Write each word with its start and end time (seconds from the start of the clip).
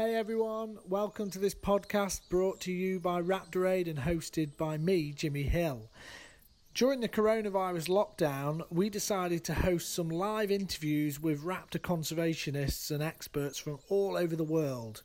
Hey 0.00 0.14
everyone, 0.14 0.78
welcome 0.88 1.28
to 1.28 1.38
this 1.38 1.54
podcast 1.54 2.22
brought 2.30 2.58
to 2.60 2.72
you 2.72 2.98
by 3.00 3.20
Raptor 3.20 3.70
Aid 3.70 3.86
and 3.86 3.98
hosted 3.98 4.56
by 4.56 4.78
me, 4.78 5.12
Jimmy 5.12 5.42
Hill. 5.42 5.90
During 6.72 7.00
the 7.00 7.08
coronavirus 7.08 7.90
lockdown, 7.90 8.62
we 8.70 8.88
decided 8.88 9.44
to 9.44 9.52
host 9.52 9.92
some 9.92 10.08
live 10.08 10.50
interviews 10.50 11.20
with 11.20 11.44
raptor 11.44 11.78
conservationists 11.78 12.90
and 12.90 13.02
experts 13.02 13.58
from 13.58 13.78
all 13.90 14.16
over 14.16 14.34
the 14.34 14.42
world. 14.42 15.02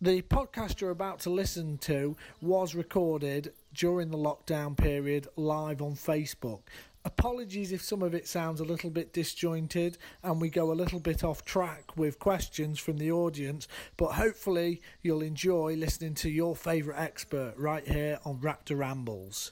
The 0.00 0.22
podcast 0.22 0.80
you're 0.80 0.88
about 0.88 1.20
to 1.20 1.30
listen 1.30 1.76
to 1.82 2.16
was 2.40 2.74
recorded 2.74 3.52
during 3.74 4.10
the 4.10 4.16
lockdown 4.16 4.74
period 4.74 5.28
live 5.36 5.82
on 5.82 5.96
Facebook. 5.96 6.60
Apologies 7.04 7.72
if 7.72 7.82
some 7.82 8.00
of 8.00 8.14
it 8.14 8.28
sounds 8.28 8.60
a 8.60 8.64
little 8.64 8.90
bit 8.90 9.12
disjointed 9.12 9.98
and 10.22 10.40
we 10.40 10.48
go 10.48 10.70
a 10.70 10.74
little 10.74 11.00
bit 11.00 11.24
off 11.24 11.44
track 11.44 11.96
with 11.96 12.20
questions 12.20 12.78
from 12.78 12.98
the 12.98 13.10
audience, 13.10 13.66
but 13.96 14.12
hopefully 14.12 14.80
you'll 15.02 15.22
enjoy 15.22 15.74
listening 15.74 16.14
to 16.14 16.30
your 16.30 16.54
favourite 16.54 17.00
expert 17.00 17.54
right 17.56 17.86
here 17.88 18.20
on 18.24 18.38
Raptor 18.38 18.78
Rambles. 18.78 19.50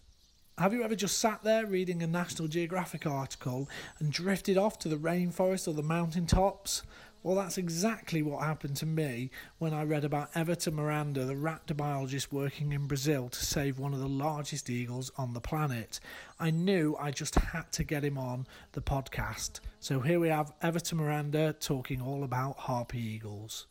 Have 0.58 0.72
you 0.74 0.84
ever 0.84 0.94
just 0.94 1.18
sat 1.18 1.42
there 1.42 1.66
reading 1.66 2.02
a 2.02 2.06
National 2.06 2.46
Geographic 2.46 3.04
article 3.04 3.68
and 3.98 4.12
drifted 4.12 4.56
off 4.56 4.78
to 4.80 4.88
the 4.88 4.96
rainforest 4.96 5.66
or 5.66 5.72
the 5.72 5.82
mountain 5.82 6.26
tops? 6.26 6.82
Well, 7.22 7.36
that's 7.36 7.58
exactly 7.58 8.22
what 8.22 8.42
happened 8.42 8.76
to 8.76 8.86
me 8.86 9.30
when 9.58 9.74
I 9.74 9.84
read 9.84 10.06
about 10.06 10.30
Everton 10.34 10.74
Miranda, 10.74 11.26
the 11.26 11.34
raptor 11.34 11.76
biologist 11.76 12.32
working 12.32 12.72
in 12.72 12.86
Brazil 12.86 13.28
to 13.28 13.44
save 13.44 13.78
one 13.78 13.92
of 13.92 14.00
the 14.00 14.08
largest 14.08 14.70
eagles 14.70 15.12
on 15.18 15.34
the 15.34 15.40
planet. 15.40 16.00
I 16.38 16.50
knew 16.50 16.96
I 16.98 17.10
just 17.10 17.34
had 17.34 17.70
to 17.72 17.84
get 17.84 18.04
him 18.04 18.16
on 18.16 18.46
the 18.72 18.80
podcast. 18.80 19.60
So 19.80 20.00
here 20.00 20.18
we 20.18 20.28
have 20.28 20.54
Everton 20.62 20.96
Miranda 20.96 21.52
talking 21.52 22.00
all 22.00 22.24
about 22.24 22.56
harpy 22.56 23.00
eagles. 23.00 23.66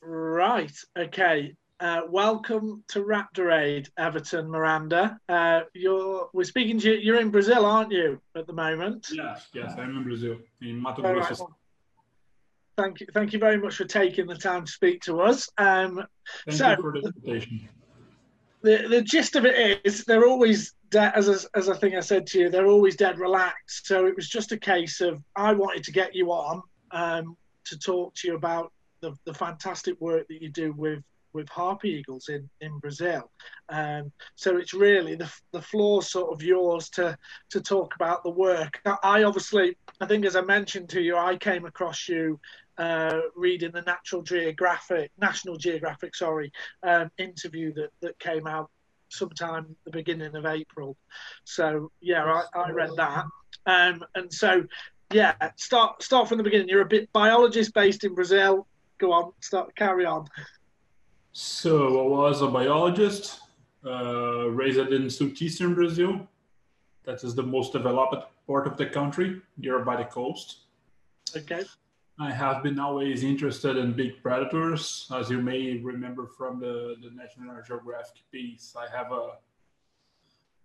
Right. 0.00 0.78
Okay. 0.96 1.56
Uh, 1.80 2.02
welcome 2.08 2.84
to 2.86 3.02
Raptor 3.02 3.52
Aid, 3.52 3.88
Everton 3.98 4.48
Miranda. 4.48 5.18
Uh, 5.28 5.62
you're 5.74 6.28
we're 6.32 6.44
speaking 6.44 6.78
to 6.78 6.92
you. 6.92 6.98
You're 6.98 7.20
in 7.20 7.30
Brazil, 7.30 7.66
aren't 7.66 7.90
you, 7.90 8.20
at 8.36 8.46
the 8.46 8.52
moment? 8.52 9.08
Yes, 9.10 9.48
yes, 9.54 9.72
I'm 9.76 9.96
in 9.96 10.04
Brazil, 10.04 10.36
in 10.60 10.76
Mato 10.76 11.02
Grosso. 11.02 11.56
Thank 12.80 13.00
you, 13.00 13.06
thank 13.12 13.32
you 13.34 13.38
very 13.38 13.58
much 13.58 13.76
for 13.76 13.84
taking 13.84 14.26
the 14.26 14.36
time 14.36 14.64
to 14.64 14.72
speak 14.72 15.02
to 15.02 15.20
us. 15.20 15.48
Um, 15.58 16.02
thank 16.46 16.58
so, 16.58 16.70
you 16.70 16.76
for 16.76 16.92
the 16.92 17.00
invitation. 17.00 17.68
The, 18.62 18.86
the 18.88 19.02
gist 19.02 19.36
of 19.36 19.44
it 19.44 19.82
is 19.84 20.04
they're 20.04 20.26
always 20.26 20.74
dead, 20.90 21.12
as 21.14 21.46
as 21.54 21.68
I 21.68 21.76
think 21.76 21.94
I 21.94 22.00
said 22.00 22.26
to 22.28 22.38
you, 22.38 22.48
they're 22.48 22.68
always 22.68 22.96
dead 22.96 23.18
relaxed. 23.18 23.86
So 23.86 24.06
it 24.06 24.16
was 24.16 24.28
just 24.28 24.52
a 24.52 24.56
case 24.56 25.02
of 25.02 25.22
I 25.36 25.52
wanted 25.52 25.84
to 25.84 25.92
get 25.92 26.14
you 26.14 26.32
on 26.32 26.62
um, 26.90 27.36
to 27.64 27.78
talk 27.78 28.14
to 28.16 28.28
you 28.28 28.34
about 28.34 28.72
the, 29.02 29.14
the 29.26 29.34
fantastic 29.34 30.00
work 30.00 30.26
that 30.28 30.40
you 30.40 30.48
do 30.48 30.72
with 30.72 31.02
with 31.32 31.48
harpy 31.48 31.90
eagles 31.90 32.28
in 32.28 32.48
in 32.60 32.78
Brazil. 32.78 33.30
Um, 33.68 34.12
so 34.34 34.56
it's 34.56 34.74
really 34.74 35.14
the 35.14 35.30
the 35.52 35.62
floor 35.62 36.02
sort 36.02 36.32
of 36.32 36.42
yours 36.42 36.88
to 36.90 37.16
to 37.50 37.60
talk 37.60 37.94
about 37.94 38.22
the 38.24 38.30
work. 38.30 38.80
I 39.02 39.22
obviously, 39.22 39.76
I 40.00 40.06
think 40.06 40.24
as 40.24 40.36
I 40.36 40.42
mentioned 40.42 40.88
to 40.90 41.00
you, 41.00 41.16
I 41.16 41.36
came 41.36 41.66
across 41.66 42.08
you 42.08 42.40
uh, 42.80 43.20
reading 43.36 43.72
the 43.72 43.82
Natural 43.82 44.22
Geographic, 44.22 45.10
National 45.20 45.56
Geographic, 45.56 46.16
sorry, 46.16 46.50
um, 46.82 47.10
interview 47.18 47.74
that 47.74 47.90
that 48.00 48.18
came 48.18 48.46
out 48.46 48.70
sometime 49.10 49.76
the 49.84 49.90
beginning 49.90 50.34
of 50.34 50.46
April. 50.46 50.96
So 51.44 51.92
yeah, 52.00 52.24
I, 52.24 52.58
I 52.58 52.70
read 52.70 52.90
that, 52.96 53.24
um, 53.66 54.02
and 54.14 54.32
so 54.32 54.64
yeah, 55.12 55.34
start 55.56 56.02
start 56.02 56.26
from 56.26 56.38
the 56.38 56.44
beginning. 56.44 56.70
You're 56.70 56.80
a 56.80 56.86
bit 56.96 57.12
biologist 57.12 57.74
based 57.74 58.02
in 58.04 58.14
Brazil. 58.14 58.66
Go 58.96 59.12
on, 59.12 59.32
start 59.40 59.76
carry 59.76 60.06
on. 60.06 60.26
So 61.32 62.00
I 62.00 62.08
was 62.08 62.40
a 62.40 62.48
biologist, 62.48 63.40
uh, 63.84 64.48
raised 64.48 64.78
in 64.78 65.10
southeastern 65.10 65.74
Brazil. 65.74 66.26
That 67.04 67.24
is 67.24 67.34
the 67.34 67.42
most 67.42 67.72
developed 67.72 68.24
part 68.46 68.66
of 68.66 68.78
the 68.78 68.86
country, 68.86 69.42
nearby 69.58 69.96
the 69.96 70.04
coast. 70.04 70.60
Okay. 71.36 71.64
I 72.20 72.30
have 72.30 72.62
been 72.62 72.78
always 72.78 73.24
interested 73.24 73.78
in 73.78 73.94
big 73.94 74.22
predators. 74.22 75.10
As 75.10 75.30
you 75.30 75.40
may 75.40 75.78
remember 75.78 76.26
from 76.26 76.60
the, 76.60 76.96
the 77.02 77.10
National 77.10 77.62
Geographic 77.66 78.22
piece, 78.30 78.76
I 78.76 78.94
have 78.94 79.10
a 79.10 79.38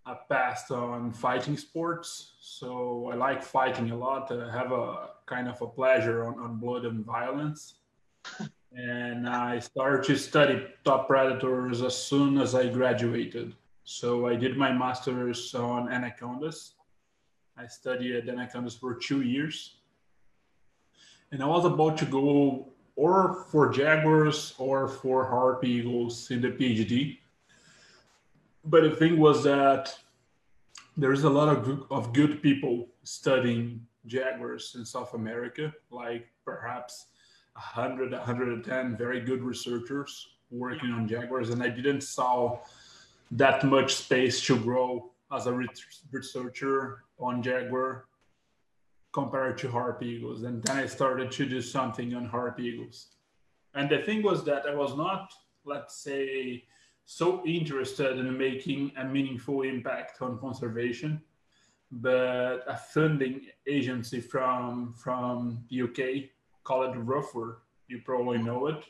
a 0.06 0.16
past 0.28 0.70
on 0.70 1.12
fighting 1.12 1.56
sports. 1.56 2.34
So 2.40 3.10
I 3.12 3.16
like 3.16 3.42
fighting 3.42 3.90
a 3.90 3.96
lot. 3.96 4.30
I 4.30 4.52
have 4.52 4.70
a 4.70 5.08
kind 5.26 5.48
of 5.48 5.60
a 5.60 5.66
pleasure 5.66 6.24
on, 6.24 6.38
on 6.38 6.58
blood 6.58 6.84
and 6.84 7.04
violence. 7.04 7.74
and 8.76 9.28
I 9.28 9.58
started 9.58 10.04
to 10.04 10.16
study 10.16 10.64
top 10.84 11.08
predators 11.08 11.82
as 11.82 11.96
soon 11.96 12.38
as 12.38 12.54
I 12.54 12.68
graduated. 12.68 13.54
So 13.84 14.26
I 14.26 14.36
did 14.36 14.56
my 14.56 14.72
master's 14.72 15.54
on 15.54 15.88
anacondas. 15.92 16.74
I 17.56 17.66
studied 17.66 18.28
anacondas 18.28 18.76
for 18.76 18.94
two 18.94 19.22
years. 19.22 19.75
And 21.32 21.42
I 21.42 21.46
was 21.46 21.64
about 21.64 21.98
to 21.98 22.04
go 22.06 22.68
or 22.94 23.44
for 23.50 23.70
jaguars 23.70 24.54
or 24.58 24.88
for 24.88 25.26
harpy 25.26 25.68
eagles 25.68 26.30
in 26.30 26.40
the 26.40 26.48
PhD. 26.48 27.18
But 28.64 28.82
the 28.84 28.90
thing 28.90 29.18
was 29.18 29.44
that 29.44 29.96
there's 30.96 31.24
a 31.24 31.30
lot 31.30 31.48
of 31.48 31.84
of 31.90 32.12
good 32.12 32.42
people 32.42 32.88
studying 33.04 33.86
jaguars 34.06 34.74
in 34.76 34.84
South 34.84 35.14
America, 35.14 35.72
like 35.90 36.26
perhaps 36.44 37.06
100, 37.54 38.12
110 38.12 38.96
very 38.96 39.20
good 39.20 39.42
researchers 39.42 40.28
working 40.50 40.90
on 40.90 41.08
jaguars, 41.08 41.50
and 41.50 41.62
I 41.62 41.68
didn't 41.68 42.02
saw 42.02 42.58
that 43.32 43.64
much 43.64 43.94
space 43.94 44.44
to 44.46 44.58
grow 44.58 45.10
as 45.32 45.46
a 45.46 45.68
researcher 46.12 47.02
on 47.18 47.42
jaguar 47.42 48.06
compared 49.16 49.56
to 49.56 49.70
harpy 49.70 50.06
eagles. 50.14 50.42
And 50.42 50.62
then 50.62 50.76
I 50.76 50.84
started 50.84 51.28
to 51.38 51.46
do 51.46 51.62
something 51.62 52.14
on 52.14 52.26
harpy 52.26 52.64
eagles. 52.64 52.96
And 53.72 53.88
the 53.88 54.00
thing 54.06 54.22
was 54.22 54.44
that 54.44 54.62
I 54.70 54.74
was 54.74 54.94
not, 54.94 55.32
let's 55.64 55.96
say, 55.96 56.64
so 57.06 57.42
interested 57.46 58.18
in 58.18 58.28
making 58.36 58.92
a 58.98 59.04
meaningful 59.04 59.62
impact 59.62 60.20
on 60.20 60.38
conservation, 60.38 61.22
but 61.90 62.58
a 62.74 62.76
funding 62.94 63.36
agency 63.66 64.20
from 64.20 64.92
from 65.04 65.64
the 65.70 65.76
UK 65.86 66.00
called 66.68 66.94
Rufford. 67.10 67.54
You 67.88 67.98
probably 68.04 68.38
know 68.48 68.66
it. 68.72 68.80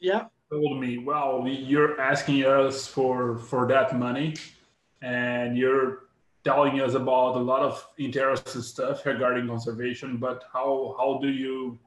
Yeah. 0.00 0.22
Told 0.50 0.80
me, 0.80 0.98
well, 0.98 1.46
you're 1.46 2.00
asking 2.00 2.38
us 2.44 2.88
for 2.88 3.38
for 3.50 3.62
that 3.68 3.88
money, 4.06 4.34
and 5.00 5.56
you're 5.60 6.05
telling 6.46 6.80
us 6.80 6.94
about 6.94 7.36
a 7.36 7.44
lot 7.52 7.62
of 7.62 7.74
interesting 7.98 8.62
stuff 8.62 9.04
regarding 9.04 9.48
conservation. 9.48 10.16
But 10.26 10.38
how 10.52 10.94
how 10.98 11.18
do 11.24 11.28
you 11.28 11.78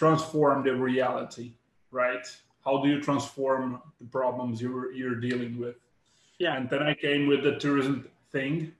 transform 0.00 0.56
the 0.64 0.74
reality, 0.90 1.48
right? 1.90 2.26
How 2.64 2.82
do 2.82 2.88
you 2.92 3.00
transform 3.08 3.80
the 4.00 4.08
problems 4.18 4.60
you're 4.64 4.92
you're 4.92 5.20
dealing 5.28 5.58
with? 5.62 5.76
Yeah. 6.38 6.56
And 6.56 6.68
then 6.70 6.82
I 6.82 6.94
came 7.06 7.22
with 7.26 7.42
the 7.42 7.54
tourism 7.64 7.96
thing. 8.32 8.72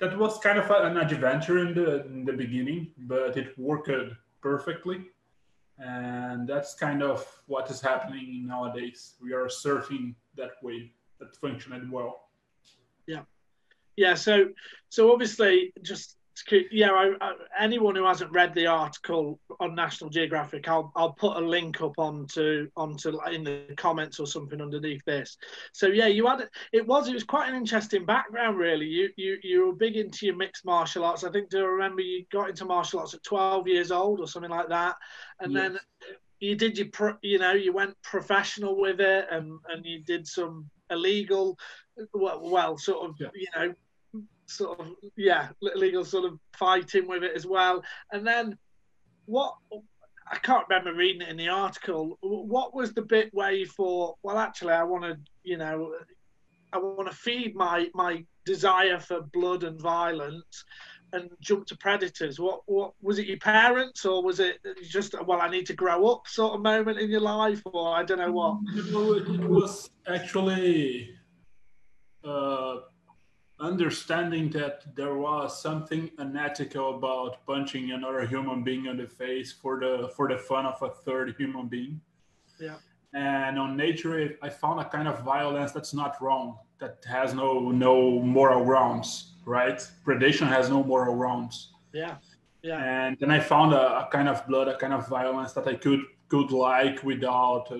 That 0.00 0.18
was 0.18 0.38
kind 0.46 0.58
of 0.58 0.68
an 0.70 0.96
adventure 0.96 1.58
in 1.64 1.70
the 1.78 1.88
in 2.06 2.24
the 2.24 2.36
beginning, 2.44 2.80
but 3.12 3.36
it 3.36 3.48
worked 3.68 3.90
perfectly 4.40 4.98
and 5.78 6.48
that's 6.48 6.74
kind 6.74 7.02
of 7.02 7.18
what 7.46 7.70
is 7.70 7.80
happening 7.80 8.46
nowadays 8.46 9.14
we 9.22 9.32
are 9.32 9.46
surfing 9.46 10.14
that 10.36 10.52
wave 10.62 10.90
that 11.18 11.34
functioned 11.36 11.90
well 11.90 12.12
yeah 13.06 13.22
yeah 13.96 14.14
so 14.14 14.46
so 14.88 15.12
obviously 15.12 15.72
just 15.82 16.16
yeah 16.70 16.90
I, 16.90 17.12
I, 17.20 17.32
anyone 17.60 17.94
who 17.94 18.06
hasn't 18.06 18.32
read 18.32 18.54
the 18.54 18.66
article 18.66 19.38
on 19.60 19.74
national 19.74 20.10
geographic 20.10 20.66
i'll 20.68 20.90
i'll 20.96 21.12
put 21.12 21.36
a 21.36 21.40
link 21.40 21.80
up 21.82 21.98
onto 21.98 22.68
onto 22.76 23.18
in 23.30 23.44
the 23.44 23.66
comments 23.76 24.18
or 24.18 24.26
something 24.26 24.60
underneath 24.60 25.04
this. 25.04 25.36
So 25.72 25.88
yeah 25.88 26.06
you 26.06 26.26
had 26.26 26.48
it 26.72 26.86
was 26.86 27.08
it 27.08 27.14
was 27.14 27.24
quite 27.24 27.48
an 27.48 27.54
interesting 27.54 28.06
background 28.06 28.58
really. 28.58 28.86
You 28.86 29.10
you 29.16 29.38
you 29.42 29.66
were 29.66 29.74
big 29.74 29.96
into 29.96 30.26
your 30.26 30.36
mixed 30.36 30.64
martial 30.64 31.04
arts. 31.04 31.24
I 31.24 31.30
think 31.30 31.50
do 31.50 31.58
I 31.58 31.68
remember 31.68 32.00
you 32.00 32.24
got 32.32 32.48
into 32.48 32.64
martial 32.64 33.00
arts 33.00 33.14
at 33.14 33.22
12 33.24 33.68
years 33.68 33.92
old 33.92 34.20
or 34.20 34.26
something 34.26 34.50
like 34.50 34.68
that? 34.68 34.96
And 35.40 35.52
yes. 35.52 35.62
then 35.62 35.78
you 36.40 36.56
did 36.56 36.76
your 36.76 36.88
pro, 36.88 37.14
you 37.22 37.38
know 37.38 37.52
you 37.52 37.72
went 37.72 37.94
professional 38.02 38.80
with 38.80 39.00
it 39.00 39.26
and 39.30 39.58
and 39.68 39.84
you 39.84 40.02
did 40.02 40.26
some 40.26 40.68
illegal 40.92 41.58
well, 42.14 42.40
well 42.42 42.78
sort 42.78 43.08
of 43.08 43.16
yeah. 43.18 43.28
you 43.34 43.46
know 43.56 43.74
sort 44.46 44.80
of 44.80 44.86
yeah 45.16 45.48
legal 45.60 46.04
sort 46.04 46.24
of 46.24 46.38
fighting 46.56 47.08
with 47.08 47.22
it 47.22 47.32
as 47.34 47.46
well 47.46 47.82
and 48.12 48.26
then 48.26 48.56
what 49.26 49.54
i 50.30 50.36
can't 50.38 50.66
remember 50.68 50.94
reading 50.94 51.22
it 51.22 51.28
in 51.28 51.36
the 51.36 51.48
article 51.48 52.18
what 52.20 52.74
was 52.74 52.92
the 52.92 53.02
bit 53.02 53.30
where 53.32 53.52
you 53.52 53.66
thought 53.66 54.16
well 54.22 54.38
actually 54.38 54.72
i 54.72 54.82
want 54.82 55.04
to 55.04 55.16
you 55.42 55.56
know 55.56 55.94
i 56.72 56.78
want 56.78 57.10
to 57.10 57.16
feed 57.16 57.54
my 57.54 57.88
my 57.94 58.24
desire 58.44 58.98
for 58.98 59.22
blood 59.32 59.64
and 59.64 59.80
violence 59.80 60.64
and 61.12 61.30
jump 61.40 61.66
to 61.66 61.76
predators? 61.76 62.38
What 62.38 62.62
what 62.66 62.92
was 63.00 63.18
it? 63.18 63.26
Your 63.26 63.38
parents, 63.38 64.04
or 64.04 64.22
was 64.22 64.40
it 64.40 64.58
just 64.82 65.14
well, 65.26 65.40
I 65.40 65.48
need 65.48 65.66
to 65.66 65.74
grow 65.74 66.06
up 66.06 66.26
sort 66.26 66.54
of 66.54 66.60
moment 66.62 66.98
in 66.98 67.10
your 67.10 67.20
life, 67.20 67.62
or 67.64 67.94
I 67.94 68.02
don't 68.02 68.18
know 68.18 68.32
what? 68.32 68.58
It 68.74 69.48
was 69.48 69.90
actually 70.06 71.14
uh, 72.24 72.76
understanding 73.60 74.50
that 74.50 74.94
there 74.96 75.16
was 75.16 75.60
something 75.60 76.10
unethical 76.18 76.96
about 76.96 77.44
punching 77.46 77.92
another 77.92 78.26
human 78.26 78.62
being 78.62 78.86
in 78.86 78.96
the 78.96 79.06
face 79.06 79.52
for 79.52 79.78
the 79.80 80.10
for 80.16 80.28
the 80.28 80.38
fun 80.38 80.66
of 80.66 80.80
a 80.82 80.90
third 80.90 81.34
human 81.38 81.68
being. 81.68 82.00
Yeah. 82.58 82.76
And 83.14 83.58
on 83.58 83.76
nature, 83.76 84.38
I 84.40 84.48
found 84.48 84.80
a 84.80 84.86
kind 84.86 85.06
of 85.06 85.20
violence 85.22 85.72
that's 85.72 85.92
not 85.92 86.20
wrong, 86.22 86.58
that 86.82 86.96
has 87.08 87.32
no 87.32 87.70
no 87.86 87.94
moral 88.20 88.64
grounds, 88.64 89.08
right? 89.56 89.78
Predation 90.06 90.48
has 90.56 90.68
no 90.68 90.82
moral 90.82 91.14
grounds. 91.16 91.54
Yeah. 91.92 92.16
Yeah. 92.62 92.80
And 92.82 93.16
then 93.20 93.30
I 93.30 93.40
found 93.40 93.72
a, 93.72 93.84
a 94.02 94.08
kind 94.10 94.28
of 94.28 94.46
blood, 94.48 94.68
a 94.68 94.76
kind 94.76 94.92
of 94.92 95.08
violence 95.08 95.52
that 95.56 95.66
I 95.66 95.74
could 95.84 96.02
could 96.28 96.50
like 96.50 97.02
without 97.04 97.66
uh, 97.70 97.78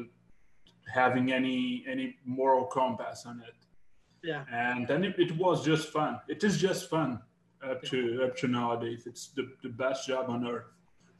having 1.00 1.32
any 1.32 1.84
any 1.92 2.06
moral 2.24 2.64
compass 2.78 3.26
on 3.26 3.42
it. 3.48 3.58
Yeah. 4.22 4.44
And 4.52 4.86
then 4.86 5.04
it, 5.04 5.14
it 5.18 5.32
was 5.36 5.64
just 5.64 5.88
fun. 5.88 6.20
It 6.28 6.44
is 6.44 6.54
just 6.58 6.88
fun 6.88 7.20
up 7.68 7.82
to 7.90 7.98
up 8.24 8.36
to 8.38 8.46
nowadays. 8.48 9.02
It's 9.10 9.24
the, 9.36 9.44
the 9.64 9.72
best 9.84 10.06
job 10.06 10.30
on 10.34 10.46
earth, 10.46 10.70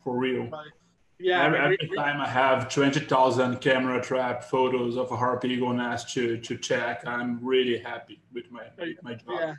for 0.03 0.17
real. 0.17 0.45
Right. 0.61 0.77
Yeah. 1.19 1.45
every, 1.45 1.59
every 1.59 1.97
time 1.97 2.21
I 2.21 2.29
have 2.29 2.69
twenty 2.69 3.01
thousand 3.01 3.61
camera 3.61 4.01
trap 4.03 4.45
photos 4.45 4.97
of 4.97 5.11
a 5.13 5.17
harp 5.17 5.45
eagle 5.45 5.73
nest 5.73 6.13
to 6.15 6.39
to 6.39 6.57
check, 6.57 7.07
I'm 7.07 7.39
really 7.45 7.79
happy 7.79 8.21
with 8.33 8.51
my 8.51 8.65
with 8.79 9.03
my 9.03 9.15
job. 9.15 9.25
Yeah, 9.29 9.55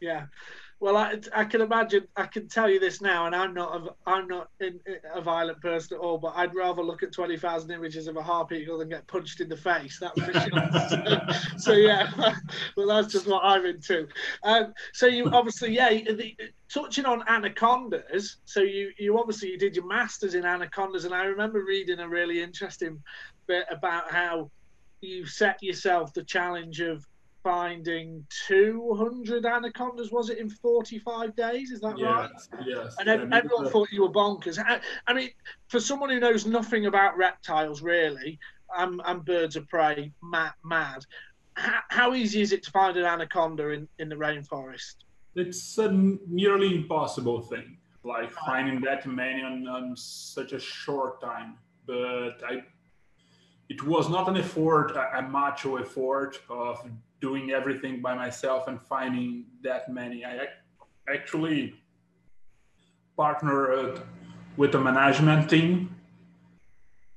yeah. 0.00 0.26
Well, 0.80 0.96
I, 0.96 1.16
I 1.34 1.44
can 1.44 1.60
imagine. 1.60 2.06
I 2.16 2.24
can 2.24 2.48
tell 2.48 2.68
you 2.70 2.80
this 2.80 3.02
now, 3.02 3.26
and 3.26 3.36
I'm 3.36 3.52
not 3.52 3.76
a, 3.76 4.10
I'm 4.10 4.26
not 4.26 4.48
in, 4.60 4.80
a 5.14 5.20
violent 5.20 5.60
person 5.60 5.98
at 5.98 6.00
all. 6.00 6.16
But 6.16 6.32
I'd 6.36 6.54
rather 6.54 6.82
look 6.82 7.02
at 7.02 7.12
twenty 7.12 7.36
thousand 7.36 7.70
images 7.70 8.06
of 8.06 8.16
a 8.16 8.22
harp 8.22 8.50
eagle 8.50 8.78
than 8.78 8.88
get 8.88 9.06
punched 9.06 9.42
in 9.42 9.50
the 9.50 9.58
face. 9.58 9.98
That's 10.00 10.18
for 10.18 10.32
sure. 10.32 10.78
so, 10.88 11.18
so 11.58 11.72
yeah, 11.72 12.10
well, 12.78 12.86
that's 12.86 13.12
just 13.12 13.26
what 13.26 13.44
I'm 13.44 13.66
into. 13.66 14.08
Um, 14.42 14.72
so 14.94 15.06
you 15.06 15.26
obviously, 15.26 15.74
yeah, 15.74 15.90
the, 15.90 16.34
touching 16.72 17.04
on 17.04 17.28
anacondas. 17.28 18.38
So 18.46 18.62
you 18.62 18.90
you 18.98 19.18
obviously 19.18 19.50
you 19.50 19.58
did 19.58 19.76
your 19.76 19.86
masters 19.86 20.34
in 20.34 20.46
anacondas, 20.46 21.04
and 21.04 21.14
I 21.14 21.24
remember 21.24 21.62
reading 21.62 21.98
a 21.98 22.08
really 22.08 22.40
interesting 22.40 23.02
bit 23.46 23.66
about 23.70 24.10
how 24.10 24.50
you 25.02 25.26
set 25.26 25.62
yourself 25.62 26.14
the 26.14 26.24
challenge 26.24 26.80
of 26.80 27.06
finding 27.42 28.26
200 28.46 29.46
anacondas 29.46 30.10
was 30.10 30.30
it 30.30 30.38
in 30.38 30.50
45 30.50 31.34
days? 31.36 31.70
Is 31.70 31.80
that 31.80 31.98
right? 31.98 32.30
Yes, 32.66 32.96
and 32.98 33.08
ev- 33.08 33.32
everyone 33.32 33.70
thought 33.70 33.90
you 33.90 34.02
were 34.02 34.12
bonkers. 34.12 34.58
I, 34.58 34.80
I 35.06 35.14
mean 35.14 35.30
for 35.68 35.80
someone 35.80 36.10
who 36.10 36.20
knows 36.20 36.46
nothing 36.46 36.86
about 36.86 37.16
reptiles 37.16 37.82
really 37.82 38.38
i'm, 38.76 39.00
I'm 39.04 39.20
birds 39.20 39.56
of 39.56 39.68
prey 39.68 40.12
mad, 40.22 40.52
mad. 40.64 41.04
How, 41.54 41.80
how 41.88 42.14
easy 42.14 42.40
is 42.40 42.52
it 42.52 42.62
to 42.64 42.70
find 42.70 42.96
an 42.96 43.04
anaconda 43.04 43.70
in, 43.70 43.88
in 43.98 44.08
the 44.08 44.16
rainforest? 44.16 44.96
It's 45.34 45.78
a 45.78 45.90
nearly 45.92 46.74
impossible 46.74 47.40
thing. 47.42 47.76
Like 48.02 48.30
finding 48.30 48.80
that 48.82 49.06
many 49.06 49.42
on, 49.42 49.68
on 49.68 49.96
such 49.96 50.52
a 50.52 50.60
short 50.60 51.20
time. 51.20 51.58
But 51.86 52.42
i 52.48 52.62
it 53.68 53.84
was 53.84 54.08
not 54.08 54.28
an 54.28 54.36
effort 54.36 54.92
a, 54.96 55.18
a 55.18 55.22
macho 55.22 55.76
effort 55.76 56.40
of 56.48 56.88
doing 57.20 57.50
everything 57.50 58.00
by 58.00 58.14
myself 58.14 58.68
and 58.68 58.80
finding 58.80 59.44
that 59.62 59.92
many. 59.92 60.24
I 60.24 60.46
actually 61.12 61.74
partnered 63.16 64.02
with 64.56 64.74
a 64.74 64.80
management 64.80 65.50
team 65.50 65.94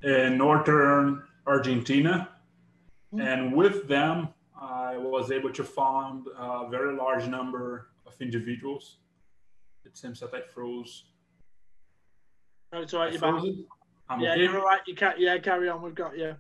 in 0.04 0.38
northern 0.38 1.24
argentina. 1.48 2.30
Mm. 3.14 3.22
And 3.22 3.54
with 3.54 3.88
them 3.88 4.30
i 4.60 4.98
was 4.98 5.32
able 5.32 5.52
to 5.52 5.64
find 5.64 6.26
a 6.38 6.68
very 6.70 6.96
large 6.96 7.28
number 7.28 7.90
of 8.06 8.14
individuals. 8.22 8.98
It 9.86 9.98
seems 9.98 10.20
that 10.22 10.34
i 10.34 10.42
froze. 10.54 11.06
No 12.72 12.82
it's 12.82 12.94
all 12.94 13.02
right 13.02 13.10
I 13.10 13.12
you're 13.12 13.22
back? 13.22 13.44
I'm 14.10 14.20
yeah 14.20 14.32
okay? 14.32 14.42
you're 14.42 14.60
all 14.60 14.66
right. 14.66 14.82
You 14.88 14.96
can 14.96 15.14
yeah 15.18 15.38
carry 15.38 15.70
on. 15.70 15.82
We've 15.82 15.96
got 15.96 16.18
you 16.18 16.36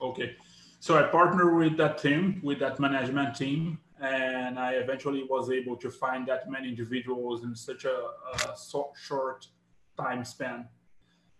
Okay. 0.00 0.36
So 0.84 0.98
I 0.98 1.04
partnered 1.04 1.56
with 1.56 1.78
that 1.78 1.96
team, 1.96 2.40
with 2.42 2.58
that 2.58 2.78
management 2.78 3.34
team, 3.34 3.78
and 4.02 4.58
I 4.58 4.72
eventually 4.72 5.24
was 5.24 5.48
able 5.50 5.76
to 5.76 5.90
find 5.90 6.28
that 6.28 6.50
many 6.50 6.68
individuals 6.68 7.42
in 7.42 7.56
such 7.56 7.86
a, 7.86 7.96
a 8.34 8.54
so, 8.54 8.92
short 8.94 9.46
time 9.96 10.26
span. 10.26 10.68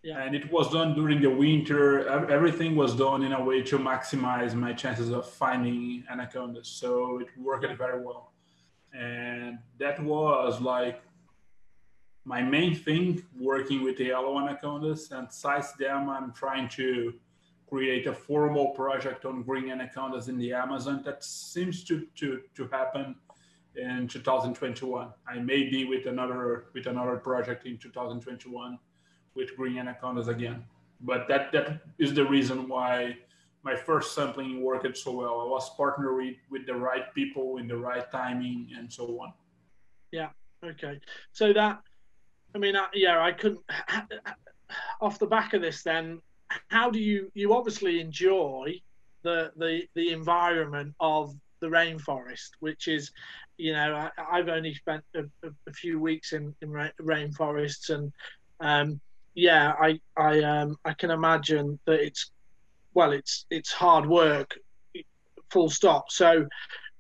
Yeah. 0.03 0.23
And 0.23 0.35
it 0.35 0.51
was 0.51 0.73
done 0.73 0.95
during 0.95 1.21
the 1.21 1.29
winter. 1.29 2.09
Everything 2.31 2.75
was 2.75 2.97
done 2.97 3.23
in 3.23 3.33
a 3.35 3.45
way 3.45 3.61
to 3.65 3.79
maximize 3.79 4.55
my 4.55 4.73
chances 4.73 5.11
of 5.11 5.29
finding 5.29 6.05
anacondas. 6.11 6.69
So 6.69 7.19
it 7.19 7.29
worked 7.37 7.77
very 7.77 8.01
well. 8.03 8.33
And 8.95 9.59
that 9.79 10.03
was 10.03 10.59
like 10.63 11.03
my 12.25 12.41
main 12.41 12.75
thing 12.75 13.23
working 13.39 13.83
with 13.83 13.99
the 13.99 14.05
yellow 14.05 14.39
anacondas. 14.41 15.11
And 15.13 15.31
size 15.31 15.75
them, 15.75 16.09
I'm 16.09 16.33
trying 16.33 16.71
to 16.81 17.13
create 17.69 18.07
a 18.07 18.15
formal 18.15 18.69
project 18.69 19.25
on 19.25 19.43
green 19.43 19.71
anacondas 19.71 20.29
in 20.29 20.39
the 20.39 20.53
Amazon 20.53 21.03
that 21.05 21.25
seems 21.25 21.85
to, 21.85 22.07
to, 22.17 22.41
to 22.55 22.69
happen 22.69 23.17
in 23.77 24.07
2021. 24.07 25.09
I 25.27 25.39
may 25.39 25.69
be 25.69 25.85
with 25.85 26.07
another 26.07 26.67
with 26.75 26.87
another 26.87 27.17
project 27.17 27.67
in 27.67 27.79
2021 27.79 28.79
with 29.35 29.57
green 29.57 29.79
anacondas 29.79 30.29
again. 30.29 30.65
But 31.01 31.27
that 31.29 31.53
that 31.53 31.81
is 31.99 32.15
the 32.15 32.25
reason 32.25 32.69
why 32.69 33.17
my 33.65 33.75
first 33.75 34.15
sampling 34.15 34.63
worked 34.63 34.97
so 34.97 35.13
well. 35.13 35.41
I 35.41 35.47
was 35.47 35.75
partnered 35.77 36.17
with, 36.17 36.37
with 36.51 36.67
the 36.67 36.75
right 36.75 37.13
people 37.15 37.57
in 37.57 37.67
the 37.67 37.77
right 37.77 38.11
timing 38.13 38.69
and 38.77 38.93
so 38.93 39.05
on. 39.21 39.33
Yeah. 40.13 40.29
Okay, 40.63 41.01
so 41.33 41.53
that, 41.53 41.81
I 42.55 42.59
mean, 42.59 42.75
yeah, 42.95 43.21
I 43.21 43.33
couldn't. 43.33 43.61
Off 45.01 45.19
the 45.19 45.27
back 45.27 45.53
of 45.53 45.61
this, 45.61 45.83
then, 45.83 46.21
how 46.69 46.91
do 46.91 46.99
you? 46.99 47.31
You 47.35 47.55
obviously 47.55 48.01
enjoy 48.01 48.81
the 49.23 49.53
the 49.57 49.83
the 49.95 50.13
environment 50.13 50.95
of 51.01 51.35
the 51.61 51.67
rainforest, 51.69 52.51
which 52.61 52.89
is, 52.89 53.11
you 53.57 53.73
know, 53.73 53.95
I, 53.95 54.11
I've 54.39 54.49
only 54.49 54.75
spent 54.75 55.03
a, 55.15 55.21
a, 55.47 55.51
a 55.67 55.73
few 55.73 55.99
weeks 55.99 56.33
in 56.33 56.55
in 56.61 56.71
rainforests, 57.01 57.91
and 57.91 58.13
um, 58.61 59.01
yeah, 59.35 59.75
I 59.81 60.01
I 60.17 60.41
um 60.41 60.77
I 60.85 60.93
can 60.95 61.11
imagine 61.11 61.79
that 61.87 62.01
it's, 62.01 62.31
well, 62.93 63.13
it's 63.13 63.47
it's 63.51 63.73
hard 63.73 64.07
work, 64.07 64.59
full 65.51 65.71
stop. 65.71 66.11
So 66.11 66.47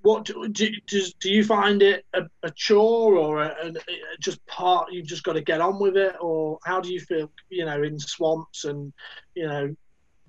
what 0.05 0.27
do, 0.27 0.47
do, 0.49 0.69
does, 0.87 1.15
do 1.15 1.31
you 1.31 1.43
find 1.43 1.83
it 1.83 2.05
a, 2.13 2.23
a 2.43 2.51
chore 2.51 3.17
or 3.17 3.43
a, 3.43 3.69
a, 3.69 3.73
just 4.21 4.45
part 4.47 4.93
you've 4.93 5.07
just 5.07 5.25
got 5.25 5.33
to 5.33 5.41
get 5.41 5.63
on 5.63 5.81
with 5.81 5.97
it 5.97 6.15
or 6.21 6.59
how 6.65 6.79
do 6.79 6.93
you 6.93 7.01
feel 7.01 7.31
you 7.49 7.65
know 7.65 7.83
in 7.83 7.99
swamps 7.99 8.65
and 8.65 8.93
you 9.35 9.49
know 9.49 9.75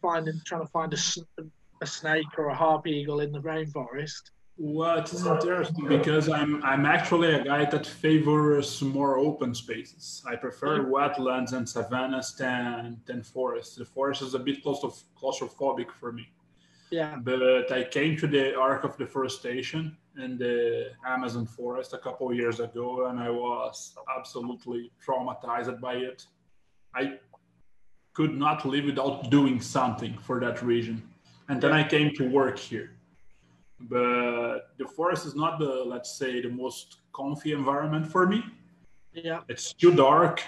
finding 0.02 0.40
trying 0.46 0.62
to 0.62 0.72
find 0.72 0.94
a, 0.94 1.44
a 1.82 1.86
snake 1.86 2.26
or 2.38 2.48
a 2.48 2.56
harp 2.56 2.88
eagle 2.88 3.20
in 3.20 3.34
the 3.34 3.42
rainforest 3.42 4.32
Well, 4.58 5.00
it's 5.00 5.14
interesting 5.26 5.88
because 5.98 6.30
I'm 6.30 6.64
I'm 6.64 6.86
actually 6.86 7.34
a 7.40 7.44
guy 7.44 7.66
that 7.74 7.86
favors 7.86 8.82
more 8.82 9.14
open 9.28 9.54
spaces. 9.54 10.24
I 10.32 10.38
prefer 10.38 10.76
hmm. 10.82 10.94
wetlands 10.96 11.52
and 11.58 11.68
savannas 11.68 12.30
than 12.38 13.02
than 13.08 13.20
forests. 13.22 13.76
The 13.76 13.90
forest 13.96 14.22
is 14.22 14.34
a 14.34 14.40
bit 14.40 14.64
claustro- 14.64 15.04
claustrophobic 15.20 15.92
for 16.00 16.14
me. 16.20 16.26
Yeah 16.92 17.18
But 17.22 17.72
I 17.72 17.84
came 17.84 18.18
to 18.18 18.28
the 18.28 18.56
Arc 18.56 18.84
of 18.84 18.98
Deforestation 18.98 19.98
in 20.18 20.38
the 20.38 20.92
Amazon 21.06 21.46
forest 21.46 21.94
a 21.94 21.98
couple 21.98 22.30
of 22.30 22.36
years 22.36 22.60
ago, 22.60 23.08
and 23.08 23.20
I 23.20 23.30
was 23.30 23.96
absolutely 24.18 24.92
traumatized 25.06 25.80
by 25.82 25.96
it. 25.96 26.26
I 26.94 27.20
could 28.14 28.38
not 28.38 28.66
live 28.66 28.86
without 28.86 29.30
doing 29.30 29.60
something 29.60 30.18
for 30.20 30.40
that 30.40 30.62
region. 30.62 31.04
And 31.50 31.62
then 31.62 31.74
I 31.74 31.84
came 31.88 32.14
to 32.16 32.30
work 32.30 32.58
here. 32.58 32.92
But 33.80 34.72
the 34.78 34.88
forest 34.96 35.26
is 35.26 35.36
not 35.36 35.60
the, 35.60 35.84
let's 35.86 36.18
say, 36.18 36.42
the 36.42 36.50
most 36.50 37.02
comfy 37.14 37.52
environment 37.52 38.08
for 38.08 38.26
me. 38.26 38.44
yeah 39.14 39.42
It's 39.50 39.74
too 39.74 39.94
dark, 39.94 40.42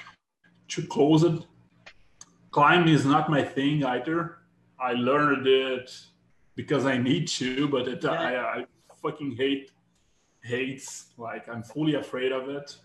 too 0.68 0.86
closed. 0.88 1.46
Climbing 2.52 2.94
is 2.94 3.06
not 3.06 3.30
my 3.30 3.44
thing 3.44 3.84
either. 3.84 4.38
I 4.80 4.94
learned 4.94 5.46
it 5.48 5.92
because 6.58 6.86
I 6.86 6.98
need 6.98 7.26
to, 7.40 7.70
but 7.70 7.88
it, 7.88 8.04
I, 8.04 8.36
I 8.58 8.66
fucking 9.02 9.38
hate 9.38 9.72
hates. 10.44 10.88
Like 11.18 11.48
I'm 11.48 11.64
fully 11.64 11.96
afraid 11.96 12.32
of 12.34 12.50
it, 12.50 12.76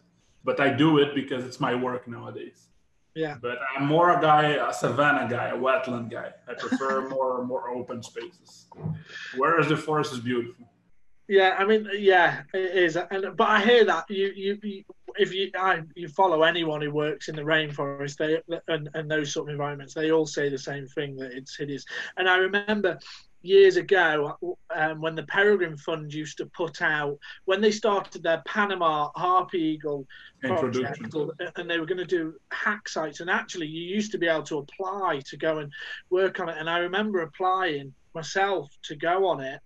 but 0.45 0.61
I 0.61 0.69
do 0.85 0.99
it 0.99 1.15
because 1.15 1.45
it's 1.45 1.59
my 1.59 1.75
work 1.75 2.07
nowadays. 2.07 2.69
yeah 3.25 3.37
But 3.47 3.59
I'm 3.73 3.87
more 3.95 4.09
a 4.17 4.21
guy, 4.31 4.45
a 4.69 4.73
savanna 4.83 5.25
guy, 5.37 5.49
a 5.57 5.59
wetland 5.67 6.09
guy. 6.17 6.29
I 6.51 6.53
prefer 6.65 7.09
more 7.15 7.45
more 7.53 7.65
open 7.79 7.99
spaces. 8.11 8.53
Whereas 9.41 9.67
the 9.73 9.79
forest 9.89 10.11
is 10.17 10.21
beautiful. 10.31 10.67
yeah 11.39 11.51
i 11.61 11.65
mean 11.71 11.83
yeah 12.13 12.31
it 12.53 12.73
is 12.87 12.93
and 12.97 13.23
but 13.41 13.49
i 13.57 13.59
hear 13.71 13.85
that 13.93 14.05
you 14.19 14.27
you, 14.45 14.53
you 14.63 14.79
if 15.25 15.33
you 15.37 15.51
I, 15.57 15.83
you 15.95 16.09
follow 16.09 16.43
anyone 16.43 16.81
who 16.83 16.91
works 16.91 17.29
in 17.29 17.37
the 17.37 17.43
rainforest, 17.43 18.17
they 18.17 18.41
and, 18.69 18.89
and 18.95 19.11
those 19.11 19.33
sort 19.33 19.49
of 19.49 19.53
environments, 19.53 19.95
they 19.95 20.11
all 20.11 20.27
say 20.27 20.49
the 20.49 20.59
same 20.59 20.87
thing 20.87 21.17
that 21.17 21.33
it's 21.33 21.57
hideous. 21.57 21.85
And 22.17 22.29
I 22.29 22.37
remember 22.37 22.99
years 23.43 23.77
ago 23.77 24.39
um, 24.75 25.01
when 25.01 25.15
the 25.15 25.25
Peregrine 25.25 25.77
Fund 25.77 26.13
used 26.13 26.39
to 26.39 26.47
put 26.47 26.81
out 26.81 27.19
when 27.45 27.61
they 27.61 27.71
started 27.71 28.23
their 28.23 28.43
Panama 28.47 29.11
Harpy 29.17 29.59
Eagle 29.59 30.07
project, 30.43 31.15
and 31.57 31.69
they 31.69 31.79
were 31.79 31.87
going 31.87 31.99
to 31.99 32.05
do 32.05 32.35
hack 32.51 32.89
sites. 32.89 33.21
And 33.21 33.29
actually, 33.29 33.67
you 33.67 33.83
used 33.83 34.13
to 34.13 34.19
be 34.19 34.29
able 34.29 34.45
to 34.45 34.59
apply 34.59 35.21
to 35.27 35.37
go 35.37 35.59
and 35.59 35.73
work 36.11 36.41
on 36.41 36.49
it. 36.49 36.57
And 36.59 36.71
I 36.71 36.79
remember 36.79 37.21
applying 37.21 37.93
myself 38.15 38.71
to 38.85 38.97
go 38.97 39.27
on 39.27 39.41
it. 39.41 39.61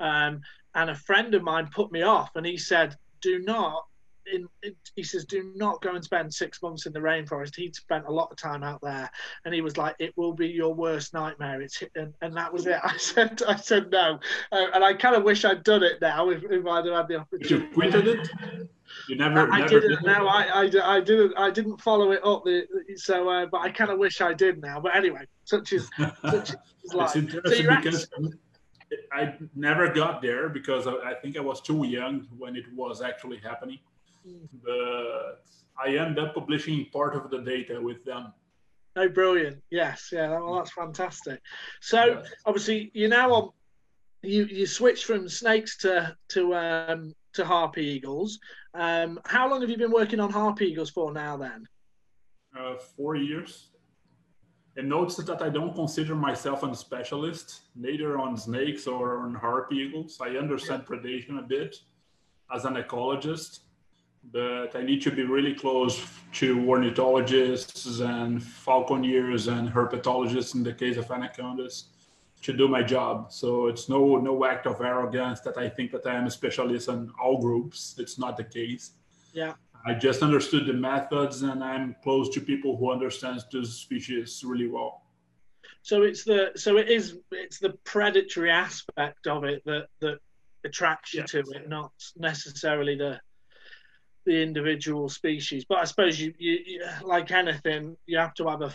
Um, 0.00 0.40
and 0.74 0.90
a 0.90 0.94
friend 0.94 1.34
of 1.34 1.42
mine 1.42 1.68
put 1.72 1.92
me 1.92 2.02
off, 2.02 2.30
and 2.34 2.46
he 2.46 2.56
said, 2.56 2.96
"Do 3.20 3.40
not 3.40 3.84
in, 4.32 4.48
he 4.96 5.02
says, 5.02 5.24
do 5.24 5.52
not 5.54 5.80
go 5.82 5.94
and 5.94 6.02
spend 6.02 6.32
six 6.32 6.62
months 6.62 6.86
in 6.86 6.92
the 6.92 6.98
rainforest. 6.98 7.54
He'd 7.54 7.74
spent 7.74 8.06
a 8.06 8.12
lot 8.12 8.30
of 8.30 8.36
time 8.36 8.62
out 8.62 8.80
there, 8.82 9.10
and 9.44 9.54
he 9.54 9.60
was 9.60 9.76
like, 9.76 9.94
it 9.98 10.16
will 10.16 10.32
be 10.32 10.48
your 10.48 10.74
worst 10.74 11.14
nightmare. 11.14 11.60
It's 11.60 11.82
and, 11.94 12.14
and 12.22 12.36
that 12.36 12.52
was 12.52 12.66
it. 12.66 12.80
I 12.82 12.96
said, 12.96 13.42
I 13.46 13.56
said 13.56 13.90
no, 13.90 14.18
uh, 14.50 14.66
and 14.74 14.84
I 14.84 14.94
kind 14.94 15.14
of 15.14 15.22
wish 15.22 15.44
I'd 15.44 15.62
done 15.62 15.82
it 15.82 16.00
now 16.00 16.30
if, 16.30 16.42
if 16.44 16.66
I'd 16.66 16.86
had 16.86 17.08
the 17.08 17.16
opportunity. 17.16 17.54
You 17.54 17.72
quitted 17.72 18.08
it. 18.08 18.28
You 19.08 19.16
never. 19.16 19.50
I, 19.50 19.60
never 19.60 19.80
didn't. 19.80 19.90
Did 19.90 20.02
no, 20.04 20.26
I, 20.26 20.42
I, 20.42 20.96
I 20.96 21.00
didn't. 21.00 21.34
I 21.36 21.50
didn't 21.50 21.80
follow 21.80 22.12
it 22.12 22.24
up. 22.24 22.44
The, 22.44 22.66
so, 22.96 23.28
uh, 23.28 23.46
but 23.46 23.60
I 23.60 23.70
kind 23.70 23.90
of 23.90 23.98
wish 23.98 24.20
I 24.20 24.34
did 24.34 24.60
now. 24.60 24.80
But 24.80 24.96
anyway, 24.96 25.26
such 25.44 25.72
is 25.72 25.88
such 26.22 26.50
is 26.84 26.94
life. 26.94 27.16
It's 27.16 27.16
interesting 27.16 27.66
so 27.66 27.76
because. 27.76 28.08
I 29.10 29.32
never 29.54 29.90
got 29.90 30.20
there 30.20 30.50
because 30.50 30.86
I 30.86 31.14
think 31.14 31.38
I 31.38 31.40
was 31.40 31.62
too 31.62 31.86
young 31.86 32.28
when 32.36 32.56
it 32.56 32.66
was 32.74 33.00
actually 33.00 33.38
happening 33.38 33.78
but 34.64 35.44
I 35.78 35.96
end 35.96 36.18
up 36.18 36.34
publishing 36.34 36.86
part 36.92 37.14
of 37.14 37.30
the 37.30 37.38
data 37.38 37.80
with 37.80 38.04
them. 38.04 38.32
Oh, 38.94 39.08
brilliant! 39.08 39.62
Yes, 39.70 40.10
yeah, 40.12 40.30
well, 40.30 40.56
that's 40.56 40.72
fantastic. 40.72 41.40
So 41.80 42.04
yes. 42.04 42.32
obviously, 42.44 42.90
you're 42.94 43.08
now 43.08 43.32
on 43.32 43.50
you 44.22 44.44
you 44.44 44.66
switch 44.66 45.04
from 45.04 45.28
snakes 45.28 45.76
to 45.78 46.16
to 46.28 46.54
um, 46.54 47.14
to 47.34 47.44
harpy 47.44 47.84
eagles. 47.84 48.38
Um, 48.74 49.20
how 49.24 49.48
long 49.50 49.60
have 49.60 49.70
you 49.70 49.76
been 49.76 49.90
working 49.90 50.20
on 50.20 50.30
harpy 50.30 50.66
eagles 50.66 50.90
for 50.90 51.12
now? 51.12 51.36
Then 51.36 51.66
uh, 52.58 52.76
four 52.96 53.16
years. 53.16 53.68
And 54.76 54.88
notice 54.88 55.16
that 55.16 55.42
I 55.42 55.50
don't 55.50 55.74
consider 55.74 56.14
myself 56.14 56.62
a 56.62 56.74
specialist, 56.74 57.62
neither 57.76 58.18
on 58.18 58.36
snakes 58.38 58.86
or 58.86 59.18
on 59.18 59.34
harpy 59.34 59.76
eagles. 59.76 60.18
I 60.20 60.30
understand 60.36 60.86
predation 60.86 61.38
a 61.38 61.42
bit 61.42 61.76
as 62.54 62.64
an 62.64 62.74
ecologist, 62.74 63.60
but 64.30 64.76
I 64.76 64.82
need 64.82 65.02
to 65.02 65.10
be 65.10 65.24
really 65.24 65.54
close 65.54 66.06
to 66.34 66.68
ornithologists 66.68 68.00
and 68.00 68.42
falconers 68.42 69.48
and 69.48 69.68
herpetologists 69.68 70.54
in 70.54 70.62
the 70.62 70.72
case 70.72 70.96
of 70.96 71.10
anacondas 71.10 71.86
to 72.42 72.52
do 72.52 72.68
my 72.68 72.82
job. 72.82 73.32
So 73.32 73.66
it's 73.66 73.88
no 73.88 74.16
no 74.16 74.44
act 74.44 74.66
of 74.66 74.80
arrogance 74.80 75.40
that 75.40 75.58
I 75.58 75.68
think 75.68 75.90
that 75.92 76.06
I 76.06 76.14
am 76.14 76.26
a 76.26 76.30
specialist 76.30 76.88
in 76.88 77.10
all 77.22 77.40
groups. 77.40 77.96
It's 77.98 78.18
not 78.18 78.36
the 78.36 78.44
case. 78.44 78.92
Yeah. 79.32 79.54
I 79.84 79.94
just 79.94 80.22
understood 80.22 80.66
the 80.66 80.72
methods 80.72 81.42
and 81.42 81.62
I'm 81.62 81.96
close 82.02 82.28
to 82.30 82.40
people 82.40 82.76
who 82.76 82.92
understand 82.92 83.40
those 83.52 83.76
species 83.76 84.42
really 84.44 84.68
well. 84.68 85.02
So 85.82 86.02
it's 86.02 86.22
the 86.22 86.52
so 86.54 86.76
it 86.76 86.88
is 86.88 87.18
it's 87.32 87.58
the 87.58 87.70
predatory 87.84 88.50
aspect 88.50 89.26
of 89.26 89.44
it 89.44 89.62
that 89.64 89.86
that 90.00 90.18
attracts 90.64 91.12
you 91.12 91.20
yes. 91.20 91.30
to 91.30 91.40
it, 91.40 91.68
not 91.68 91.92
necessarily 92.16 92.96
the 92.96 93.20
the 94.24 94.42
individual 94.42 95.08
species. 95.08 95.64
But 95.64 95.78
I 95.78 95.84
suppose 95.84 96.20
you, 96.20 96.32
you, 96.38 96.58
you, 96.64 96.84
like 97.04 97.30
anything, 97.30 97.96
you 98.06 98.18
have 98.18 98.34
to 98.34 98.48
have 98.48 98.62
a, 98.62 98.72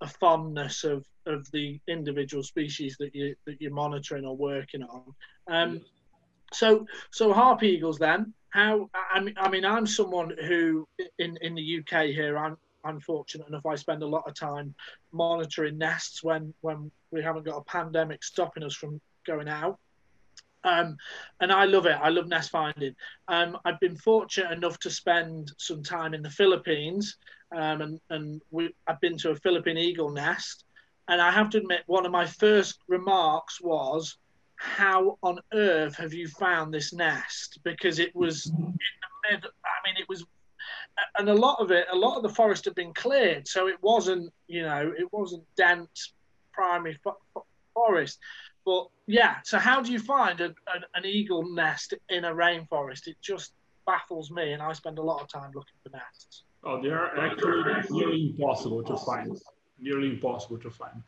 a 0.00 0.08
fondness 0.08 0.84
of, 0.84 1.04
of 1.26 1.50
the 1.52 1.80
individual 1.88 2.42
species 2.42 2.96
that 2.98 3.14
you 3.14 3.34
that 3.46 3.60
you're 3.60 3.72
monitoring 3.72 4.24
or 4.24 4.36
working 4.36 4.82
on. 4.82 5.14
Um, 5.48 5.80
so 6.52 6.86
so 7.10 7.32
harpy 7.32 7.68
eagles 7.68 7.98
then. 7.98 8.32
How 8.50 8.88
I 9.12 9.20
mean 9.20 9.34
I 9.36 9.48
mean 9.48 9.64
I'm 9.64 9.86
someone 9.86 10.32
who 10.46 10.86
in 11.18 11.36
in 11.40 11.54
the 11.54 11.80
UK 11.80 12.06
here 12.06 12.38
I'm 12.38 12.56
I'm 12.84 13.00
fortunate 13.00 13.48
enough 13.48 13.66
I 13.66 13.74
spend 13.74 14.02
a 14.02 14.06
lot 14.06 14.28
of 14.28 14.34
time 14.34 14.74
monitoring 15.12 15.78
nests 15.78 16.22
when 16.22 16.54
when 16.60 16.90
we 17.10 17.22
haven't 17.22 17.46
got 17.46 17.56
a 17.56 17.64
pandemic 17.64 18.22
stopping 18.22 18.62
us 18.62 18.74
from 18.74 19.00
going 19.26 19.48
out. 19.48 19.78
Um, 20.64 20.96
and 21.40 21.52
I 21.52 21.66
love 21.66 21.86
it. 21.86 21.98
I 22.00 22.08
love 22.08 22.26
nest 22.26 22.50
finding. 22.50 22.96
Um, 23.28 23.58
I've 23.64 23.78
been 23.80 23.96
fortunate 23.96 24.52
enough 24.52 24.78
to 24.80 24.90
spend 24.90 25.52
some 25.58 25.82
time 25.82 26.14
in 26.14 26.22
the 26.22 26.30
Philippines, 26.30 27.16
um, 27.54 27.82
and 27.82 28.00
and 28.10 28.42
we, 28.50 28.74
I've 28.86 29.00
been 29.00 29.18
to 29.18 29.30
a 29.30 29.36
Philippine 29.36 29.78
eagle 29.78 30.10
nest. 30.10 30.64
And 31.06 31.20
I 31.20 31.30
have 31.30 31.50
to 31.50 31.58
admit, 31.58 31.82
one 31.86 32.06
of 32.06 32.12
my 32.12 32.26
first 32.26 32.78
remarks 32.88 33.60
was, 33.60 34.16
"How 34.56 35.18
on 35.22 35.38
earth 35.52 35.96
have 35.96 36.14
you 36.14 36.28
found 36.28 36.72
this 36.72 36.94
nest?" 36.94 37.58
Because 37.62 37.98
it 37.98 38.14
was 38.16 38.46
in 38.46 38.72
the 38.72 39.30
mid. 39.30 39.44
I 39.44 39.78
mean, 39.86 39.96
it 39.98 40.08
was, 40.08 40.24
and 41.18 41.28
a 41.28 41.34
lot 41.34 41.60
of 41.60 41.70
it, 41.70 41.86
a 41.92 41.96
lot 41.96 42.16
of 42.16 42.22
the 42.22 42.34
forest 42.34 42.64
had 42.64 42.74
been 42.74 42.94
cleared, 42.94 43.46
so 43.46 43.68
it 43.68 43.76
wasn't, 43.82 44.32
you 44.46 44.62
know, 44.62 44.94
it 44.96 45.12
wasn't 45.12 45.44
dense 45.56 46.14
primary 46.54 46.98
forest. 47.74 48.18
But 48.64 48.88
yeah, 49.06 49.36
so 49.44 49.58
how 49.58 49.82
do 49.82 49.92
you 49.92 49.98
find 49.98 50.40
a, 50.40 50.46
an, 50.46 50.84
an 50.94 51.04
eagle 51.04 51.42
nest 51.54 51.94
in 52.08 52.24
a 52.24 52.34
rainforest? 52.34 53.06
It 53.06 53.16
just 53.22 53.52
baffles 53.86 54.30
me, 54.30 54.52
and 54.52 54.62
I 54.62 54.72
spend 54.72 54.98
a 54.98 55.02
lot 55.02 55.20
of 55.20 55.28
time 55.28 55.50
looking 55.54 55.76
for 55.82 55.90
nests. 55.90 56.44
Oh, 56.62 56.82
they 56.82 56.88
are 56.88 57.18
actually 57.18 57.62
nearly 57.90 58.30
impossible 58.30 58.82
to 58.84 58.96
find. 58.96 59.38
Nearly 59.78 60.10
impossible 60.10 60.58
to 60.58 60.70
find. 60.70 61.02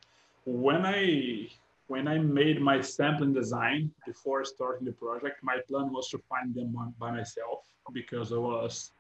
When 0.45 0.85
I 0.85 1.49
when 1.89 2.09
I 2.09 2.19
made 2.19 2.61
my 2.61 2.81
sampling 2.81 3.33
design 3.33 3.93
before 4.05 4.45
starting 4.45 4.85
the 4.85 4.93
project, 4.93 5.43
my 5.43 5.59
plan 5.69 5.93
was 5.93 6.09
to 6.11 6.19
find 6.29 6.55
them 6.55 6.77
by 6.99 7.13
myself 7.13 7.65
because 7.93 8.33
I 8.33 8.37
was 8.37 8.91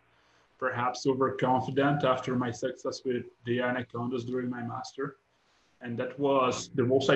perhaps 0.58 1.06
overconfident 1.06 2.04
after 2.04 2.36
my 2.36 2.50
success 2.50 3.02
with 3.04 3.26
the 3.44 3.60
anacondas 3.60 4.24
during 4.24 4.48
my 4.48 4.62
master 4.62 5.16
and 5.82 5.98
that 5.98 6.18
was 6.18 6.70
the 6.74 6.82
most 6.82 7.10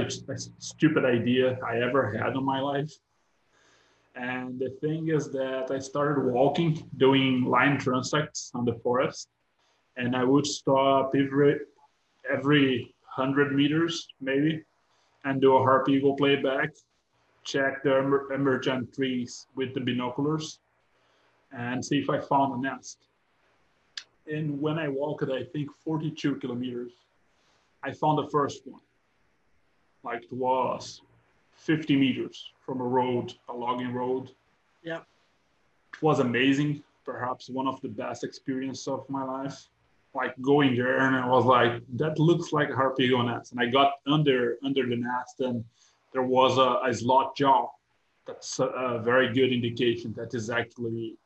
stupid 0.59 1.05
idea 1.05 1.59
I 1.67 1.81
ever 1.83 2.13
had 2.13 2.35
in 2.35 2.45
my 2.45 2.61
life. 2.61 2.93
And 4.15 4.59
the 4.59 4.71
thing 4.81 5.09
is 5.09 5.31
that 5.33 5.71
I 5.71 5.79
started 5.79 6.31
walking, 6.31 6.89
doing 6.97 7.45
line 7.45 7.79
transects 7.79 8.51
on 8.55 8.65
the 8.65 8.75
forest, 8.83 9.29
and 9.97 10.17
I 10.17 10.25
would 10.25 10.47
stop 10.47 11.13
every 11.15 11.61
every 12.31 12.95
hundred 13.07 13.55
meters 13.55 14.07
maybe, 14.21 14.63
and 15.25 15.41
do 15.41 15.57
a 15.57 15.63
harpy 15.63 15.95
eagle 15.95 16.17
playback, 16.17 16.71
check 17.45 17.83
the 17.83 17.97
emergent 18.35 18.95
trees 18.95 19.47
with 19.57 19.75
the 19.75 19.81
binoculars, 19.81 20.61
and 21.53 21.85
see 21.85 21.99
if 21.99 22.11
I 22.11 22.21
found 22.21 22.55
a 22.55 22.69
nest. 22.69 22.99
And 24.27 24.61
when 24.61 24.79
I 24.79 24.89
walked, 24.89 25.25
I 25.31 25.45
think 25.53 25.71
42 25.85 26.37
kilometers 26.37 26.93
I 27.83 27.93
found 27.93 28.19
the 28.19 28.31
first 28.31 28.67
one. 28.67 28.81
Like 30.03 30.25
it 30.25 30.33
was 30.33 31.03
50 31.55 31.97
meters 31.97 32.51
from 32.65 32.81
a 32.81 32.85
road, 32.85 33.35
a 33.49 33.53
logging 33.53 33.93
road. 33.93 34.31
Yeah. 34.83 35.01
It 35.93 36.03
was 36.03 36.21
amazing. 36.21 36.83
Perhaps 37.05 37.51
one 37.51 37.67
of 37.67 37.81
the 37.81 37.89
best 37.89 38.25
experiences 38.25 38.89
of 38.89 39.09
my 39.09 39.25
life. 39.25 39.69
Like 40.15 40.35
going 40.41 40.75
there 40.75 40.99
and 40.99 41.15
I 41.15 41.27
was 41.27 41.45
like, 41.45 41.83
that 41.97 42.19
looks 42.19 42.53
like 42.53 42.71
a 42.71 42.75
harpy 42.75 43.09
nest. 43.09 43.53
And 43.53 43.61
I 43.61 43.67
got 43.67 43.93
under 44.07 44.59
under 44.65 44.87
the 44.87 44.97
nest 44.97 45.41
and 45.41 45.65
there 46.13 46.23
was 46.23 46.59
a, 46.59 46.89
a 46.89 46.93
slot 46.93 47.37
jaw. 47.37 47.69
That's 48.27 48.59
a, 48.59 48.67
a, 48.67 48.99
very 48.99 49.33
good 49.33 49.53
indication 49.53 50.13
that 50.17 50.35
is 50.35 50.51
actually 50.51 51.17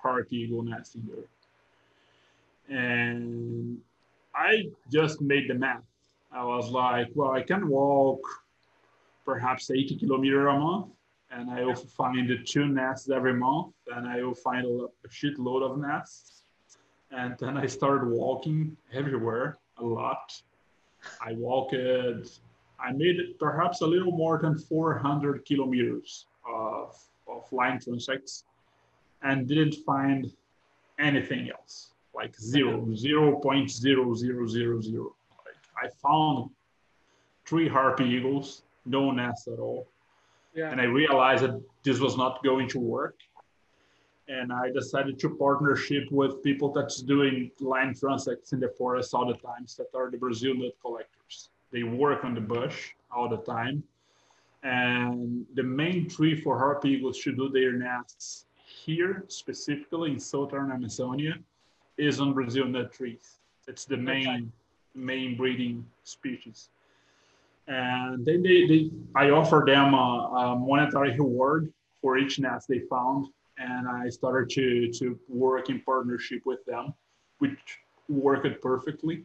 harpy 0.00 0.36
eagle 0.36 0.62
nest 0.62 0.94
in 0.94 1.08
there. 1.08 2.78
And 2.78 3.78
I 4.34 4.68
just 4.90 5.20
made 5.20 5.48
the 5.48 5.54
math 5.54 5.82
I 6.30 6.44
was 6.44 6.70
like, 6.70 7.08
well, 7.14 7.30
I 7.32 7.42
can 7.42 7.68
walk 7.68 8.20
perhaps 9.24 9.70
80 9.70 9.96
kilometers 9.98 10.48
a 10.48 10.58
month, 10.58 10.86
and 11.30 11.50
I 11.50 11.64
will 11.64 11.74
find 11.74 12.30
two 12.46 12.66
nests 12.66 13.10
every 13.10 13.34
month, 13.34 13.74
and 13.94 14.06
I 14.06 14.22
will 14.22 14.34
find 14.34 14.66
a, 14.66 15.08
shitload 15.08 15.62
of 15.62 15.78
nests. 15.78 16.42
And 17.10 17.36
then 17.38 17.56
I 17.56 17.66
started 17.66 18.08
walking 18.08 18.76
everywhere 18.92 19.56
a 19.78 19.84
lot. 19.84 20.40
I 21.24 21.32
walked, 21.32 21.74
I 21.74 22.92
made 22.92 23.38
perhaps 23.38 23.80
a 23.80 23.86
little 23.86 24.12
more 24.12 24.38
than 24.38 24.58
400 24.58 25.44
kilometers 25.46 26.26
of, 26.46 26.96
of 27.26 27.50
line 27.52 27.78
transects 27.78 28.44
and 29.22 29.48
didn't 29.48 29.76
find 29.86 30.30
anything 30.98 31.50
else, 31.50 31.92
like 32.14 32.38
zero, 32.38 32.86
0 32.94 33.40
0.0000. 33.42 35.06
I 35.82 35.88
found 36.02 36.50
three 37.46 37.68
harpy 37.68 38.04
eagles, 38.04 38.62
no 38.84 39.10
nest 39.10 39.48
at 39.48 39.58
all. 39.58 39.86
Yeah. 40.54 40.70
And 40.70 40.80
I 40.80 40.84
realized 40.84 41.44
that 41.44 41.60
this 41.82 41.98
was 42.00 42.16
not 42.16 42.42
going 42.42 42.68
to 42.70 42.78
work. 42.78 43.16
and 44.28 44.52
I 44.52 44.70
decided 44.70 45.18
to 45.20 45.30
partnership 45.30 46.04
with 46.10 46.42
people 46.42 46.70
that's 46.70 47.00
doing 47.00 47.50
line 47.60 47.94
transects 47.94 48.52
in 48.52 48.60
the 48.60 48.68
forest 48.68 49.14
all 49.14 49.26
the 49.26 49.34
time, 49.34 49.66
that 49.78 49.88
are 49.94 50.10
the 50.10 50.18
Brazil 50.18 50.54
nut 50.54 50.74
collectors. 50.82 51.48
They 51.72 51.82
work 51.82 52.24
on 52.24 52.34
the 52.34 52.40
bush 52.40 52.90
all 53.10 53.28
the 53.28 53.38
time. 53.38 53.82
And 54.62 55.46
the 55.54 55.62
main 55.62 56.08
tree 56.08 56.34
for 56.34 56.58
harp 56.58 56.84
eagles 56.84 57.18
to 57.20 57.32
do 57.34 57.48
their 57.48 57.72
nests 57.72 58.46
here, 58.84 59.24
specifically 59.28 60.12
in 60.12 60.20
southern 60.20 60.72
Amazonia, 60.72 61.36
is 61.96 62.20
on 62.20 62.34
Brazil 62.34 62.66
nut 62.66 62.92
trees. 62.92 63.38
It's 63.66 63.84
the 63.84 63.96
main. 63.96 64.52
Main 64.94 65.36
breeding 65.36 65.86
species. 66.04 66.70
And 67.66 68.24
then 68.24 68.42
they, 68.42 68.66
they 68.66 68.90
I 69.14 69.30
offer 69.30 69.62
them 69.66 69.94
a, 69.94 69.96
a 69.96 70.56
monetary 70.56 71.12
reward 71.12 71.72
for 72.00 72.16
each 72.16 72.38
nest 72.38 72.68
they 72.68 72.80
found 72.80 73.28
and 73.58 73.88
I 73.88 74.08
started 74.08 74.50
to 74.50 74.90
to 74.92 75.18
work 75.28 75.68
in 75.68 75.80
partnership 75.80 76.42
with 76.46 76.64
them, 76.64 76.94
which 77.38 77.80
worked 78.08 78.60
perfectly, 78.62 79.24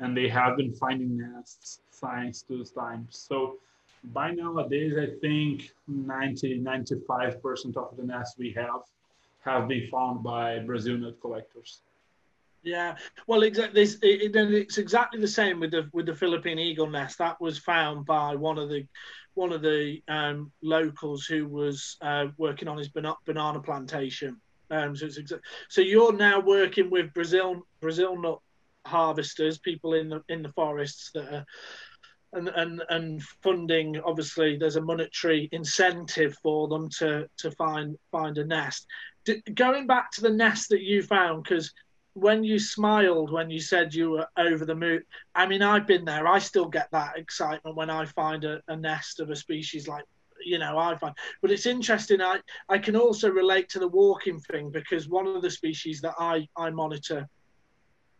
and 0.00 0.16
they 0.16 0.28
have 0.28 0.56
been 0.56 0.72
finding 0.72 1.16
nests 1.16 1.80
thanks 1.92 2.42
to 2.42 2.58
this 2.58 2.70
time. 2.70 3.06
So 3.10 3.56
by 4.12 4.30
nowadays, 4.30 4.94
I 4.98 5.18
think 5.20 5.72
90 5.86 6.58
95 6.58 7.42
percent 7.42 7.76
of 7.76 7.96
the 7.96 8.04
nests 8.04 8.36
we 8.38 8.52
have 8.52 8.82
have 9.44 9.68
been 9.68 9.88
found 9.90 10.22
by 10.22 10.58
Brazil 10.60 10.96
nut 10.96 11.20
collectors. 11.20 11.80
Yeah, 12.66 12.96
well, 13.28 13.44
exactly. 13.44 13.82
It's, 13.82 13.94
it, 14.02 14.34
it's 14.34 14.76
exactly 14.78 15.20
the 15.20 15.28
same 15.28 15.60
with 15.60 15.70
the 15.70 15.88
with 15.92 16.06
the 16.06 16.16
Philippine 16.16 16.58
eagle 16.58 16.90
nest. 16.90 17.18
That 17.18 17.40
was 17.40 17.58
found 17.58 18.06
by 18.06 18.34
one 18.34 18.58
of 18.58 18.68
the 18.68 18.84
one 19.34 19.52
of 19.52 19.62
the 19.62 20.02
um, 20.08 20.50
locals 20.64 21.26
who 21.26 21.46
was 21.46 21.96
uh, 22.02 22.26
working 22.38 22.66
on 22.66 22.76
his 22.76 22.88
banana 22.88 23.60
plantation. 23.60 24.40
Um, 24.72 24.96
so, 24.96 25.06
exa- 25.06 25.38
so 25.68 25.80
you're 25.80 26.12
now 26.12 26.40
working 26.40 26.90
with 26.90 27.14
Brazil 27.14 27.62
Brazil 27.80 28.20
nut 28.20 28.40
harvesters, 28.84 29.58
people 29.58 29.94
in 29.94 30.08
the 30.08 30.22
in 30.28 30.42
the 30.42 30.52
forests 30.52 31.12
that 31.14 31.32
are 31.32 31.44
and 32.32 32.48
and 32.48 32.82
and 32.90 33.22
funding 33.42 34.00
obviously 34.04 34.56
there's 34.56 34.76
a 34.76 34.80
monetary 34.80 35.48
incentive 35.52 36.36
for 36.42 36.66
them 36.68 36.88
to 36.90 37.28
to 37.38 37.50
find 37.52 37.96
find 38.10 38.36
a 38.38 38.44
nest 38.44 38.86
D- 39.24 39.42
going 39.54 39.86
back 39.86 40.10
to 40.12 40.20
the 40.20 40.30
nest 40.30 40.68
that 40.70 40.82
you 40.82 41.02
found 41.02 41.44
because 41.44 41.72
when 42.16 42.42
you 42.42 42.58
smiled 42.58 43.30
when 43.30 43.50
you 43.50 43.60
said 43.60 43.92
you 43.92 44.10
were 44.10 44.26
over 44.38 44.64
the 44.64 44.74
moon 44.74 45.02
i 45.34 45.46
mean 45.46 45.60
i've 45.60 45.86
been 45.86 46.04
there. 46.06 46.26
I 46.26 46.38
still 46.38 46.64
get 46.64 46.88
that 46.90 47.18
excitement 47.18 47.76
when 47.76 47.90
i 47.90 48.06
find 48.06 48.42
a, 48.44 48.62
a 48.68 48.76
nest 48.76 49.20
of 49.20 49.28
a 49.28 49.36
species 49.36 49.86
like 49.86 50.04
you 50.42 50.58
know 50.58 50.78
i 50.78 50.96
find. 50.96 51.14
But 51.42 51.50
it's 51.50 51.66
interesting 51.66 52.22
i 52.22 52.40
i 52.70 52.78
can 52.78 52.96
also 52.96 53.28
relate 53.28 53.68
to 53.70 53.78
the 53.78 53.88
walking 53.88 54.40
thing 54.40 54.70
because 54.70 55.10
one 55.10 55.26
of 55.26 55.42
the 55.42 55.50
species 55.50 56.00
that 56.00 56.14
i 56.18 56.48
i 56.56 56.70
monitor 56.70 57.28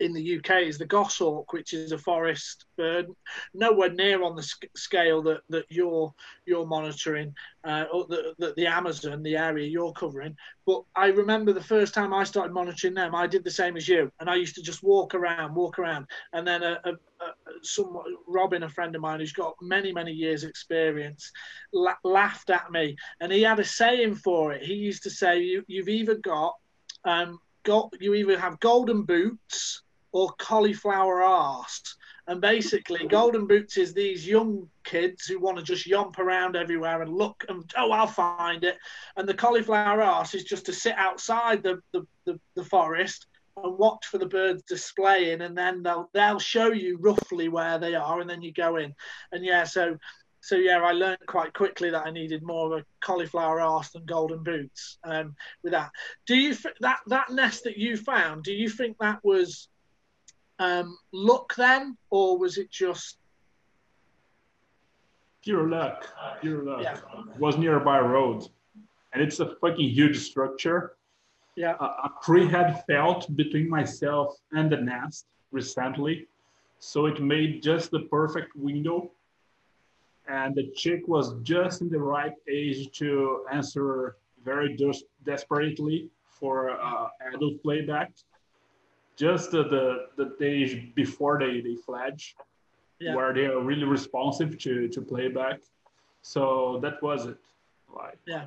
in 0.01 0.13
the 0.13 0.39
UK 0.39 0.63
is 0.63 0.79
the 0.79 0.87
goshawk, 0.87 1.53
which 1.53 1.73
is 1.73 1.93
a 1.93 1.99
forest 1.99 2.67
bird, 2.77 3.07
nowhere 3.55 3.91
near 3.91 4.23
on 4.23 4.37
the 4.37 4.43
sc- 4.43 4.67
scale 4.77 5.23
that, 5.23 5.41
that 5.49 5.65
you're 5.69 6.13
you're 6.45 6.67
monitoring, 6.67 7.35
uh, 7.65 7.85
or 7.93 8.07
the, 8.07 8.35
the, 8.39 8.55
the 8.57 8.67
Amazon, 8.67 9.23
the 9.23 9.37
area 9.37 9.67
you're 9.67 9.93
covering. 9.93 10.37
But 10.67 10.83
I 10.95 11.07
remember 11.07 11.53
the 11.53 11.63
first 11.63 11.95
time 11.95 12.13
I 12.13 12.25
started 12.25 12.53
monitoring 12.53 12.95
them, 12.95 13.15
I 13.15 13.27
did 13.27 13.45
the 13.45 13.51
same 13.51 13.77
as 13.77 13.89
you, 13.89 14.11
and 14.21 14.29
I 14.29 14.35
used 14.35 14.55
to 14.57 14.63
just 14.63 14.83
walk 14.83 15.15
around, 15.15 15.55
walk 15.55 15.79
around, 15.79 16.07
and 16.33 16.47
then 16.47 16.63
a, 16.63 16.79
a, 16.85 16.91
a 16.91 17.35
some 17.63 17.99
Robin, 18.27 18.65
a 18.65 18.69
friend 18.69 18.95
of 18.95 19.01
mine 19.01 19.21
who's 19.21 19.33
got 19.33 19.55
many 19.63 19.93
many 19.93 20.13
years 20.13 20.45
experience, 20.45 21.33
la- 21.73 21.95
laughed 22.05 22.51
at 22.51 22.71
me, 22.71 22.97
and 23.21 23.33
he 23.33 23.43
had 23.43 23.61
a 23.61 23.65
saying 23.65 24.17
for 24.17 24.53
it. 24.53 24.63
He 24.63 24.75
used 24.75 25.03
to 25.05 25.11
say, 25.11 25.41
"You 25.41 25.65
you've 25.67 25.89
either 25.89 26.17
got 26.17 26.55
um, 27.05 27.39
got 27.63 27.95
you 28.01 28.15
either 28.15 28.39
have 28.39 28.61
golden 28.61 29.03
boots." 29.03 29.83
Or 30.13 30.31
cauliflower 30.39 31.23
arse. 31.23 31.97
And 32.29 32.41
basically, 32.41 33.07
Golden 33.07 33.47
Boots 33.47 33.77
is 33.77 33.95
these 33.95 34.27
young 34.27 34.69
kids 34.83 35.27
who 35.27 35.39
want 35.39 35.59
to 35.59 35.63
just 35.63 35.87
yomp 35.87 36.19
around 36.19 36.57
everywhere 36.57 37.03
and 37.03 37.17
look 37.17 37.45
and 37.49 37.63
oh, 37.77 37.93
I'll 37.93 38.09
find 38.09 38.65
it. 38.65 38.79
And 39.17 39.29
the 39.29 39.35
cauliflower 39.35 40.03
arse 40.03 40.35
is 40.35 40.43
just 40.43 40.67
to 40.67 40.73
sit 40.73 40.95
outside 40.97 41.63
the, 41.63 41.81
the, 41.93 42.05
the, 42.25 42.41
the 42.57 42.65
forest 42.65 43.27
and 43.57 43.79
watch 43.79 44.07
for 44.07 44.19
the 44.19 44.27
birds 44.27 44.63
displaying, 44.65 45.41
and 45.41 45.57
then 45.57 45.83
they'll 45.83 46.11
they'll 46.13 46.39
show 46.39 46.73
you 46.73 46.99
roughly 46.99 47.49
where 47.49 47.79
they 47.79 47.95
are, 47.95 48.21
and 48.21 48.29
then 48.29 48.43
you 48.43 48.53
go 48.53 48.77
in. 48.77 48.95
And 49.33 49.45
yeah, 49.45 49.65
so 49.65 49.97
so 50.41 50.57
yeah, 50.57 50.81
I 50.83 50.93
learned 50.93 51.19
quite 51.27 51.55
quickly 51.55 51.91
that 51.91 52.07
I 52.07 52.11
needed 52.11 52.43
more 52.43 52.67
of 52.67 52.81
a 52.81 52.85
cauliflower 53.01 53.61
arse 53.61 53.91
than 53.91 54.05
golden 54.05 54.43
boots. 54.43 54.99
Um, 55.05 55.35
with 55.63 55.73
that, 55.73 55.91
do 56.27 56.37
you 56.37 56.55
that 56.81 57.01
that 57.07 57.31
nest 57.31 57.65
that 57.65 57.79
you 57.79 57.97
found? 57.97 58.45
Do 58.45 58.53
you 58.53 58.69
think 58.69 58.97
that 58.99 59.25
was 59.25 59.69
um, 60.59 60.99
luck 61.13 61.55
then, 61.57 61.97
or 62.11 62.39
was 62.39 62.59
it 62.59 62.71
just 62.71 63.19
pure 65.43 65.69
luck? 65.69 66.09
Pure 66.41 66.65
luck. 66.65 66.83
Yeah. 66.83 66.97
It 67.35 67.39
was 67.39 67.57
nearby 67.57 68.01
road, 68.01 68.49
and 69.13 69.23
it's 69.23 69.41
a 69.41 69.55
fucking 69.61 69.89
huge 69.91 70.19
structure. 70.19 70.97
Yeah. 71.57 71.75
A, 71.81 71.85
a 71.85 72.13
tree 72.23 72.47
had 72.47 72.85
felt 72.87 73.35
between 73.37 73.69
myself 73.69 74.37
and 74.53 74.71
the 74.71 74.77
nest 74.77 75.27
recently, 75.53 76.27
so 76.79 77.07
it 77.07 77.23
made 77.23 77.63
just 77.63 77.91
the 77.91 78.01
perfect 78.01 78.55
window. 78.57 79.11
And 80.29 80.55
the 80.57 80.73
chick 80.75 81.07
was 81.07 81.35
just 81.43 81.83
in 81.83 81.89
the 81.89 82.01
right 82.01 82.33
age 82.51 82.91
to 82.99 83.47
answer 83.53 84.17
very 84.45 84.77
des- 84.77 85.07
desperately 85.25 86.09
for 86.29 86.71
uh, 86.71 87.09
adult 87.33 87.63
playback 87.63 88.13
just 89.17 89.51
the, 89.51 89.65
the, 89.65 90.07
the 90.17 90.37
days 90.39 90.77
before 90.95 91.39
they, 91.39 91.61
they 91.61 91.75
fledge, 91.75 92.37
yeah. 92.99 93.15
where 93.15 93.33
they 93.33 93.47
are 93.47 93.61
really 93.61 93.85
responsive 93.85 94.59
to, 94.59 94.89
to 94.89 95.01
playback. 95.01 95.61
So 96.23 96.79
that 96.83 97.03
was 97.03 97.27
it. 97.27 97.39
Like, 97.95 98.19
yeah. 98.27 98.47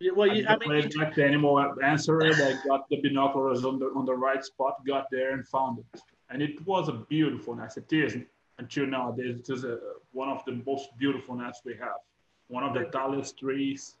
yeah 0.00 0.12
well, 0.14 0.28
you, 0.28 0.46
I, 0.46 0.54
I 0.54 0.58
mean, 0.58 0.68
played 0.68 0.94
back 0.94 1.14
the 1.14 1.24
animal 1.24 1.74
answered. 1.82 2.24
I 2.24 2.54
got 2.66 2.88
the 2.88 3.00
binoculars 3.02 3.64
on 3.64 3.78
the 3.78 3.86
on 3.86 4.04
the 4.06 4.14
right 4.14 4.44
spot, 4.44 4.84
got 4.86 5.06
there 5.10 5.32
and 5.32 5.46
found 5.46 5.78
it, 5.80 6.00
and 6.30 6.40
it 6.40 6.64
was 6.66 6.88
a 6.88 6.92
beautiful 6.92 7.54
nest. 7.54 7.76
It 7.76 7.92
is 7.92 8.16
until 8.58 8.86
nowadays. 8.86 9.36
It 9.40 9.52
is 9.52 9.64
a, 9.64 9.78
one 10.12 10.28
of 10.28 10.44
the 10.46 10.62
most 10.64 10.96
beautiful 10.96 11.34
nests 11.34 11.62
we 11.64 11.74
have. 11.74 12.00
One 12.48 12.64
of 12.64 12.72
the 12.74 12.84
tallest 12.84 13.38
trees, 13.38 13.96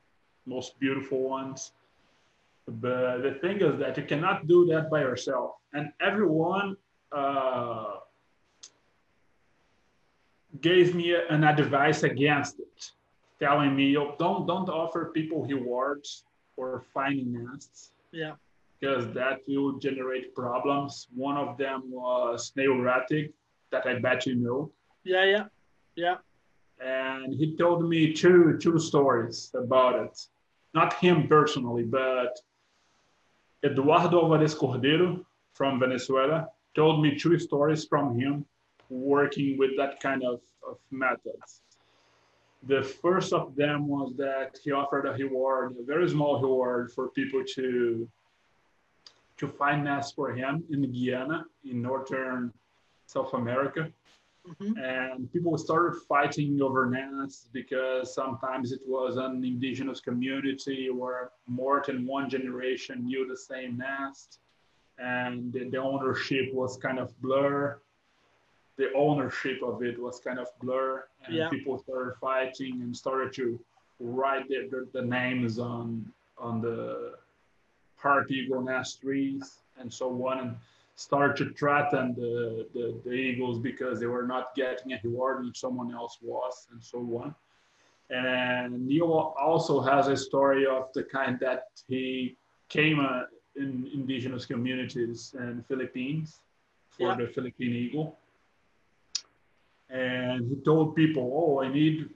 most 0.46 0.78
beautiful 0.78 1.22
ones. 1.22 1.72
But 2.66 3.22
the 3.22 3.38
thing 3.40 3.60
is 3.60 3.78
that 3.80 3.96
you 3.96 4.04
cannot 4.04 4.46
do 4.46 4.66
that 4.66 4.90
by 4.90 5.00
yourself. 5.00 5.52
And 5.72 5.92
everyone 6.00 6.76
uh, 7.10 7.96
gave 10.60 10.94
me 10.94 11.14
an 11.28 11.44
advice 11.44 12.02
against 12.02 12.60
it, 12.60 12.90
telling 13.40 13.74
me, 13.74 13.96
oh, 13.96 14.14
don't, 14.18 14.46
don't 14.46 14.68
offer 14.68 15.10
people 15.12 15.44
rewards 15.44 16.24
for 16.54 16.84
finding 16.94 17.32
nests. 17.32 17.92
Yeah. 18.12 18.34
Because 18.78 19.12
that 19.14 19.40
will 19.48 19.78
generate 19.78 20.34
problems. 20.34 21.08
One 21.14 21.36
of 21.36 21.56
them 21.56 21.84
was 21.86 22.52
Rettig, 22.56 23.32
that 23.70 23.86
I 23.86 23.98
bet 23.98 24.26
you 24.26 24.34
know. 24.36 24.70
Yeah, 25.04 25.24
yeah, 25.24 25.44
yeah. 25.96 26.16
And 26.80 27.32
he 27.32 27.56
told 27.56 27.88
me 27.88 28.12
two 28.12 28.58
two 28.58 28.78
stories 28.78 29.52
about 29.54 29.94
it. 30.04 30.26
Not 30.74 30.94
him 30.94 31.28
personally, 31.28 31.84
but 31.84 32.40
Eduardo 33.64 34.22
Alvarez 34.22 34.54
Cordero 34.54 35.24
from 35.52 35.78
Venezuela 35.78 36.48
told 36.74 37.02
me 37.02 37.16
two 37.16 37.38
stories 37.38 37.84
from 37.84 38.18
him 38.18 38.44
working 38.88 39.56
with 39.56 39.76
that 39.76 40.00
kind 40.00 40.24
of, 40.24 40.40
of 40.68 40.78
methods. 40.90 41.62
The 42.64 42.82
first 42.82 43.32
of 43.32 43.54
them 43.54 43.86
was 43.88 44.14
that 44.16 44.58
he 44.62 44.72
offered 44.72 45.06
a 45.06 45.12
reward, 45.12 45.76
a 45.78 45.84
very 45.84 46.08
small 46.08 46.40
reward 46.40 46.92
for 46.92 47.08
people 47.08 47.42
to 47.54 48.08
to 49.38 49.48
find 49.48 49.84
nests 49.84 50.12
for 50.12 50.32
him 50.32 50.62
in 50.70 50.82
Guyana, 50.92 51.46
in 51.64 51.82
northern 51.82 52.52
South 53.06 53.32
America. 53.34 53.90
Mm-hmm. 54.48 54.76
And 54.76 55.32
people 55.32 55.56
started 55.56 56.00
fighting 56.08 56.60
over 56.60 56.90
nests 56.90 57.48
because 57.52 58.12
sometimes 58.12 58.72
it 58.72 58.80
was 58.86 59.16
an 59.16 59.44
indigenous 59.44 60.00
community 60.00 60.90
where 60.90 61.30
more 61.46 61.82
than 61.86 62.06
one 62.06 62.28
generation 62.28 63.06
knew 63.06 63.26
the 63.26 63.36
same 63.36 63.78
nest 63.78 64.40
and 64.98 65.52
the, 65.52 65.68
the 65.68 65.78
ownership 65.78 66.52
was 66.52 66.76
kind 66.76 66.98
of 66.98 67.18
blur. 67.20 67.78
The 68.76 68.92
ownership 68.94 69.62
of 69.62 69.82
it 69.82 70.00
was 70.00 70.20
kind 70.20 70.38
of 70.38 70.48
blur, 70.60 71.04
and 71.26 71.36
yeah. 71.36 71.48
people 71.50 71.78
started 71.78 72.14
fighting 72.20 72.80
and 72.80 72.96
started 72.96 73.32
to 73.34 73.60
write 74.00 74.48
the, 74.48 74.68
the, 74.70 74.88
the 74.92 75.06
names 75.06 75.58
on 75.58 76.10
on 76.38 76.60
the 76.60 77.14
harp 77.96 78.30
eagle 78.30 78.62
nest 78.62 79.02
trees 79.02 79.58
and 79.78 79.92
so 79.92 80.08
on. 80.26 80.38
And 80.40 80.56
started 80.94 81.36
to 81.36 81.54
threaten 81.54 82.14
the, 82.14 82.66
the, 82.74 83.00
the, 83.04 83.12
Eagles 83.12 83.58
because 83.58 83.98
they 83.98 84.06
were 84.06 84.26
not 84.26 84.54
getting 84.54 84.92
a 84.92 85.00
reward 85.02 85.44
and 85.44 85.56
someone 85.56 85.92
else 85.92 86.18
was, 86.22 86.66
and 86.70 86.82
so 86.82 86.98
on. 87.22 87.34
And 88.10 88.86
Neil 88.86 89.34
also 89.40 89.80
has 89.80 90.08
a 90.08 90.16
story 90.16 90.66
of 90.66 90.92
the 90.92 91.02
kind 91.02 91.38
that 91.40 91.64
he 91.88 92.36
came 92.68 93.00
uh, 93.00 93.22
in 93.56 93.88
indigenous 93.94 94.44
communities 94.44 95.34
in 95.38 95.64
Philippines 95.68 96.40
for 96.90 97.08
Yeah. 97.08 97.16
the 97.16 97.28
Philippine 97.28 97.74
eagle. 97.74 98.18
And 99.88 100.48
he 100.48 100.56
told 100.56 100.94
people, 100.94 101.24
oh, 101.34 101.62
I 101.62 101.68
need 101.68 102.10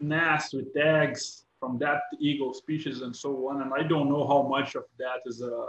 nests 0.00 0.52
with 0.52 0.76
eggs 0.76 1.44
from 1.58 1.78
that 1.78 2.02
eagle 2.20 2.54
species 2.54 3.02
and 3.02 3.14
so 3.14 3.48
on. 3.48 3.62
And 3.62 3.72
I 3.74 3.82
don't 3.82 4.08
know 4.08 4.26
how 4.26 4.42
much 4.42 4.74
of 4.76 4.84
that 4.98 5.20
is 5.26 5.42
a 5.42 5.68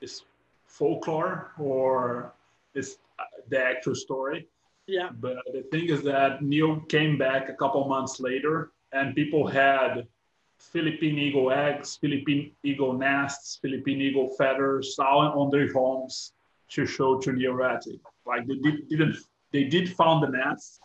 is 0.00 0.24
folklore 0.68 1.52
or 1.58 2.32
is 2.74 2.98
uh, 3.18 3.24
the 3.48 3.62
actual 3.62 3.94
story. 3.94 4.46
Yeah. 4.86 5.10
But 5.20 5.38
the 5.52 5.62
thing 5.70 5.88
is 5.88 6.02
that 6.04 6.42
Neil 6.42 6.80
came 6.88 7.18
back 7.18 7.48
a 7.48 7.54
couple 7.54 7.86
months 7.88 8.20
later, 8.20 8.70
and 8.92 9.14
people 9.14 9.46
had 9.46 10.06
Philippine 10.58 11.18
eagle 11.18 11.50
eggs, 11.52 11.96
Philippine 12.00 12.52
eagle 12.62 12.92
nests, 12.92 13.58
Philippine 13.60 14.00
eagle 14.00 14.28
feathers 14.36 14.98
all 14.98 15.20
on 15.20 15.50
their 15.50 15.72
homes 15.72 16.32
to 16.70 16.86
show 16.86 17.18
to 17.20 17.32
Neil 17.32 17.52
Rettig. 17.52 18.00
Like 18.26 18.46
they 18.46 18.56
did, 18.56 18.88
didn't, 18.88 19.16
they 19.52 19.64
did 19.64 19.94
found 19.94 20.22
the 20.22 20.28
nest, 20.28 20.80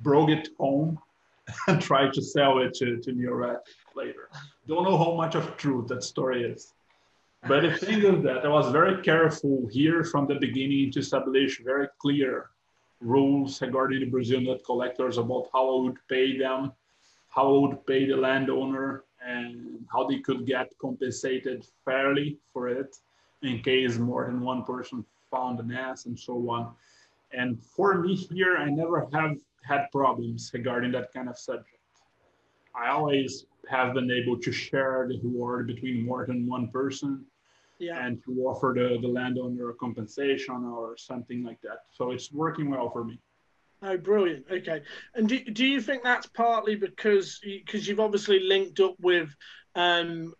broke 0.00 0.30
it 0.30 0.48
home, 0.58 0.98
and 1.68 1.80
tried 1.80 2.12
to 2.14 2.22
sell 2.22 2.58
it 2.58 2.74
to, 2.74 2.98
to 2.98 3.12
Neil 3.12 3.32
Rettig 3.32 3.60
later. 3.94 4.28
Don't 4.66 4.84
know 4.84 4.98
how 4.98 5.14
much 5.14 5.34
of 5.34 5.56
truth 5.56 5.88
that 5.88 6.02
story 6.02 6.44
is. 6.44 6.74
But 7.48 7.62
the 7.62 7.76
thing 7.76 8.02
is 8.02 8.24
that 8.24 8.44
I 8.44 8.48
was 8.48 8.72
very 8.72 9.00
careful 9.02 9.68
here 9.70 10.02
from 10.02 10.26
the 10.26 10.34
beginning 10.34 10.90
to 10.92 10.98
establish 10.98 11.62
very 11.62 11.86
clear 12.00 12.50
rules 13.00 13.62
regarding 13.62 14.00
the 14.00 14.06
Brazilian 14.06 14.46
nut 14.50 14.64
collectors 14.64 15.16
about 15.18 15.48
how 15.52 15.78
I 15.78 15.82
would 15.82 15.98
pay 16.08 16.36
them, 16.36 16.72
how 17.28 17.54
I 17.54 17.58
would 17.60 17.86
pay 17.86 18.04
the 18.04 18.16
landowner, 18.16 19.04
and 19.24 19.86
how 19.92 20.08
they 20.08 20.18
could 20.18 20.44
get 20.44 20.72
compensated 20.80 21.64
fairly 21.84 22.36
for 22.52 22.68
it 22.68 22.96
in 23.42 23.62
case 23.62 23.96
more 23.96 24.26
than 24.26 24.40
one 24.40 24.64
person 24.64 25.04
found 25.30 25.60
an 25.60 25.70
ass 25.70 26.06
and 26.06 26.18
so 26.18 26.50
on. 26.50 26.74
And 27.32 27.62
for 27.62 27.94
me 27.94 28.16
here, 28.16 28.56
I 28.56 28.70
never 28.70 29.08
have 29.12 29.36
had 29.62 29.86
problems 29.92 30.50
regarding 30.52 30.90
that 30.92 31.12
kind 31.12 31.28
of 31.28 31.38
subject. 31.38 31.78
I 32.74 32.88
always 32.88 33.46
have 33.68 33.94
been 33.94 34.10
able 34.10 34.36
to 34.40 34.50
share 34.50 35.06
the 35.08 35.20
reward 35.22 35.68
between 35.68 36.04
more 36.04 36.26
than 36.26 36.48
one 36.48 36.68
person 36.68 37.24
Yeah. 37.78 38.06
and 38.06 38.22
to 38.24 38.30
offer 38.46 38.72
the, 38.74 38.98
the 39.00 39.08
landowner 39.08 39.68
a 39.70 39.74
compensation 39.74 40.64
or 40.64 40.96
something 40.96 41.44
like 41.44 41.60
that. 41.62 41.84
So 41.90 42.10
it's 42.10 42.32
working 42.32 42.70
well 42.70 42.90
for 42.90 43.04
me. 43.04 43.18
Oh, 43.82 43.98
brilliant. 43.98 44.46
Okay. 44.50 44.80
And 45.14 45.28
do, 45.28 45.44
do 45.44 45.64
you 45.64 45.80
think 45.82 46.02
that's 46.02 46.26
partly 46.26 46.74
because 46.74 47.38
because 47.42 47.86
you've 47.86 48.00
obviously 48.00 48.40
linked 48.40 48.80
up 48.80 48.94
with 49.00 49.28
um, 49.74 50.32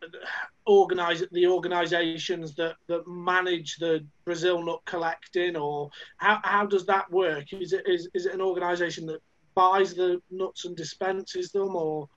organize 0.64 1.22
the 1.30 1.46
organisations 1.46 2.54
that, 2.54 2.76
that 2.88 3.06
manage 3.06 3.76
the 3.76 4.04
Brazil 4.24 4.64
nut 4.64 4.80
collecting, 4.86 5.56
or 5.56 5.90
how, 6.16 6.40
how 6.42 6.64
does 6.64 6.86
that 6.86 7.10
work? 7.10 7.52
Is 7.52 7.74
it 7.74 7.86
is, 7.86 8.08
is 8.14 8.26
it 8.26 8.34
an 8.34 8.40
organisation 8.40 9.04
that 9.06 9.20
buys 9.54 9.94
the 9.94 10.20
nuts 10.30 10.64
and 10.64 10.74
dispenses 10.74 11.52
them, 11.52 11.76
or 11.76 12.08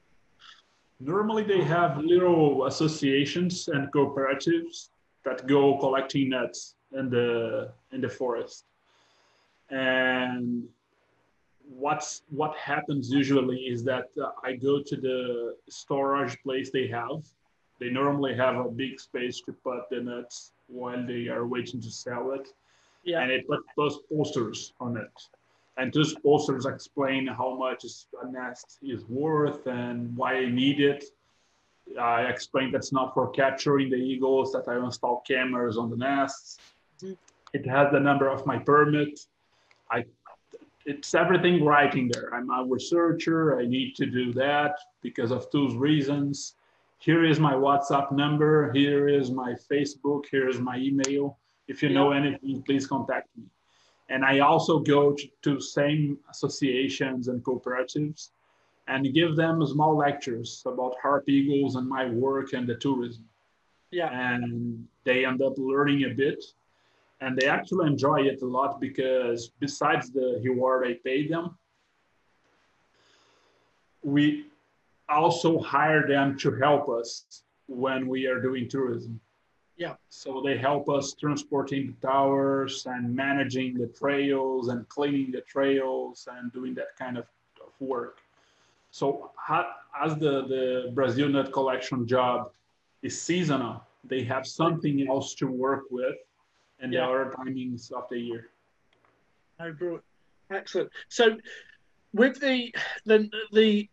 Normally 1.02 1.44
they 1.44 1.62
have 1.62 1.98
little 1.98 2.66
associations 2.66 3.70
and 3.70 3.92
cooperatives 3.94 4.90
that 5.26 5.48
go 5.48 5.78
collecting 5.78 6.30
nuts 6.30 6.76
in 6.98 7.10
the 7.10 7.72
in 7.92 8.02
the 8.02 8.10
forest. 8.10 8.66
And 9.70 10.68
what's 11.70 12.24
what 12.30 12.56
happens 12.58 13.12
usually 13.12 13.58
is 13.58 13.84
that 13.84 14.08
uh, 14.22 14.32
I 14.44 14.54
go 14.54 14.82
to 14.82 14.96
the 14.96 15.56
storage 15.70 16.42
place 16.42 16.72
they 16.72 16.88
have. 16.88 17.22
They 17.80 17.90
normally 17.90 18.36
have 18.36 18.58
a 18.58 18.70
big 18.70 19.00
space 19.00 19.42
to 19.46 19.54
put 19.54 19.90
the 19.90 20.02
nuts 20.02 20.52
while 20.68 21.06
they 21.06 21.28
are 21.28 21.48
waiting 21.48 21.80
to 21.82 21.92
sell 21.92 22.32
it. 22.32 22.54
yeah, 23.04 23.22
and 23.22 23.32
they 23.32 23.42
put 23.42 23.62
those 23.78 24.00
posters 24.12 24.74
on 24.80 24.98
it. 24.98 25.28
And 25.78 25.94
those 25.94 26.14
posters 26.14 26.66
explain 26.66 27.26
how 27.26 27.56
much 27.56 27.86
a 28.22 28.32
nest 28.32 28.80
is 28.82 29.06
worth 29.06 29.66
and 29.68 30.16
why 30.18 30.36
I 30.36 30.50
need 30.50 30.82
it. 30.82 31.06
I 31.98 32.24
explain 32.24 32.72
that's 32.72 32.92
not 32.92 33.14
for 33.14 33.30
capturing 33.30 33.90
the 33.90 33.96
eagles, 33.96 34.52
that 34.52 34.68
I 34.68 34.78
install 34.78 35.22
cameras 35.22 35.78
on 35.78 35.90
the 35.90 35.98
nests. 35.98 36.60
Mhm. 37.02 37.18
It 37.54 37.66
has 37.66 37.92
the 37.92 38.00
number 38.00 38.28
of 38.30 38.46
my 38.46 38.60
permit. 38.60 39.28
I, 39.90 40.06
it's 40.86 41.14
everything 41.16 41.64
right 41.66 41.94
in 41.96 42.10
there. 42.14 42.34
I'm 42.34 42.50
a 42.52 42.64
researcher. 42.64 43.60
I 43.60 43.66
need 43.66 43.96
to 43.96 44.06
do 44.06 44.34
that 44.34 44.78
because 45.02 45.32
of 45.32 45.50
two 45.52 45.70
reasons. 45.78 46.56
Here 47.00 47.24
is 47.24 47.40
my 47.40 47.54
WhatsApp 47.54 48.12
number. 48.12 48.72
Here 48.74 49.08
is 49.08 49.32
my 49.32 49.56
Facebook. 49.72 50.26
Here 50.30 50.50
is 50.50 50.60
my 50.60 50.78
email. 50.78 51.38
If 51.68 51.82
you 51.82 51.90
know 51.90 52.12
anything, 52.12 52.62
please 52.64 52.86
contact 52.86 53.30
me. 53.38 53.46
And 54.10 54.26
I 54.26 54.40
also 54.40 54.80
go 54.80 55.14
to, 55.14 55.28
to 55.44 55.62
same 55.62 56.20
associations 56.30 57.28
and 57.30 57.44
cooperatives 57.44 58.32
and 58.90 59.14
give 59.14 59.36
them 59.36 59.66
small 59.68 59.96
lectures 59.96 60.64
about 60.66 60.96
harp 61.02 61.30
eagles 61.30 61.76
and 61.76 61.88
my 61.88 62.10
work 62.10 62.54
and 62.54 62.68
the 62.68 62.76
tourism. 62.76 63.24
yeah, 63.92 64.10
And 64.12 64.88
they 65.04 65.26
end 65.26 65.42
up 65.44 65.54
learning 65.58 66.06
a 66.06 66.10
bit. 66.10 66.44
And 67.22 67.38
they 67.38 67.48
actually 67.48 67.86
enjoy 67.86 68.22
it 68.22 68.42
a 68.42 68.46
lot 68.46 68.82
because 68.82 69.52
besides 69.60 70.10
the 70.10 70.42
reward 70.44 70.88
I 70.88 70.94
pay 71.04 71.28
them, 71.28 71.58
we 74.02 74.48
also 75.08 75.60
hire 75.60 76.08
them 76.08 76.38
to 76.40 76.56
help 76.56 76.90
us 76.90 77.44
when 77.68 78.08
we 78.08 78.26
are 78.26 78.42
doing 78.42 78.68
tourism. 78.70 79.20
Yeah. 79.78 79.96
So 80.10 80.42
they 80.44 80.58
help 80.58 80.90
us 80.90 81.14
transporting 81.14 81.88
the 81.88 82.08
towers 82.08 82.86
and 82.88 83.16
managing 83.16 83.78
the 83.78 83.88
trails 83.88 84.70
and 84.70 84.88
cleaning 84.90 85.32
the 85.32 85.42
trails 85.42 86.28
and 86.32 86.52
doing 86.52 86.74
that 86.76 86.96
kind 86.98 87.18
of, 87.18 87.26
of 87.62 87.72
work. 87.80 88.20
So 88.92 89.32
ha- 89.36 89.76
as 90.02 90.16
the, 90.18 90.46
the 90.48 90.92
Brazil 90.94 91.30
nut 91.30 91.52
collection 91.52 92.08
job 92.08 92.52
is 93.02 93.20
seasonal, 93.20 93.84
they 94.04 94.24
have 94.24 94.48
something 94.48 95.08
else 95.08 95.34
to 95.36 95.48
work 95.48 95.84
with 95.92 96.16
and 96.80 96.94
Yeah. 96.94 97.06
the 97.06 97.12
other 97.12 97.34
timings 97.38 97.92
of 97.92 98.04
the 98.10 98.20
year. 98.20 98.50
Oh, 99.60 99.72
brilliant. 99.74 100.04
Excellent. 100.52 100.90
So, 101.10 101.38
with 102.14 102.40
the 102.40 102.74
the 103.06 103.30
the 103.52 103.88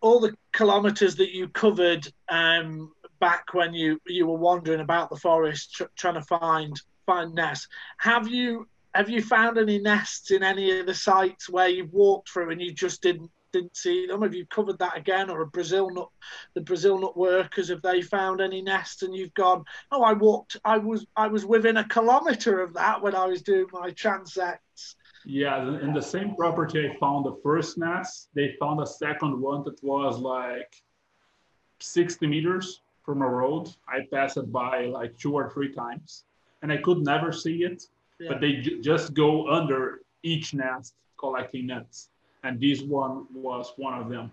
all 0.00 0.20
the 0.20 0.34
kilometres 0.52 1.16
that 1.16 1.34
you 1.34 1.48
covered 1.48 2.06
um, 2.30 2.92
back 3.20 3.52
when 3.52 3.74
you 3.74 4.00
you 4.06 4.26
were 4.26 4.38
wandering 4.38 4.80
about 4.80 5.10
the 5.10 5.16
forest 5.16 5.74
tr- 5.74 5.84
trying 5.96 6.14
to 6.14 6.22
find 6.22 6.80
find 7.04 7.34
nests, 7.34 7.68
have 7.98 8.28
you 8.28 8.66
have 8.94 9.10
you 9.10 9.20
found 9.20 9.58
any 9.58 9.78
nests 9.78 10.30
in 10.30 10.42
any 10.42 10.78
of 10.78 10.86
the 10.86 10.94
sites 10.94 11.50
where 11.50 11.68
you've 11.68 11.92
walked 11.92 12.30
through 12.30 12.50
and 12.50 12.62
you 12.62 12.72
just 12.72 13.02
didn't 13.02 13.30
didn't 13.56 13.76
see 13.76 14.06
them? 14.06 14.22
Have 14.22 14.34
you 14.34 14.46
covered 14.46 14.78
that 14.78 14.96
again, 14.96 15.30
or 15.30 15.40
a 15.42 15.46
Brazil 15.46 15.90
nut 15.90 16.08
the 16.54 16.60
Brazil 16.60 16.98
nut 16.98 17.16
workers 17.16 17.68
have 17.68 17.82
they 17.82 18.00
found 18.02 18.40
any 18.40 18.60
nests 18.62 19.02
and 19.02 19.14
you've 19.14 19.34
gone? 19.34 19.64
Oh, 19.90 20.02
I 20.02 20.12
walked. 20.12 20.56
I 20.64 20.78
was 20.78 21.06
I 21.16 21.26
was 21.28 21.44
within 21.44 21.76
a 21.78 21.88
kilometre 21.88 22.60
of 22.60 22.74
that 22.74 23.00
when 23.02 23.14
I 23.14 23.26
was 23.26 23.42
doing 23.42 23.66
my 23.72 23.90
transects. 23.90 24.94
Yeah, 25.24 25.56
in 25.80 25.92
the 25.92 26.02
same 26.02 26.36
property 26.36 26.88
I 26.88 26.96
found 26.98 27.24
the 27.26 27.36
first 27.42 27.78
nest, 27.78 28.28
they 28.34 28.54
found 28.60 28.80
a 28.80 28.86
second 28.86 29.40
one 29.40 29.64
that 29.64 29.82
was 29.82 30.18
like 30.20 30.72
60 31.80 32.26
meters 32.26 32.80
from 33.04 33.22
a 33.22 33.28
road. 33.28 33.68
I 33.88 34.06
passed 34.12 34.36
it 34.36 34.52
by 34.52 34.86
like 34.86 35.16
two 35.18 35.34
or 35.34 35.50
three 35.50 35.72
times 35.72 36.24
and 36.62 36.70
I 36.72 36.78
could 36.78 36.98
never 36.98 37.32
see 37.32 37.64
it, 37.64 37.84
Yeah. 38.18 38.28
but 38.30 38.40
they 38.40 38.52
just 38.90 39.14
go 39.14 39.48
under 39.48 40.00
each 40.22 40.54
nest 40.54 40.94
collecting 41.18 41.66
nuts. 41.66 42.08
And 42.46 42.60
this 42.60 42.80
one 42.80 43.26
was 43.34 43.72
one 43.76 44.00
of 44.00 44.08
them. 44.08 44.30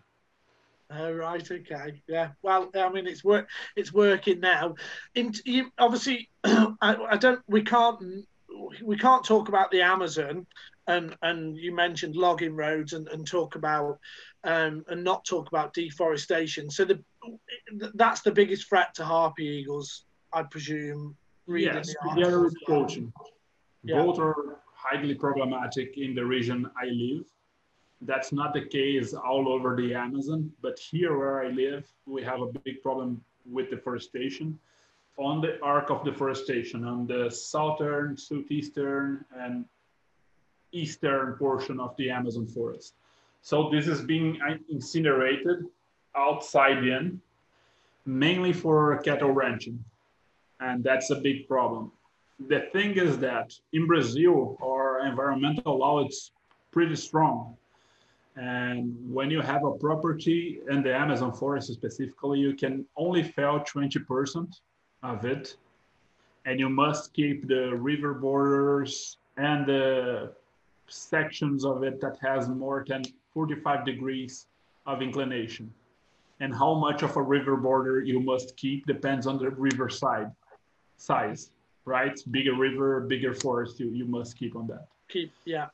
Oh, 0.91 1.11
right, 1.11 1.51
okay, 1.51 2.03
yeah. 2.07 2.29
Well, 2.43 2.69
I 2.75 2.89
mean, 2.89 3.07
it's 3.07 3.23
work, 3.23 3.49
it's 3.75 3.91
working 3.91 4.39
now. 4.39 4.75
In, 5.15 5.33
you, 5.45 5.71
obviously, 5.79 6.29
I, 6.43 6.67
I 6.81 7.17
don't, 7.17 7.41
we 7.47 7.63
can't, 7.63 7.97
we 8.83 8.95
can't 8.97 9.25
talk 9.25 9.49
about 9.49 9.71
the 9.71 9.81
Amazon, 9.81 10.45
and 10.85 11.17
and 11.23 11.57
you 11.57 11.73
mentioned 11.73 12.15
logging 12.15 12.55
roads, 12.55 12.93
and, 12.93 13.07
and 13.07 13.25
talk 13.25 13.55
about, 13.55 13.97
um, 14.43 14.85
and 14.87 15.03
not 15.03 15.25
talk 15.25 15.47
about 15.47 15.73
deforestation. 15.73 16.69
So 16.69 16.85
the, 16.85 17.03
that's 17.95 18.21
the 18.21 18.31
biggest 18.31 18.69
threat 18.69 18.93
to 18.95 19.05
harpy 19.05 19.45
eagles, 19.45 20.05
I 20.31 20.43
presume. 20.43 21.17
reading 21.47 21.73
Yes, 21.73 21.95
the 22.03 22.09
together 22.15 22.43
with 22.43 22.55
poaching. 22.67 23.11
Yeah. 23.83 24.03
Both 24.03 24.19
are 24.19 24.59
highly 24.75 25.15
problematic 25.15 25.97
in 25.97 26.13
the 26.13 26.23
region 26.23 26.69
I 26.77 26.85
live. 26.85 27.25
That's 28.05 28.31
not 28.33 28.53
the 28.53 28.65
case 28.65 29.13
all 29.13 29.47
over 29.47 29.75
the 29.75 29.93
Amazon, 29.95 30.51
but 30.61 30.77
here 30.77 31.17
where 31.17 31.43
I 31.45 31.47
live, 31.49 31.85
we 32.05 32.21
have 32.23 32.41
a 32.41 32.47
big 32.47 32.81
problem 32.81 33.23
with 33.49 33.69
deforestation. 33.69 34.59
On 35.17 35.41
the 35.41 35.61
arc 35.61 35.89
of 35.89 36.03
deforestation, 36.03 36.83
on 36.83 37.07
the 37.07 37.29
southern, 37.29 38.17
southeastern, 38.17 39.23
and 39.37 39.65
eastern 40.71 41.33
portion 41.33 41.79
of 41.79 41.95
the 41.97 42.09
Amazon 42.09 42.47
forest. 42.47 42.95
So 43.41 43.69
this 43.69 43.87
is 43.87 44.01
being 44.01 44.39
incinerated 44.69 45.65
outside 46.15 46.79
in, 46.79 47.21
mainly 48.05 48.53
for 48.53 48.97
cattle 48.99 49.31
ranching. 49.31 49.83
and 50.59 50.83
that's 50.83 51.09
a 51.09 51.15
big 51.15 51.47
problem. 51.47 51.91
The 52.47 52.61
thing 52.73 52.91
is 52.97 53.17
that 53.19 53.53
in 53.73 53.85
Brazil, 53.85 54.57
our 54.61 55.05
environmental 55.05 55.77
law 55.77 56.05
is 56.05 56.31
pretty 56.71 56.95
strong. 56.95 57.57
And 58.35 58.95
when 59.13 59.29
you 59.29 59.41
have 59.41 59.63
a 59.63 59.71
property 59.71 60.59
in 60.69 60.81
the 60.81 60.95
Amazon 60.95 61.33
forest 61.33 61.71
specifically, 61.71 62.39
you 62.39 62.55
can 62.55 62.85
only 62.97 63.23
fell 63.23 63.59
20% 63.59 64.47
of 65.03 65.25
it. 65.25 65.55
And 66.45 66.59
you 66.59 66.69
must 66.69 67.13
keep 67.13 67.47
the 67.47 67.75
river 67.75 68.13
borders 68.13 69.17
and 69.37 69.65
the 69.65 70.33
sections 70.87 71.63
of 71.63 71.83
it 71.83 72.01
that 72.01 72.17
has 72.21 72.49
more 72.49 72.83
than 72.87 73.03
45 73.33 73.85
degrees 73.85 74.47
of 74.85 75.01
inclination. 75.01 75.71
And 76.39 76.53
how 76.53 76.73
much 76.73 77.03
of 77.03 77.15
a 77.15 77.21
river 77.21 77.55
border 77.55 78.01
you 78.01 78.19
must 78.19 78.57
keep 78.57 78.85
depends 78.85 79.27
on 79.27 79.37
the 79.37 79.49
river 79.49 79.89
side 79.89 80.31
size, 80.97 81.51
right? 81.85 82.19
Bigger 82.31 82.55
river, 82.55 83.01
bigger 83.01 83.33
forest, 83.33 83.79
you, 83.79 83.89
you 83.91 84.05
must 84.05 84.37
keep 84.37 84.55
on 84.55 84.67
that. 84.67 84.87
Keep, 85.09 85.31
yeah. 85.45 85.67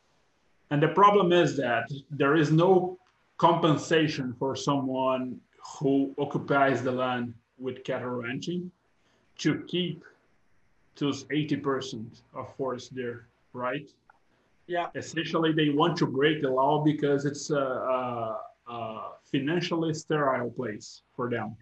And 0.71 0.81
the 0.81 0.89
problem 0.89 1.31
is 1.31 1.57
that 1.57 1.91
there 2.11 2.35
is 2.35 2.51
no 2.51 2.97
compensation 3.37 4.35
for 4.37 4.55
someone 4.55 5.39
who 5.79 6.13
occupies 6.17 6.83
the 6.83 6.91
land 6.91 7.33
with 7.57 7.83
cattle 7.83 8.09
ranching 8.09 8.71
to 9.39 9.63
keep 9.67 10.03
those 10.95 11.23
80% 11.25 12.21
of 12.33 12.53
forest 12.55 12.93
there, 12.93 13.27
right? 13.53 13.89
Yeah. 14.67 14.87
Essentially, 14.95 15.53
they 15.53 15.69
want 15.69 15.97
to 15.97 16.05
break 16.05 16.41
the 16.41 16.49
law 16.49 16.83
because 16.83 17.25
it's 17.25 17.49
a, 17.49 17.55
a, 17.55 18.39
a 18.67 19.11
financially 19.31 19.93
sterile 19.93 20.51
place 20.51 21.01
for 21.15 21.29
them. 21.29 21.55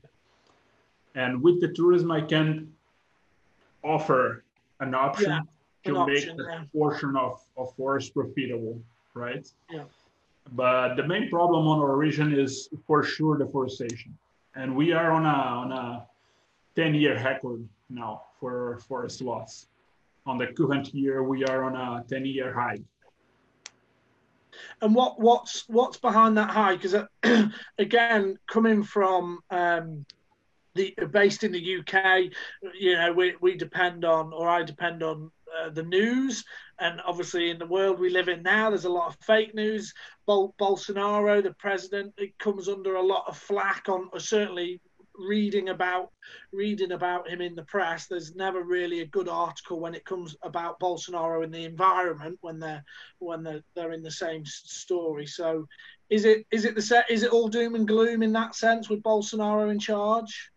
And 1.15 1.41
with 1.41 1.61
the 1.61 1.69
tourism, 1.69 2.11
I 2.11 2.21
can 2.21 2.73
offer 3.83 4.43
an 4.79 4.93
option 4.93 5.29
yeah, 5.31 5.39
to 5.85 6.01
an 6.01 6.07
make 6.07 6.17
option, 6.17 6.37
the 6.37 6.43
yeah. 6.43 6.63
portion 6.73 7.15
of, 7.15 7.41
of 7.55 7.75
forest 7.75 8.13
profitable, 8.13 8.81
right? 9.17 9.47
Yeah. 9.69 9.83
But 10.53 10.95
the 10.95 11.05
main 11.05 11.29
problem 11.29 11.67
on 11.67 11.79
our 11.79 11.95
region 11.95 12.33
is 12.33 12.69
for 12.85 13.03
sure 13.03 13.37
deforestation. 13.37 14.17
And 14.55 14.75
we 14.75 14.93
are 14.93 15.11
on 15.11 15.25
a 15.25 15.37
on 15.63 15.71
a 15.71 16.05
10 16.75 16.95
year 16.95 17.15
record 17.15 17.67
now 17.89 18.23
for 18.39 18.79
forest 18.87 19.21
loss. 19.21 19.67
On 20.25 20.37
the 20.37 20.47
current 20.47 20.93
year, 20.93 21.23
we 21.23 21.43
are 21.45 21.63
on 21.63 21.75
a 21.75 22.03
10 22.07 22.25
year 22.25 22.53
high. 22.53 22.79
And 24.81 24.95
what 24.95 25.19
what's 25.19 25.67
what's 25.67 25.97
behind 25.97 26.37
that 26.37 26.49
high? 26.49 26.75
Because 26.75 26.95
uh, 26.95 27.07
again, 27.77 28.37
coming 28.47 28.83
from 28.83 29.39
um, 29.51 30.05
the 30.75 30.95
based 31.11 31.43
in 31.43 31.51
the 31.51 31.79
UK, 31.79 32.31
you 32.79 32.93
know, 32.93 33.11
we, 33.13 33.35
we 33.41 33.55
depend 33.55 34.05
on, 34.05 34.33
or 34.33 34.49
I 34.49 34.63
depend 34.63 35.03
on 35.03 35.31
uh, 35.59 35.69
the 35.69 35.83
news. 35.83 36.43
And 36.79 37.01
obviously, 37.05 37.49
in 37.49 37.57
the 37.57 37.65
world 37.65 37.99
we 37.99 38.09
live 38.09 38.27
in 38.29 38.43
now, 38.43 38.69
there's 38.69 38.85
a 38.85 38.89
lot 38.89 39.07
of 39.07 39.17
fake 39.25 39.55
news. 39.55 39.93
Bol- 40.25 40.55
Bolsonaro, 40.59 41.41
the 41.41 41.53
president, 41.53 42.13
it 42.17 42.37
comes 42.37 42.67
under 42.67 42.95
a 42.95 43.05
lot 43.05 43.25
of 43.27 43.37
flack 43.37 43.89
on, 43.89 44.09
certainly 44.19 44.79
reading 45.17 45.69
about 45.69 46.11
reading 46.53 46.91
about 46.91 47.27
him 47.27 47.41
in 47.41 47.55
the 47.55 47.63
press 47.63 48.07
there's 48.07 48.35
never 48.35 48.63
really 48.63 49.01
a 49.01 49.07
good 49.07 49.27
article 49.27 49.79
when 49.79 49.95
it 49.95 50.05
comes 50.05 50.35
about 50.43 50.79
Bolsonaro 50.79 51.43
in 51.43 51.51
the 51.51 51.65
environment 51.65 52.37
when 52.41 52.59
they're 52.59 52.83
when 53.19 53.43
they're, 53.43 53.63
they're 53.75 53.93
in 53.93 54.03
the 54.03 54.11
same 54.11 54.45
story 54.45 55.25
so 55.25 55.67
is 56.09 56.25
it 56.25 56.45
is 56.51 56.65
it 56.65 56.75
the 56.75 56.81
set 56.81 57.09
is 57.09 57.23
it 57.23 57.31
all 57.31 57.47
doom 57.47 57.75
and 57.75 57.87
gloom 57.87 58.21
in 58.21 58.31
that 58.33 58.55
sense 58.55 58.89
with 58.89 59.01
Bolsonaro 59.01 59.71
in 59.71 59.79
charge 59.79 60.51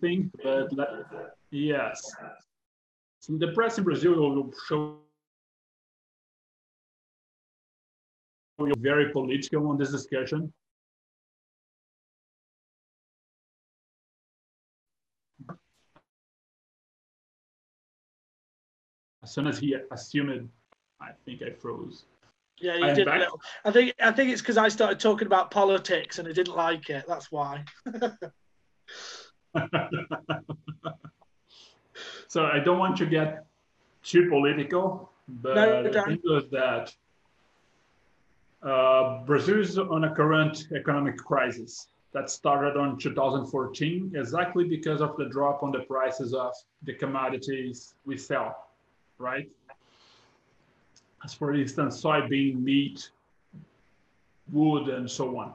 thing, 0.00 0.30
but 0.42 0.70
yes. 1.50 2.00
So 3.20 3.34
the 3.38 3.52
press 3.52 3.78
in 3.78 3.84
Brazil 3.84 4.14
will 4.14 4.52
show 4.68 4.98
you 8.58 8.74
very 8.78 9.10
political 9.10 9.68
on 9.68 9.78
this 9.78 9.90
discussion. 9.90 10.52
As 19.22 19.32
soon 19.32 19.46
as 19.46 19.58
he 19.58 19.76
assumed, 19.92 20.48
I 21.00 21.10
think 21.24 21.42
I 21.42 21.50
froze. 21.52 22.06
Yeah, 22.60 22.76
you 22.76 22.94
did. 22.94 23.08
I 23.08 23.70
think 23.70 23.94
I 24.00 24.12
think 24.12 24.30
it's 24.30 24.40
because 24.40 24.56
I 24.56 24.68
started 24.68 24.98
talking 25.00 25.26
about 25.26 25.50
politics 25.50 26.18
and 26.18 26.28
I 26.28 26.32
didn't 26.32 26.56
like 26.56 26.90
it. 26.90 27.04
That's 27.06 27.30
why. 27.30 27.64
so 32.28 32.44
I 32.46 32.58
don't 32.58 32.78
want 32.78 32.96
to 32.98 33.06
get 33.06 33.44
too 34.02 34.28
political, 34.28 35.10
but 35.28 35.54
no, 35.54 35.82
the 35.82 36.02
thing 36.02 36.20
is 36.24 36.48
that 36.50 36.94
uh, 38.62 39.24
Brazil 39.24 39.60
is 39.60 39.78
on 39.78 40.04
a 40.04 40.14
current 40.14 40.68
economic 40.74 41.16
crisis 41.18 41.88
that 42.12 42.30
started 42.30 42.76
on 42.76 42.98
2014 42.98 44.12
exactly 44.14 44.64
because 44.64 45.00
of 45.00 45.16
the 45.16 45.24
drop 45.26 45.62
on 45.62 45.72
the 45.72 45.80
prices 45.80 46.34
of 46.34 46.52
the 46.82 46.92
commodities 46.92 47.94
we 48.04 48.16
sell, 48.16 48.68
right? 49.18 49.48
As 51.24 51.32
for 51.32 51.54
instance, 51.54 52.02
soybean, 52.02 52.62
meat, 52.62 53.10
wood, 54.50 54.88
and 54.88 55.10
so 55.10 55.38
on. 55.38 55.54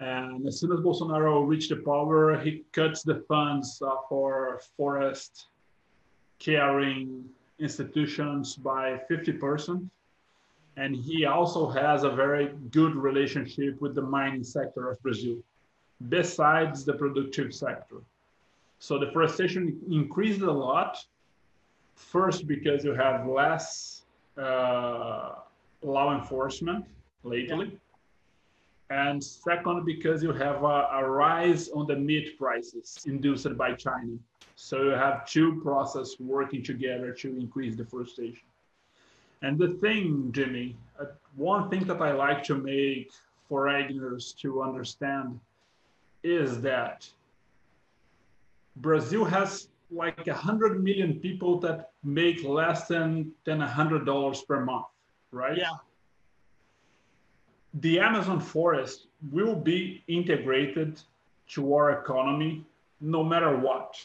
And 0.00 0.46
as 0.46 0.58
soon 0.58 0.72
as 0.72 0.80
Bolsonaro 0.80 1.46
reached 1.46 1.68
the 1.68 1.76
power, 1.76 2.38
he 2.40 2.64
cuts 2.72 3.02
the 3.02 3.16
funds 3.28 3.82
uh, 3.82 3.96
for 4.08 4.60
forest 4.76 5.48
caring 6.38 7.26
institutions 7.58 8.56
by 8.56 8.98
50%. 9.10 9.86
And 10.78 10.96
he 10.96 11.26
also 11.26 11.68
has 11.68 12.04
a 12.04 12.10
very 12.10 12.54
good 12.70 12.96
relationship 12.96 13.78
with 13.82 13.94
the 13.94 14.00
mining 14.00 14.42
sector 14.42 14.90
of 14.90 15.02
Brazil, 15.02 15.36
besides 16.08 16.86
the 16.86 16.94
productive 16.94 17.54
sector. 17.54 17.96
So 18.78 18.98
the 18.98 19.06
deforestation 19.06 19.78
increased 19.90 20.40
a 20.40 20.50
lot. 20.50 21.04
First, 21.94 22.46
because 22.46 22.82
you 22.82 22.94
have 22.94 23.26
less 23.26 24.04
uh, 24.38 25.32
law 25.82 26.18
enforcement 26.18 26.86
lately. 27.22 27.66
Yeah 27.72 27.78
and 28.90 29.22
second, 29.22 29.84
because 29.84 30.20
you 30.20 30.32
have 30.32 30.64
a, 30.64 30.88
a, 30.92 31.08
rise 31.08 31.68
on 31.68 31.86
the 31.86 31.94
meat 31.94 32.36
prices 32.36 32.98
induced 33.06 33.56
by 33.56 33.72
China. 33.72 34.16
So 34.56 34.82
you 34.82 34.90
have 34.90 35.24
two 35.26 35.60
processes 35.62 36.16
working 36.18 36.62
together 36.64 37.12
to 37.12 37.28
increase 37.38 37.76
deforestation. 37.76 38.48
And 39.42 39.58
the 39.58 39.78
thing, 39.80 40.30
Jimmy, 40.32 40.76
uh, 41.00 41.06
one 41.36 41.70
thing 41.70 41.84
that 41.84 42.02
I 42.02 42.12
like 42.12 42.42
to 42.44 42.56
make 42.56 43.12
foreigners 43.48 44.34
to 44.42 44.60
understand 44.60 45.38
is 46.24 46.60
that 46.60 47.08
Brazil 48.76 49.24
has 49.24 49.68
like 49.92 50.26
a 50.26 50.34
hundred 50.34 50.82
million 50.82 51.20
people 51.20 51.58
that 51.60 51.90
make 52.04 52.44
less 52.44 52.86
than 52.86 53.32
than 53.44 53.62
a 53.62 53.66
hundred 53.66 54.04
dollars 54.04 54.42
per 54.42 54.64
month, 54.64 54.86
right? 55.32 55.56
Yeah 55.56 55.76
the 57.74 58.00
Amazon 58.00 58.40
forest 58.40 59.06
will 59.30 59.54
be 59.54 60.02
integrated 60.08 61.00
to 61.48 61.74
our 61.74 62.00
economy 62.00 62.64
no 63.00 63.22
matter 63.22 63.56
what. 63.56 64.04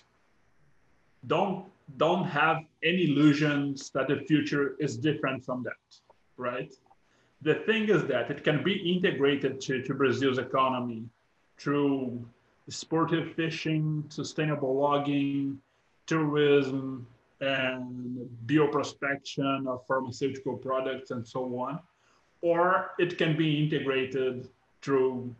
Don't 1.27 1.65
don't 1.97 2.23
have 2.23 2.57
any 2.83 3.11
illusions 3.11 3.91
that 3.91 4.07
the 4.07 4.17
future 4.27 4.75
is 4.79 4.97
different 4.97 5.45
from 5.45 5.63
that, 5.63 5.99
right? 6.37 6.73
The 7.43 7.55
thing 7.67 7.89
is 7.89 8.05
that 8.05 8.31
it 8.31 8.43
can 8.43 8.63
be 8.63 8.73
integrated 8.73 9.61
to, 9.61 9.83
to 9.83 9.93
Brazil's 9.93 10.39
economy 10.39 11.03
through 11.59 12.25
sportive 12.69 13.35
fishing, 13.35 14.03
sustainable 14.09 14.75
logging, 14.75 15.59
tourism, 16.07 17.05
and 17.39 18.27
bioprospection 18.47 19.67
of 19.67 19.85
pharmaceutical 19.85 20.57
products 20.57 21.11
and 21.11 21.27
so 21.27 21.43
on 21.59 21.79
or 22.45 22.91
it 22.99 23.17
can 23.17 23.35
be 23.35 23.63
integrated 23.63 24.47
through 24.83 25.33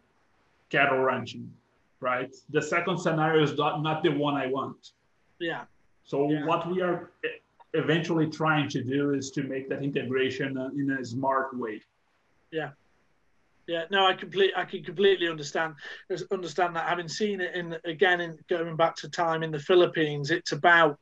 cattle 0.71 0.97
ranching, 0.97 1.47
right? 1.99 2.35
The 2.49 2.61
second 2.61 2.97
scenario 2.97 3.43
is 3.43 3.55
not, 3.55 3.83
not 3.83 4.01
the 4.01 4.09
one 4.09 4.33
I 4.33 4.47
want. 4.47 4.93
Yeah. 5.39 5.65
So 6.03 6.31
yeah. 6.31 6.43
what 6.45 6.67
we 6.67 6.81
are 6.81 7.11
eventually 7.75 8.27
trying 8.27 8.69
to 8.69 8.83
do 8.83 9.13
is 9.13 9.29
to 9.31 9.43
make 9.43 9.69
that 9.69 9.83
integration 9.83 10.57
uh, 10.57 10.69
in 10.75 10.97
a 10.99 11.05
smart 11.05 11.55
way. 11.55 11.79
Yeah. 12.51 12.71
Yeah, 13.67 13.83
no, 13.91 14.07
I 14.07 14.13
completely, 14.13 14.55
I 14.55 14.65
can 14.65 14.83
completely 14.83 15.27
understand 15.27 15.73
understand 16.31 16.75
that. 16.75 16.87
Having 16.87 17.07
seen 17.07 17.41
it 17.41 17.55
in 17.55 17.75
again, 17.83 18.21
in 18.21 18.37
going 18.47 18.75
back 18.75 18.95
to 18.97 19.09
time 19.09 19.41
in 19.41 19.51
the 19.51 19.59
Philippines, 19.59 20.29
it's 20.29 20.51
about, 20.51 20.99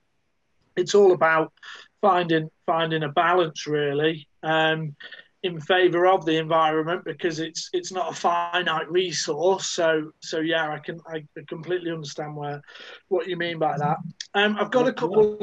it's 0.77 0.95
all 0.95 1.11
about 1.11 1.51
finding 1.99 2.49
finding 2.65 3.03
a 3.03 3.09
balance 3.09 3.67
really. 3.67 4.27
Um, 4.43 4.95
in 5.43 5.59
favour 5.59 6.07
of 6.07 6.25
the 6.25 6.37
environment 6.37 7.03
because 7.03 7.39
it's 7.39 7.69
it's 7.73 7.91
not 7.91 8.11
a 8.11 8.15
finite 8.15 8.89
resource. 8.89 9.67
So 9.69 10.11
so 10.21 10.39
yeah, 10.39 10.71
I 10.71 10.79
can 10.79 10.99
I 11.07 11.25
completely 11.47 11.91
understand 11.91 12.35
where 12.35 12.61
what 13.09 13.27
you 13.27 13.37
mean 13.37 13.59
by 13.59 13.77
that. 13.77 13.97
Um, 14.33 14.57
I've 14.59 14.71
got 14.71 14.87
a 14.87 14.93
couple. 14.93 15.37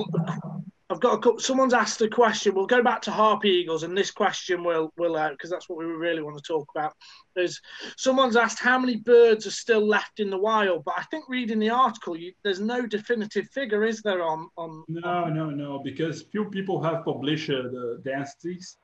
I've 0.89 1.01
got 1.01 1.15
a 1.15 1.19
couple. 1.19 1.39
Someone's 1.39 1.75
asked 1.75 2.01
a 2.01 2.09
question. 2.09 2.55
We'll 2.55 2.67
go 2.67 2.83
back 2.83 3.03
to 3.03 3.11
harpy 3.11 3.51
eagles, 3.51 3.83
and 3.83 3.97
this 3.97 4.11
question 4.11 4.65
will 4.65 4.91
will 4.97 5.13
because 5.29 5.53
uh, 5.53 5.57
that's 5.57 5.69
what 5.69 5.79
we 5.79 5.85
really 5.85 6.23
want 6.23 6.39
to 6.39 6.43
talk 6.43 6.67
about. 6.75 6.95
Is 7.37 7.61
someone's 7.97 8.37
asked 8.37 8.59
how 8.59 8.79
many 8.79 8.97
birds 8.97 9.47
are 9.47 9.53
still 9.53 9.87
left 9.87 10.19
in 10.19 10.31
the 10.31 10.39
wild, 10.39 10.85
but 10.85 10.95
I 10.97 11.03
think 11.05 11.29
reading 11.29 11.59
the 11.59 11.71
article, 11.71 12.17
you, 12.17 12.33
there's 12.43 12.59
no 12.59 12.87
definitive 12.87 13.49
figure, 13.51 13.85
is 13.85 14.01
there? 14.01 14.23
On 14.23 14.49
on 14.57 14.83
no 14.89 15.27
no 15.27 15.51
no 15.51 15.83
because 15.85 16.23
few 16.23 16.47
people 16.47 16.83
have 16.83 17.05
published 17.05 17.51
uh, 17.51 17.63
the 17.65 18.01
densities. 18.03 18.79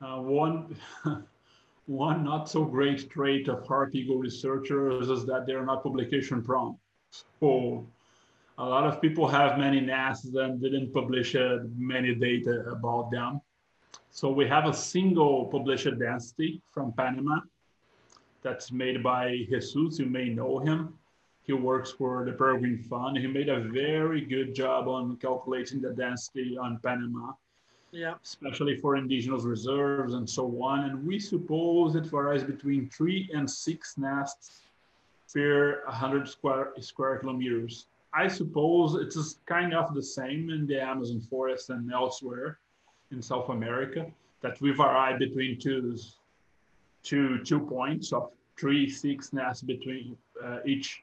Uh, 0.00 0.20
one. 0.20 0.76
one 1.86 2.24
not 2.24 2.48
so 2.48 2.64
great 2.64 3.10
trait 3.10 3.48
of 3.48 3.66
harpy 3.66 3.98
eagle 3.98 4.16
researchers 4.16 5.10
is 5.10 5.26
that 5.26 5.46
they're 5.46 5.66
not 5.66 5.82
publication 5.82 6.42
prone. 6.42 6.76
So 7.40 7.86
a 8.58 8.64
lot 8.64 8.84
of 8.84 9.02
people 9.02 9.28
have 9.28 9.58
many 9.58 9.80
nests 9.80 10.34
and 10.34 10.60
didn't 10.60 10.92
publish 10.92 11.34
uh, 11.34 11.58
many 11.76 12.14
data 12.14 12.64
about 12.70 13.10
them. 13.10 13.40
So 14.10 14.30
we 14.30 14.46
have 14.46 14.66
a 14.66 14.72
single 14.72 15.46
published 15.46 15.98
density 15.98 16.62
from 16.72 16.92
Panama 16.92 17.40
that's 18.42 18.70
made 18.70 19.02
by 19.02 19.44
Jesus. 19.50 19.98
You 19.98 20.06
may 20.06 20.28
know 20.28 20.58
him. 20.58 20.94
He 21.42 21.52
works 21.52 21.90
for 21.90 22.24
the 22.24 22.32
Peregrine 22.32 22.78
Fund. 22.78 23.18
He 23.18 23.26
made 23.26 23.48
a 23.48 23.60
very 23.60 24.22
good 24.22 24.54
job 24.54 24.88
on 24.88 25.16
calculating 25.16 25.82
the 25.82 25.90
density 25.90 26.56
on 26.56 26.78
Panama, 26.82 27.32
yeah. 27.94 28.14
especially 28.22 28.76
for 28.76 28.96
indigenous 28.96 29.44
reserves 29.44 30.14
and 30.14 30.28
so 30.28 30.62
on. 30.62 30.84
And 30.90 31.06
we 31.06 31.18
suppose 31.18 31.94
it 31.94 32.06
varies 32.06 32.42
between 32.42 32.88
three 32.90 33.30
and 33.32 33.50
six 33.50 33.96
nests 33.96 34.62
per 35.32 35.82
100 35.86 36.28
square, 36.28 36.72
square 36.80 37.18
kilometers. 37.18 37.86
I 38.12 38.28
suppose 38.28 38.94
it's 38.94 39.38
kind 39.46 39.74
of 39.74 39.94
the 39.94 40.02
same 40.02 40.50
in 40.50 40.66
the 40.66 40.80
Amazon 40.80 41.20
forest 41.20 41.70
and 41.70 41.92
elsewhere 41.92 42.58
in 43.10 43.20
South 43.20 43.48
America 43.48 44.06
that 44.42 44.60
we 44.60 44.72
vary 44.72 45.18
between 45.18 45.58
two, 45.58 45.96
two, 47.02 47.42
two 47.42 47.60
points 47.60 48.12
of 48.12 48.30
three, 48.58 48.88
six 48.88 49.32
nests 49.32 49.62
between 49.62 50.16
uh, 50.44 50.58
each 50.64 51.02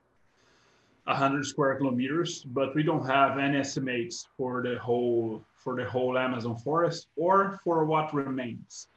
100 1.06 1.46
square 1.46 1.76
kilometers, 1.76 2.44
but 2.44 2.76
we 2.76 2.84
don't 2.84 3.06
have 3.08 3.38
any 3.40 3.58
estimates 3.58 4.28
for 4.38 4.62
the 4.62 4.78
whole 4.80 5.44
for 5.64 5.76
the 5.76 5.86
whole 5.86 6.18
Amazon 6.18 6.58
forest 6.58 7.08
or 7.16 7.60
for 7.64 7.86
what 7.86 8.14
remains. 8.14 8.88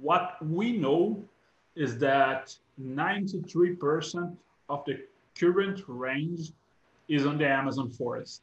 What 0.00 0.36
we 0.44 0.72
know 0.72 1.22
is 1.74 1.96
that 1.98 2.54
93% 2.80 4.36
of 4.68 4.84
the 4.84 5.00
current 5.38 5.82
range 5.86 6.52
is 7.08 7.24
on 7.26 7.38
the 7.38 7.48
Amazon 7.48 7.88
forest. 7.90 8.42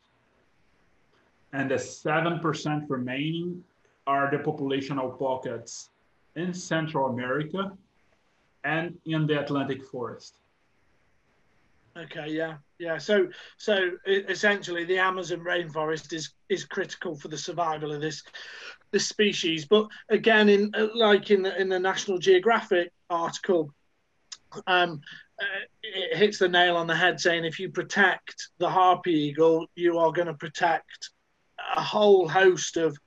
And 1.53 1.69
the 1.69 1.75
7% 1.75 2.85
remaining 2.89 3.63
are 4.07 4.29
the 4.31 4.37
populational 4.37 5.17
pockets 5.17 5.89
in 6.35 6.53
Central 6.53 7.07
America 7.07 7.71
and 8.63 8.97
in 9.05 9.27
the 9.27 9.39
Atlantic 9.39 9.83
forest. 9.85 10.33
Okay, 12.03 12.27
yeah, 12.29 12.57
yeah. 12.79 12.97
So, 12.97 13.27
so 13.57 13.91
essentially, 14.05 14.83
the 14.83 14.99
Amazon 14.99 15.39
rainforest 15.39 16.13
is 16.13 16.31
is 16.49 16.63
critical 16.63 17.15
for 17.15 17.27
the 17.27 17.37
survival 17.37 17.91
of 17.91 18.01
this 18.01 18.23
this 18.91 19.07
species. 19.07 19.65
But 19.65 19.87
again, 20.09 20.49
in 20.49 20.71
like 20.93 21.31
in 21.31 21.41
the 21.41 21.59
in 21.59 21.69
the 21.69 21.79
National 21.79 22.19
Geographic 22.19 22.91
article, 23.09 23.73
um, 24.67 25.01
uh, 25.41 25.45
it 25.81 26.17
hits 26.17 26.37
the 26.37 26.49
nail 26.49 26.75
on 26.75 26.87
the 26.87 26.95
head 26.95 27.19
saying 27.19 27.45
if 27.45 27.59
you 27.59 27.69
protect 27.69 28.49
the 28.59 28.69
harpy 28.69 29.13
eagle, 29.13 29.67
you 29.75 29.97
are 29.97 30.11
going 30.11 30.27
to 30.27 30.33
protect 30.33 31.09
a 31.75 31.81
whole 31.81 32.27
host 32.27 32.77
of 32.77 32.97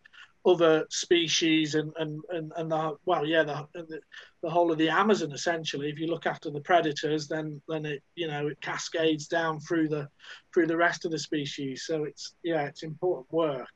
other 0.47 0.87
species 0.89 1.75
and 1.75 1.93
and 1.99 2.23
and, 2.31 2.53
and 2.57 2.71
the 2.71 2.97
well 3.05 3.27
yeah 3.27 3.43
the, 3.43 3.67
the, 3.75 4.01
the 4.43 4.49
whole 4.49 4.73
of 4.73 4.79
the 4.79 4.89
Amazon 4.89 5.33
essentially 5.33 5.91
if 5.91 5.99
you 5.99 6.07
look 6.07 6.27
after 6.27 6.51
the 6.51 6.61
predators 6.61 7.29
then 7.29 7.61
then 7.69 7.85
it 7.85 8.03
you 8.15 8.27
know 8.27 8.47
it 8.47 8.61
cascades 8.61 9.27
down 9.27 9.61
through 9.61 9.89
the 9.89 10.09
through 10.53 10.67
the 10.67 10.77
rest 10.77 11.05
of 11.05 11.11
the 11.11 11.19
species 11.19 11.85
so 11.87 12.05
it's 12.05 12.35
yeah 12.43 12.63
it's 12.63 12.83
important 12.83 13.31
work 13.33 13.69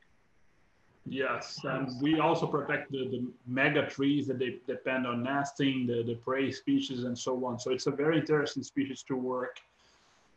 Yes, 1.07 1.59
and 1.63 2.01
we 2.01 2.19
also 2.19 2.47
protect 2.47 2.91
the, 2.91 3.07
the 3.09 3.27
mega 3.45 3.85
trees 3.85 4.25
that 4.25 4.39
they 4.39 4.57
depend 4.65 5.05
on 5.05 5.21
nesting, 5.21 5.85
the, 5.85 6.01
the 6.01 6.15
prey 6.15 6.51
species, 6.51 7.03
and 7.03 7.15
so 7.15 7.45
on. 7.45 7.59
So 7.59 7.69
it's 7.69 7.85
a 7.85 7.91
very 7.91 8.17
interesting 8.17 8.63
species 8.63 9.03
to 9.03 9.15
work 9.15 9.59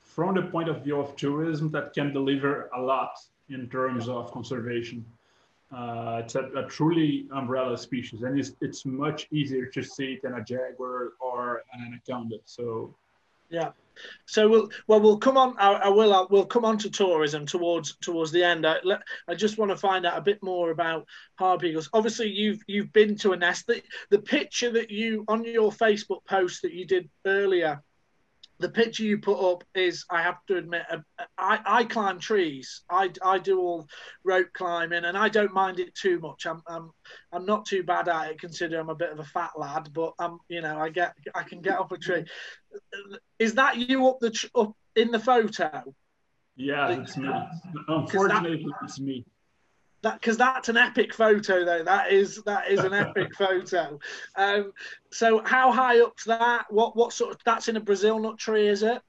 from 0.03 0.35
the 0.35 0.43
point 0.43 0.69
of 0.69 0.85
view 0.85 1.01
of 1.01 1.17
tourism 1.17 1.71
that 1.71 1.95
can 1.95 2.13
deliver 2.13 2.69
a 2.75 2.81
lot 2.81 3.13
in 3.49 3.67
terms 3.71 4.11
of 4.11 4.31
conservation. 4.31 5.07
Uh, 5.71 6.23
it's 6.25 6.35
a, 6.35 6.45
a, 6.57 6.67
truly 6.67 7.27
umbrella 7.35 7.77
species, 7.77 8.23
and 8.23 8.39
it's, 8.39 8.53
it's 8.63 8.87
much 8.87 9.29
easier 9.31 9.67
to 9.67 9.83
see 9.83 10.19
than 10.23 10.35
a 10.35 10.43
jaguar 10.43 11.13
or 11.21 11.63
an 11.75 11.85
anaconda. 11.87 12.37
So, 12.47 12.95
yeah. 13.51 13.73
So 14.27 14.49
we'll 14.49 14.71
well 14.87 15.01
we'll 15.01 15.19
come 15.19 15.37
on. 15.37 15.57
I, 15.59 15.73
I 15.73 15.89
will. 15.89 16.15
I, 16.15 16.25
we'll 16.31 16.47
come 16.47 16.65
on 16.65 16.79
to 16.79 16.91
tourism 16.91 17.45
towards 17.45 17.97
towards 17.97 18.31
the 18.31 18.45
end. 18.45 18.67
I, 18.67 18.77
I 19.27 19.35
just 19.35 19.59
want 19.59 19.71
to 19.71 19.77
find 19.77 20.07
out 20.07 20.17
a 20.17 20.23
bit 20.23 20.43
more 20.43 20.71
about 20.71 21.07
harpy 21.35 21.69
eagles. 21.69 21.91
Obviously, 21.93 22.31
you've 22.31 22.63
you've 22.67 22.93
been 22.93 23.17
to 23.19 23.33
a 23.33 23.37
nest. 23.37 23.67
The, 23.67 23.83
the 24.11 24.21
picture 24.21 24.71
that 24.71 24.91
you 24.91 25.25
on 25.29 25.45
your 25.45 25.73
Facebook 25.73 26.25
post 26.27 26.63
that 26.63 26.73
you 26.73 26.87
did 26.87 27.11
earlier 27.27 27.83
the 28.61 28.69
picture 28.69 29.05
you 29.05 29.19
put 29.19 29.39
up 29.39 29.63
is, 29.75 30.05
I 30.11 30.23
have 30.23 30.45
to 30.47 30.57
admit, 30.57 30.83
I, 31.37 31.61
I 31.65 31.85
climb 31.85 32.19
trees. 32.19 32.83
I, 32.91 33.11
I 33.25 33.39
do 33.39 33.61
all 33.61 33.89
rope 34.25 34.49
climbing, 34.53 35.05
and 35.05 35.17
I 35.17 35.29
don't 35.29 35.55
mind 35.55 35.79
it 35.79 35.95
too 35.95 36.19
much. 36.21 36.47
I'm, 36.47 36.63
I'm 36.67 36.91
I'm 37.33 37.47
not 37.47 37.67
too 37.67 37.83
bad 37.83 38.09
at 38.09 38.33
it, 38.33 38.41
considering 38.41 38.81
I'm 38.81 38.89
a 38.89 38.95
bit 38.95 39.13
of 39.13 39.21
a 39.21 39.25
fat 39.25 39.53
lad. 39.57 39.91
But 39.93 40.15
I'm 40.19 40.39
you 40.49 40.61
know 40.61 40.79
I 40.79 40.89
get 40.89 41.15
I 41.35 41.43
can 41.43 41.61
get 41.61 41.79
up 41.79 41.93
a 41.93 41.99
tree. 41.99 42.25
Is 43.39 43.55
that 43.55 43.77
you 43.77 44.09
up 44.09 44.19
the 44.21 44.51
up 44.55 44.73
in 44.97 45.11
the 45.11 45.21
photo? 45.21 45.95
Yeah, 46.57 46.89
it's 46.89 47.17
me. 47.17 47.29
Unfortunately, 47.87 48.65
that, 48.65 48.85
it's 48.85 48.99
me 48.99 49.25
that 50.03 50.21
because 50.21 50.37
that's 50.37 50.69
an 50.69 50.77
epic 50.77 51.13
photo 51.13 51.65
though. 51.65 51.83
That 51.83 52.13
is 52.13 52.43
that 52.45 52.71
is 52.71 52.81
an 52.81 52.93
epic 52.95 53.35
photo. 53.35 53.99
Um, 54.37 54.73
so 55.11 55.43
how 55.45 55.73
high 55.73 56.01
up's 56.01 56.25
that? 56.25 56.67
What 56.71 56.97
what 56.97 57.13
sort 57.13 57.35
of 57.35 57.41
that's 57.45 57.69
in 57.69 57.77
a 57.77 57.81
brazil 57.81 58.19
nut 58.19 58.39
tree 58.39 58.69
is 58.69 58.83
it? 58.83 59.03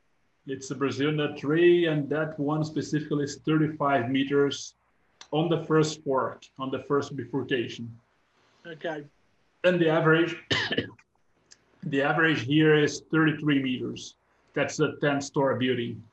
It's 0.48 0.72
a 0.72 0.76
brazil 0.76 1.12
nut 1.12 1.38
tree 1.38 1.86
and 1.86 2.10
that 2.10 2.40
one 2.40 2.64
specifically 2.64 3.26
is 3.26 3.40
35 3.46 4.10
meters 4.10 4.74
on 5.32 5.48
the 5.50 5.64
first 5.66 6.04
fork 6.04 6.44
on 6.58 6.72
the 6.72 6.84
first 6.88 7.16
bifurcation. 7.16 7.96
Okay. 8.66 9.04
And 9.64 9.80
the 9.80 9.90
average 9.90 10.36
the 11.84 12.02
average 12.02 12.42
here 12.42 12.76
is 12.76 13.04
33 13.12 13.62
meters. 13.62 14.16
That's 14.56 14.80
a 14.80 14.94
10 15.02 15.22
story 15.22 15.60
building 15.60 16.04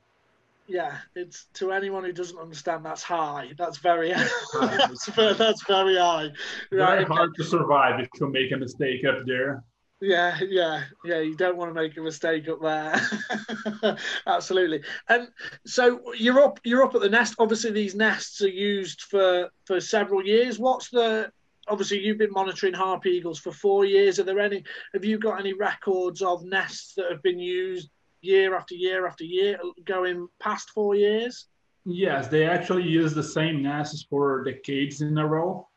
yeah, 0.68 0.96
it's 1.14 1.46
to 1.55 1.72
anyone 1.72 2.05
who 2.05 2.12
doesn't 2.12 2.38
understand. 2.38 2.85
That's 2.85 3.02
high. 3.02 3.52
That's 3.57 3.79
very. 3.79 4.12
that's, 4.12 5.07
that's 5.16 5.62
very 5.66 5.96
high. 5.96 6.31
Very 6.70 6.83
right, 6.83 7.07
hard 7.07 7.35
to 7.37 7.44
survive 7.44 8.00
if 8.00 8.09
you 8.20 8.31
make 8.31 8.52
a 8.52 8.57
mistake 8.57 9.05
up 9.05 9.24
there. 9.26 9.62
Yeah, 10.00 10.38
yeah, 10.46 10.85
yeah. 11.05 11.20
You 11.20 11.35
don't 11.35 11.57
want 11.57 11.74
to 11.74 11.81
make 11.81 11.96
a 11.96 12.02
mistake 12.02 12.48
up 12.48 12.61
there. 12.61 13.96
Absolutely. 14.26 14.83
And 15.09 15.29
so 15.64 16.12
you're 16.14 16.40
up. 16.40 16.61
You're 16.64 16.83
up 16.83 16.94
at 16.94 17.00
the 17.00 17.09
nest. 17.09 17.35
Obviously, 17.38 17.70
these 17.70 17.94
nests 17.94 18.42
are 18.42 18.48
used 18.48 19.02
for 19.02 19.48
for 19.64 19.81
several 19.81 20.24
years. 20.24 20.59
What's 20.59 20.90
the 20.90 21.31
obviously 21.68 22.05
you've 22.05 22.18
been 22.18 22.33
monitoring 22.33 22.74
harpy 22.74 23.11
eagles 23.11 23.38
for 23.38 23.52
four 23.52 23.85
years. 23.85 24.18
Are 24.18 24.24
there 24.24 24.40
any? 24.40 24.64
Have 24.92 25.05
you 25.05 25.18
got 25.18 25.40
any 25.40 25.55
records 25.55 26.22
of 26.22 26.44
nests 26.44 26.94
that 26.94 27.11
have 27.11 27.22
been 27.22 27.38
used 27.38 27.90
year 28.26 28.56
after 28.56 28.74
year 28.74 29.06
after 29.06 29.24
year, 29.24 29.58
going 29.84 30.28
past 30.40 30.70
four 30.70 30.94
years? 30.94 31.46
Yes, 31.84 32.26
they 32.26 32.44
actually 32.46 32.82
use 32.82 33.14
the 33.14 33.22
same 33.22 33.62
nests 33.62 34.07
for 34.11 34.42
decades 34.42 35.03
in 35.03 35.16
a 35.18 35.26
row. 35.26 35.68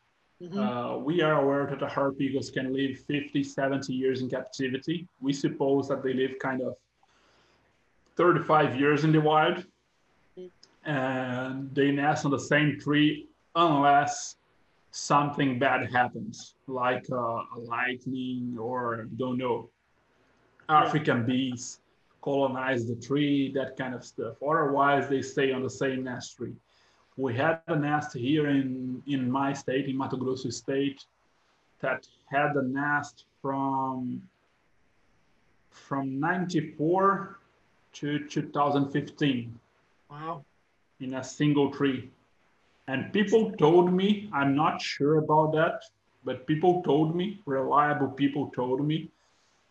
Mm-hmm. 0.42 0.58
Uh, 0.58 0.96
we 0.96 1.22
are 1.22 1.40
aware 1.42 1.66
that 1.66 1.78
the 1.78 1.86
harp 1.86 2.20
eagles 2.20 2.50
can 2.50 2.72
live 2.72 2.98
50, 3.06 3.44
70 3.44 3.92
years 3.92 4.22
in 4.22 4.28
captivity. 4.28 5.06
We 5.20 5.32
suppose 5.32 5.88
that 5.88 6.02
they 6.02 6.14
live 6.14 6.32
kind 6.40 6.62
of 6.62 6.74
35 8.16 8.80
years 8.80 9.04
in 9.04 9.12
the 9.12 9.20
wild. 9.20 9.66
Mm-hmm. 10.38 10.90
And 10.90 11.74
they 11.74 11.90
nest 11.90 12.24
on 12.24 12.30
the 12.30 12.40
same 12.40 12.78
tree 12.80 13.28
unless 13.54 14.36
something 14.92 15.58
bad 15.58 15.92
happens, 15.92 16.54
like 16.66 17.06
uh, 17.12 17.16
a 17.56 17.58
lightning 17.58 18.56
or, 18.58 19.06
don't 19.16 19.38
know, 19.38 19.68
African 20.68 21.26
bees 21.26 21.79
colonize 22.22 22.86
the 22.86 22.96
tree, 22.96 23.52
that 23.54 23.76
kind 23.76 23.94
of 23.94 24.04
stuff. 24.04 24.36
Otherwise, 24.42 25.08
they 25.08 25.22
stay 25.22 25.52
on 25.52 25.62
the 25.62 25.70
same 25.70 26.04
nest 26.04 26.36
tree. 26.36 26.54
We 27.16 27.34
had 27.34 27.60
a 27.68 27.76
nest 27.76 28.16
here 28.16 28.48
in, 28.48 29.02
in 29.06 29.30
my 29.30 29.52
state, 29.52 29.86
in 29.86 29.96
Mato 29.96 30.16
Grosso 30.16 30.50
state, 30.50 31.04
that 31.80 32.06
had 32.30 32.56
a 32.56 32.62
nest 32.62 33.24
from 33.42 34.22
from 35.70 36.20
94 36.20 37.38
to 37.92 38.26
2015. 38.28 39.58
Wow. 40.10 40.44
In 41.00 41.14
a 41.14 41.24
single 41.24 41.70
tree. 41.70 42.10
And 42.88 43.12
people 43.12 43.52
told 43.52 43.92
me, 43.92 44.28
I'm 44.32 44.54
not 44.54 44.82
sure 44.82 45.18
about 45.18 45.52
that, 45.52 45.84
but 46.24 46.46
people 46.46 46.82
told 46.82 47.14
me, 47.14 47.40
reliable 47.46 48.08
people 48.08 48.50
told 48.50 48.86
me, 48.86 49.10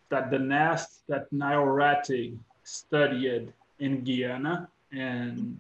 that 0.10 0.32
the 0.32 0.40
nest 0.40 1.02
that 1.08 1.32
Rettig 1.32 2.38
studied 2.64 3.54
in 3.80 4.04
Guyana 4.04 4.68
in 4.92 5.58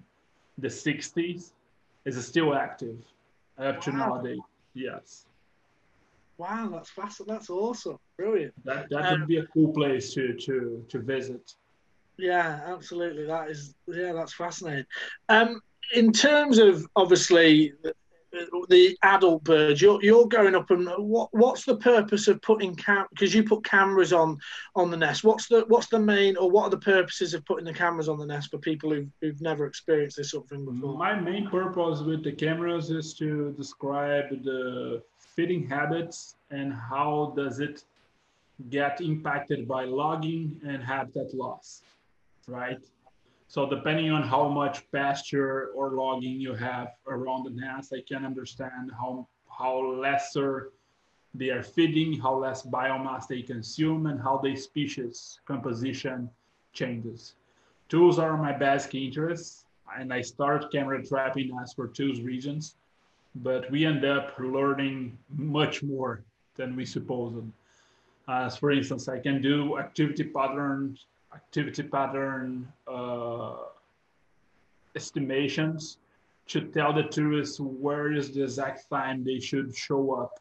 the 0.57 0.67
60s 0.67 1.51
is 2.05 2.25
still 2.25 2.53
active 2.55 2.97
up 3.57 3.81
to 3.81 3.91
wow. 3.91 3.97
nowadays. 3.97 4.39
Yes. 4.73 5.25
Wow, 6.37 6.69
that's 6.73 6.89
fast. 6.89 7.21
That's 7.27 7.49
awesome. 7.49 7.99
Brilliant. 8.17 8.53
That 8.63 8.89
that 8.89 9.05
um, 9.05 9.19
would 9.19 9.27
be 9.27 9.37
a 9.37 9.45
cool 9.47 9.73
place 9.73 10.13
to 10.13 10.33
to 10.33 10.85
to 10.87 10.99
visit. 10.99 11.53
Yeah, 12.17 12.61
absolutely. 12.65 13.25
That 13.25 13.49
is 13.49 13.75
yeah, 13.87 14.13
that's 14.13 14.33
fascinating. 14.33 14.85
Um, 15.27 15.59
in 15.93 16.13
terms 16.13 16.57
of 16.57 16.87
obviously 16.95 17.73
the 18.31 18.97
adult 19.03 19.43
birds 19.43 19.81
you're, 19.81 20.01
you're 20.03 20.27
going 20.27 20.55
up 20.55 20.69
and 20.71 20.87
what 20.97 21.29
what's 21.33 21.65
the 21.65 21.77
purpose 21.77 22.27
of 22.27 22.41
putting 22.41 22.75
cam 22.75 23.05
because 23.11 23.33
you 23.33 23.43
put 23.43 23.63
cameras 23.63 24.13
on 24.13 24.37
on 24.75 24.91
the 24.91 24.97
nest. 24.97 25.23
What's 25.23 25.47
the 25.47 25.65
what's 25.67 25.87
the 25.87 25.99
main 25.99 26.37
or 26.37 26.49
what 26.49 26.65
are 26.65 26.69
the 26.69 26.77
purposes 26.77 27.33
of 27.33 27.43
putting 27.45 27.65
the 27.65 27.73
cameras 27.73 28.09
on 28.09 28.19
the 28.19 28.25
nest 28.25 28.51
for 28.51 28.57
people 28.57 28.91
who've, 28.91 29.09
who've 29.21 29.41
never 29.41 29.65
experienced 29.65 30.17
this 30.17 30.31
sort 30.31 30.45
of 30.45 30.49
thing 30.49 30.65
before? 30.65 30.97
My 30.97 31.19
main 31.19 31.49
purpose 31.49 32.01
with 32.01 32.23
the 32.23 32.31
cameras 32.31 32.91
is 32.91 33.13
to 33.15 33.53
describe 33.57 34.29
the 34.43 35.01
feeding 35.17 35.67
habits 35.67 36.35
and 36.51 36.73
how 36.73 37.33
does 37.35 37.59
it 37.59 37.83
get 38.69 39.01
impacted 39.01 39.67
by 39.67 39.85
logging 39.85 40.59
and 40.67 40.83
habitat 40.83 41.33
loss 41.33 41.81
right 42.47 42.79
so 43.49 43.67
depending 43.67 44.11
on 44.11 44.21
how 44.21 44.47
much 44.47 44.89
pasture 44.91 45.71
or 45.75 45.89
logging 45.93 46.39
you 46.39 46.53
have 46.53 46.89
around 47.07 47.45
the 47.45 47.49
nest, 47.49 47.91
I 47.91 48.01
can 48.07 48.23
understand 48.23 48.91
how 48.91 49.27
how 49.49 49.75
lesser 49.95 50.69
they 51.33 51.49
are 51.49 51.63
feeding, 51.63 52.19
how 52.19 52.35
less 52.35 52.61
biomass 52.61 53.27
they 53.27 53.41
consume, 53.41 54.05
and 54.05 54.21
how 54.21 54.37
the 54.37 54.55
species 54.55 55.39
composition 55.45 56.29
changes. 56.73 57.33
Tools 57.89 58.19
are 58.19 58.37
my 58.37 58.51
basic 58.51 58.93
interest, 58.93 59.65
and 59.97 60.13
I 60.13 60.21
start 60.21 60.71
camera 60.71 61.03
trapping 61.03 61.49
as 61.59 61.73
for 61.73 61.87
tools 61.87 62.21
regions, 62.21 62.75
but 63.33 63.69
we 63.71 63.83
end 63.83 64.05
up 64.05 64.37
learning 64.37 65.17
much 65.35 65.81
more 65.81 66.23
than 66.55 66.75
we 66.75 66.85
supposed. 66.85 67.47
As 68.27 68.57
for 68.57 68.69
instance, 68.71 69.09
I 69.09 69.17
can 69.17 69.41
do 69.41 69.79
activity 69.79 70.25
patterns 70.25 71.07
activity 71.33 71.83
pattern 71.83 72.71
uh, 72.87 73.55
estimations 74.95 75.97
to 76.47 76.61
tell 76.61 76.91
the 76.91 77.03
tourists 77.03 77.59
where 77.59 78.11
is 78.11 78.31
the 78.31 78.43
exact 78.43 78.89
time 78.89 79.23
they 79.23 79.39
should 79.39 79.75
show 79.75 80.13
up 80.13 80.39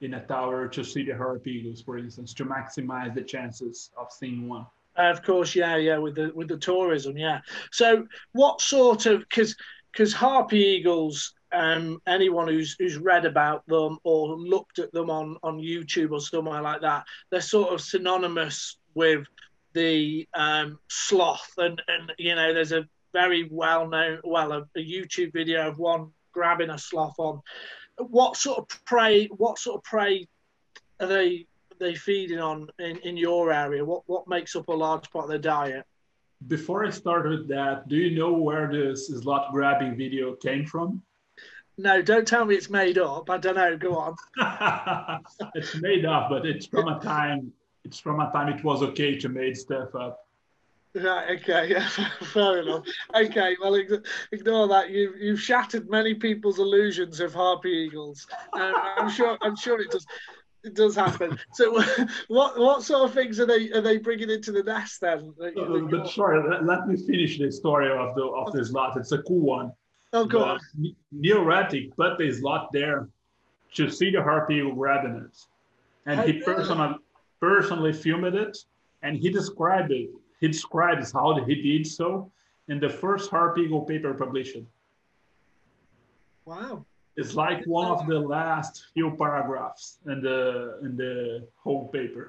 in 0.00 0.14
a 0.14 0.26
tower 0.26 0.68
to 0.68 0.84
see 0.84 1.04
the 1.04 1.40
eagles, 1.46 1.80
for 1.80 1.96
instance, 1.96 2.34
to 2.34 2.44
maximize 2.44 3.14
the 3.14 3.22
chances 3.22 3.90
of 3.96 4.12
seeing 4.12 4.48
one. 4.48 4.66
of 4.96 5.22
course, 5.22 5.54
yeah, 5.54 5.76
yeah, 5.76 5.98
with 5.98 6.16
the 6.16 6.32
with 6.34 6.48
the 6.48 6.58
tourism, 6.58 7.16
yeah. 7.16 7.40
So, 7.70 8.06
what 8.32 8.60
sort 8.60 9.06
of 9.06 9.20
because 9.20 9.56
because 9.92 10.12
harpy 10.12 10.58
eagles, 10.58 11.34
um, 11.52 12.02
anyone 12.06 12.48
who's 12.48 12.76
who's 12.78 12.96
read 12.96 13.24
about 13.24 13.66
them 13.66 13.98
or 14.02 14.36
looked 14.36 14.78
at 14.80 14.92
them 14.92 15.08
on 15.08 15.36
on 15.42 15.58
YouTube 15.58 16.10
or 16.10 16.20
somewhere 16.20 16.62
like 16.62 16.80
that, 16.80 17.04
they're 17.30 17.40
sort 17.40 17.72
of 17.72 17.80
synonymous 17.80 18.78
with 18.94 19.26
the 19.74 20.26
um, 20.34 20.78
sloth, 20.88 21.52
and 21.58 21.80
and 21.86 22.12
you 22.18 22.34
know, 22.34 22.54
there's 22.54 22.72
a 22.72 22.86
very 23.12 23.48
well 23.50 23.88
known, 23.88 24.20
well, 24.24 24.52
a, 24.52 24.58
a, 24.76 24.80
YouTube 24.80 25.32
video 25.32 25.68
of 25.68 25.78
one 25.78 26.10
grabbing 26.32 26.70
a 26.70 26.78
sloth 26.78 27.14
on. 27.18 27.40
What 27.98 28.36
sort 28.36 28.58
of 28.58 28.84
prey? 28.84 29.26
What 29.26 29.58
sort 29.58 29.76
of 29.76 29.84
prey 29.84 30.28
are 31.00 31.06
they 31.06 31.46
they 31.78 31.94
feeding 31.94 32.40
on 32.40 32.68
in, 32.78 32.96
in 32.98 33.16
your 33.16 33.52
area? 33.52 33.84
What 33.84 34.02
what 34.06 34.28
makes 34.28 34.56
up 34.56 34.68
a 34.68 34.72
large 34.72 35.10
part 35.10 35.24
of 35.24 35.30
their 35.30 35.38
diet? 35.38 35.84
Before 36.46 36.84
I 36.84 36.90
start 36.90 37.28
with 37.28 37.48
that, 37.48 37.88
do 37.88 37.96
you 37.96 38.18
know 38.18 38.32
where 38.32 38.70
this 38.70 39.08
sloth 39.08 39.50
grabbing 39.52 39.96
video 39.96 40.34
came 40.34 40.66
from? 40.66 41.02
No, 41.76 42.02
don't 42.02 42.26
tell 42.26 42.44
me 42.44 42.54
it's 42.54 42.70
made 42.70 42.98
up. 42.98 43.30
I 43.30 43.38
don't 43.38 43.56
know. 43.56 43.76
Go 43.76 43.96
on. 43.96 44.14
it's 45.54 45.74
made 45.80 46.04
up, 46.04 46.28
but 46.30 46.46
it's 46.46 46.66
from 46.66 46.86
a 46.86 47.00
time 47.00 47.52
it's 47.84 47.98
from 47.98 48.20
a 48.20 48.30
time 48.32 48.48
it 48.48 48.64
was 48.64 48.82
okay 48.82 49.16
to 49.18 49.28
make 49.28 49.56
stuff 49.56 49.94
up. 49.94 50.26
Right. 50.94 51.40
Okay. 51.40 51.68
Yeah. 51.70 51.88
Fair 52.22 52.60
enough. 52.60 52.84
Okay. 53.14 53.56
Well, 53.60 53.74
ignore 54.32 54.68
that. 54.68 54.90
You've 54.90 55.16
you've 55.20 55.40
shattered 55.40 55.90
many 55.90 56.14
people's 56.14 56.58
illusions 56.58 57.20
of 57.20 57.34
harpy 57.34 57.70
eagles. 57.70 58.26
Um, 58.52 58.74
I'm 58.96 59.10
sure. 59.10 59.36
I'm 59.42 59.56
sure 59.56 59.80
it 59.80 59.90
does. 59.90 60.06
It 60.62 60.74
does 60.74 60.94
happen. 60.94 61.38
So, 61.52 61.82
what 62.28 62.58
what 62.58 62.82
sort 62.82 63.08
of 63.08 63.14
things 63.14 63.40
are 63.40 63.46
they 63.46 63.70
are 63.72 63.80
they 63.80 63.98
bringing 63.98 64.30
into 64.30 64.52
the 64.52 64.62
nest 64.62 65.00
then? 65.00 65.34
Uh, 65.40 65.78
but 65.90 66.08
sorry, 66.08 66.48
let, 66.48 66.64
let, 66.64 66.86
me 66.86 66.96
finish 66.96 67.38
the 67.38 67.50
story 67.50 67.90
of 67.90 68.14
the 68.14 68.22
of 68.22 68.52
this 68.52 68.70
lot. 68.70 68.96
It's 68.96 69.12
a 69.12 69.22
cool 69.22 69.40
one. 69.40 69.72
Oh, 70.12 70.24
go 70.24 70.44
on. 70.44 70.60
Rettig 71.12 71.96
put 71.96 72.18
this 72.18 72.40
lot 72.40 72.70
there 72.72 73.08
to 73.74 73.90
see 73.90 74.10
the 74.10 74.22
harpy 74.22 74.56
eagle 74.56 74.74
grabbing 74.74 75.16
it, 75.16 75.38
and 76.06 76.20
he 76.20 76.40
personally 76.40 76.96
personally 77.44 77.92
filmed 77.92 78.34
it, 78.34 78.56
and 79.02 79.12
he 79.22 79.28
described 79.30 79.90
it. 79.92 80.10
He 80.40 80.48
describes 80.48 81.12
how 81.12 81.28
he 81.48 81.54
did 81.68 81.86
so 81.86 82.30
in 82.68 82.80
the 82.80 82.88
first 82.88 83.30
Harpy 83.30 83.62
Eagle 83.62 83.82
paper 83.82 84.14
published. 84.14 84.56
Wow. 86.46 86.84
It's 87.16 87.34
like 87.34 87.60
one 87.66 87.90
of 87.90 88.06
the 88.06 88.18
last 88.18 88.86
few 88.94 89.08
paragraphs 89.22 89.98
in 90.12 90.18
the 90.26 90.38
in 90.86 90.96
the 90.96 91.46
whole 91.62 91.84
paper. 91.96 92.24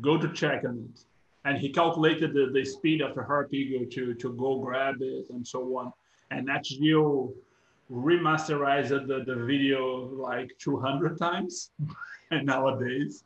Go 0.00 0.12
to 0.24 0.28
check 0.40 0.64
on 0.68 0.76
it. 0.86 0.98
And 1.46 1.54
he 1.58 1.68
calculated 1.80 2.30
the, 2.32 2.44
the 2.56 2.64
speed 2.64 3.00
of 3.02 3.14
the 3.14 3.22
harpy 3.22 3.58
eagle 3.58 3.86
to, 3.96 4.14
to 4.22 4.28
go 4.44 4.50
grab 4.66 4.96
it 5.00 5.26
and 5.30 5.46
so 5.46 5.60
on. 5.78 5.92
And 6.32 6.48
NatGeo 6.48 7.32
remasterized 8.08 9.06
the, 9.10 9.18
the 9.30 9.36
video 9.50 10.08
like 10.30 10.50
200 10.58 11.16
times 11.18 11.70
and 12.32 12.46
nowadays. 12.52 13.22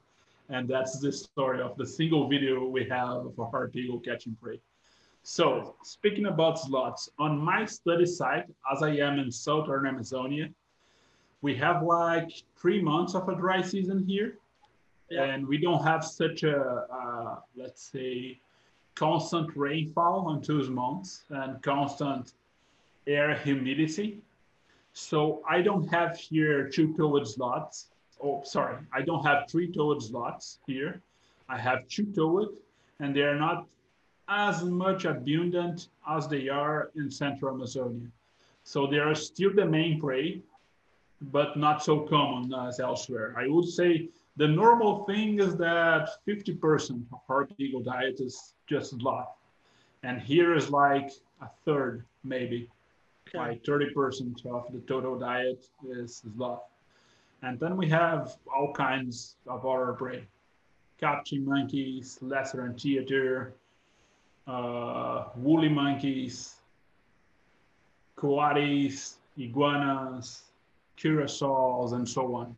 And 0.51 0.69
that's 0.69 0.99
the 0.99 1.13
story 1.13 1.63
of 1.63 1.77
the 1.77 1.87
single 1.87 2.29
video 2.29 2.67
we 2.67 2.85
have 2.89 3.35
for 3.37 3.49
harpy 3.51 3.81
eagle 3.83 4.01
catching 4.01 4.37
prey. 4.43 4.61
So 5.23 5.77
speaking 5.85 6.27
about 6.27 6.59
sloths, 6.59 7.09
on 7.19 7.39
my 7.39 7.65
study 7.65 8.07
site, 8.07 8.47
as 8.73 8.83
I 8.83 8.91
am 8.97 9.19
in 9.21 9.31
Southern 9.31 9.87
Amazonia, 9.87 10.49
we 11.41 11.55
have 11.57 11.83
like 11.85 12.31
three 12.57 12.83
months 12.83 13.15
of 13.15 13.29
a 13.29 13.37
dry 13.37 13.63
season 13.63 14.05
here. 14.07 14.39
Yeah. 15.09 15.25
And 15.25 15.47
we 15.47 15.59
don't 15.59 15.85
have 15.85 16.05
such 16.05 16.43
a, 16.43 16.87
uh, 16.93 17.37
let's 17.57 17.83
say, 17.83 18.41
constant 18.95 19.57
rainfall 19.57 20.27
on 20.27 20.43
those 20.43 20.69
months 20.69 21.25
and 21.31 21.63
constant 21.63 22.33
air 23.07 23.35
humidity. 23.35 24.19
So 24.93 25.43
I 25.49 25.63
don't 25.63 25.87
have 25.89 26.17
here 26.17 26.69
two-toed 26.69 27.27
sloths 27.27 27.89
oh, 28.23 28.43
sorry, 28.45 28.77
I 28.93 29.03
don't 29.03 29.25
have 29.25 29.49
three-toed 29.51 30.03
sloths 30.03 30.59
here. 30.67 31.03
I 31.49 31.59
have 31.59 31.89
two-toed, 31.89 32.49
and 33.01 33.15
they 33.15 33.23
are 33.23 33.39
not 33.39 33.67
as 34.29 34.63
much 34.63 35.05
abundant 35.05 35.89
as 36.09 36.29
they 36.29 36.49
are 36.49 36.91
in 36.95 37.11
Central 37.11 37.55
Amazonia. 37.55 38.09
So 38.63 38.87
they 38.87 38.99
are 38.99 39.15
still 39.15 39.53
the 39.53 39.67
main 39.67 40.01
prey, 40.01 40.43
but 41.21 41.57
not 41.57 41.83
so 41.83 42.01
common 42.01 42.55
as 42.55 42.79
elsewhere. 42.81 43.35
I 43.37 43.49
would 43.49 43.69
say 43.69 44.09
the 44.37 44.47
normal 44.47 45.05
thing 45.05 45.41
is 45.41 45.57
that 45.57 46.09
50% 46.27 47.13
of 47.13 47.21
harpy 47.27 47.55
eagle 47.59 47.83
diet 47.83 48.21
is 48.21 48.55
just 48.69 48.91
sloth. 48.91 49.37
And 50.03 50.21
here 50.21 50.55
is 50.55 50.71
like 50.71 51.11
a 51.43 51.49
third, 51.65 52.05
maybe. 52.25 52.69
Okay. 53.29 53.39
Like 53.39 53.65
30% 53.65 54.47
of 54.47 54.73
the 54.73 54.81
total 54.87 55.19
diet 55.19 55.67
is 55.91 56.23
sloth. 56.37 56.63
And 57.43 57.59
then 57.59 57.77
we 57.77 57.89
have 57.89 58.37
all 58.55 58.73
kinds 58.73 59.37
of 59.47 59.65
other 59.65 59.93
prey. 59.93 60.27
Capuchin 61.01 61.45
monkeys, 61.45 62.19
lesser 62.21 62.67
anteater, 62.67 63.55
uh, 64.47 65.25
woolly 65.37 65.69
monkeys, 65.69 66.57
coatis, 68.17 69.15
iguanas, 69.39 70.43
curassows, 70.99 71.93
and 71.93 72.07
so 72.07 72.35
on. 72.35 72.57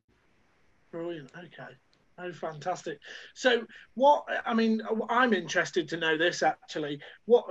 Brilliant. 0.91 1.31
Okay. 1.39 1.73
Oh, 2.19 2.33
fantastic. 2.33 2.99
So, 3.35 3.65
what 3.95 4.25
I 4.45 4.53
mean, 4.53 4.83
I'm 5.09 5.33
interested 5.33 5.89
to 5.89 5.97
know 5.97 6.19
this 6.19 6.43
actually. 6.43 7.01
What 7.25 7.47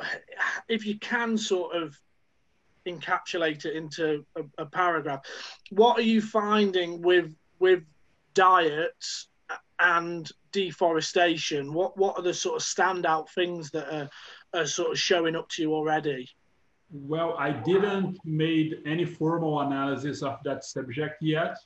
if 0.67 0.85
you 0.85 0.99
can 0.99 1.37
sort 1.37 1.75
of 1.75 1.99
encapsulate 2.87 3.65
it 3.65 3.75
into 3.75 4.25
a, 4.35 4.43
a, 4.57 4.65
paragraph. 4.65 5.21
What 5.69 5.99
are 5.99 6.03
you 6.03 6.21
finding 6.21 7.01
with 7.01 7.33
with 7.59 7.83
diets 8.33 9.27
and 9.79 10.29
deforestation? 10.51 11.73
What 11.73 11.97
what 11.97 12.17
are 12.17 12.23
the 12.23 12.33
sort 12.33 12.55
of 12.55 12.61
standout 12.61 13.29
things 13.29 13.71
that 13.71 13.93
are, 13.93 14.09
are 14.53 14.65
sort 14.65 14.91
of 14.91 14.99
showing 14.99 15.35
up 15.35 15.49
to 15.49 15.61
you 15.61 15.73
already? 15.73 16.29
Well, 16.93 17.35
I 17.37 17.51
didn't 17.51 18.19
made 18.25 18.81
any 18.85 19.05
formal 19.05 19.61
analysis 19.61 20.23
of 20.23 20.39
that 20.43 20.65
subject 20.65 21.21
yet, 21.21 21.57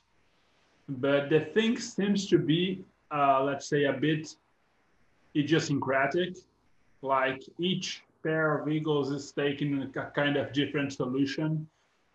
but 0.88 1.30
the 1.30 1.40
thing 1.40 1.78
seems 1.78 2.28
to 2.28 2.38
be, 2.38 2.84
uh, 3.10 3.42
let's 3.42 3.68
say, 3.68 3.84
a 3.84 3.92
bit 3.92 4.36
idiosyncratic. 5.34 6.36
Like 7.02 7.42
each 7.58 8.02
pair 8.26 8.58
of 8.58 8.68
eagles 8.68 9.10
is 9.10 9.30
taking 9.30 9.70
a 9.82 10.02
kind 10.20 10.36
of 10.36 10.52
different 10.52 10.92
solution 10.92 11.68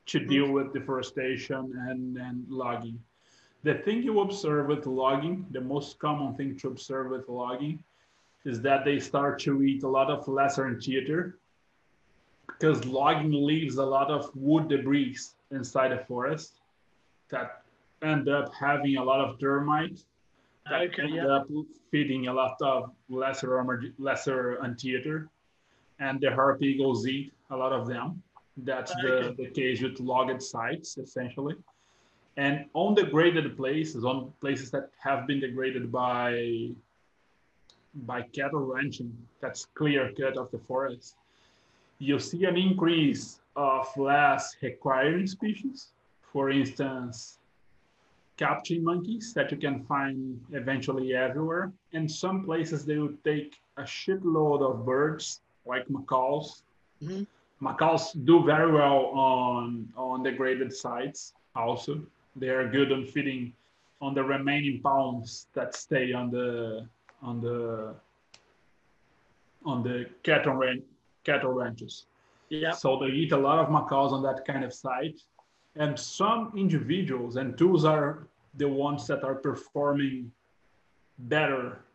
to 0.08 0.20
mm-hmm. 0.20 0.30
deal 0.30 0.52
with 0.52 0.74
deforestation 0.74 1.74
and, 1.88 2.18
and 2.18 2.46
logging. 2.50 3.00
The 3.64 3.76
thing 3.76 4.04
you 4.04 4.20
observe 4.22 4.68
with 4.68 4.86
logging, 4.86 5.46
the 5.52 5.62
most 5.62 6.00
common 6.00 6.36
thing 6.36 6.58
to 6.60 6.68
observe 6.68 7.12
with 7.12 7.30
logging, 7.30 7.84
is 8.44 8.62
that 8.62 8.84
they 8.84 9.00
start 9.00 9.40
to 9.40 9.64
eat 9.64 9.84
a 9.84 9.88
lot 9.88 10.10
of 10.10 10.28
lesser 10.28 10.68
anteater 10.68 11.38
because 12.48 12.84
logging 12.86 13.32
leaves 13.32 13.76
a 13.78 13.86
lot 13.86 14.10
of 14.10 14.30
wood 14.36 14.68
debris 14.68 15.18
inside 15.52 15.92
the 15.92 16.04
forest 16.06 16.54
that 17.30 17.62
end 18.02 18.28
up 18.28 18.52
having 18.54 18.98
a 18.98 19.04
lot 19.04 19.22
of 19.22 19.40
termite 19.40 20.00
that 20.70 20.82
okay, 20.82 21.04
end 21.04 21.16
yeah. 21.16 21.28
up 21.28 21.48
feeding 21.92 22.28
a 22.28 22.34
lot 22.34 22.56
of 22.62 22.92
lesser 23.10 23.58
armor, 23.58 23.84
lesser 23.98 24.64
anteater, 24.64 25.30
and 26.02 26.20
the 26.20 26.32
harp 26.32 26.62
eagles 26.62 27.08
eat 27.08 27.32
a 27.52 27.56
lot 27.56 27.72
of 27.72 27.88
them. 27.88 28.22
That's 28.58 28.94
the, 28.96 29.34
the 29.38 29.48
case 29.48 29.82
with 29.82 30.00
logged 30.00 30.42
sites, 30.44 30.98
essentially. 30.98 31.56
And 32.38 32.66
on 32.74 32.96
the 32.96 33.04
degraded 33.04 33.56
places, 33.56 34.04
on 34.04 34.34
places 34.42 34.72
that 34.72 34.90
have 35.00 35.28
been 35.28 35.40
degraded 35.40 35.92
by 35.92 36.72
by 37.94 38.22
cattle 38.22 38.66
ranching, 38.74 39.12
that's 39.42 39.66
clear 39.76 40.12
cut 40.18 40.38
of 40.38 40.50
the 40.52 40.60
forest, 40.60 41.16
you 42.00 42.20
see 42.20 42.46
an 42.46 42.58
increase 42.58 43.42
of 43.56 43.86
less 43.98 44.56
requiring 44.62 45.28
species. 45.28 45.92
For 46.32 46.50
instance, 46.50 47.40
capuchin 48.38 48.82
monkeys 48.84 49.34
that 49.34 49.52
you 49.52 49.58
can 49.58 49.84
find 49.84 50.40
eventually 50.54 51.14
everywhere. 51.14 51.74
In 51.92 52.08
some 52.08 52.46
places, 52.46 52.86
they 52.86 52.98
would 52.98 53.22
take 53.26 53.60
a 53.76 53.84
shitload 53.84 54.62
of 54.62 54.86
birds, 54.86 55.42
like 55.66 55.90
macaws. 55.90 56.64
Mm-hmm. 57.02 57.24
Macaws 57.60 58.14
do 58.14 58.44
very 58.44 58.72
well 58.72 59.06
on 59.14 59.88
on 59.96 60.24
degraded 60.24 60.74
sites. 60.74 61.34
Also, 61.56 62.02
they 62.36 62.50
are 62.50 62.68
good 62.68 62.92
on 62.92 63.06
feeding 63.06 63.54
on 64.02 64.16
the 64.16 64.24
remaining 64.24 64.82
pounds 64.82 65.48
that 65.54 65.76
stay 65.76 66.14
on 66.14 66.32
the 66.32 66.88
on 67.22 67.42
the 67.42 67.94
on 69.66 69.84
the 69.84 70.08
cattle 70.24 70.56
ranch 70.56 70.84
cattle 71.24 71.52
ranches. 71.52 72.06
Yeah. 72.50 72.72
So 72.72 73.00
they 73.00 73.08
eat 73.08 73.32
a 73.32 73.38
lot 73.38 73.60
of 73.60 73.72
macaws 73.72 74.12
on 74.12 74.22
that 74.24 74.44
kind 74.46 74.64
of 74.64 74.74
site. 74.74 75.22
And 75.76 75.98
some 75.98 76.52
individuals, 76.58 77.38
and 77.38 77.58
tools 77.58 77.86
are 77.86 78.28
the 78.56 78.68
ones 78.68 79.08
that 79.08 79.24
are 79.24 79.36
performing 79.36 80.32
better, 81.18 81.86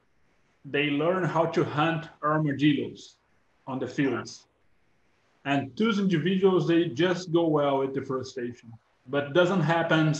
they 0.64 0.87
learn 0.91 1.25
how 1.25 1.45
to 1.47 1.62
hunt 1.62 2.09
armadillos 2.23 3.17
on 3.67 3.79
the 3.79 3.87
fields. 3.87 4.47
And 5.45 5.71
those 5.77 5.99
individuals, 5.99 6.67
they 6.67 6.89
just 6.89 7.33
go 7.33 7.47
well 7.47 7.79
with 7.79 7.95
deforestation. 7.95 8.73
But 9.09 9.33
doesn't 9.33 9.61
happen 9.61 10.14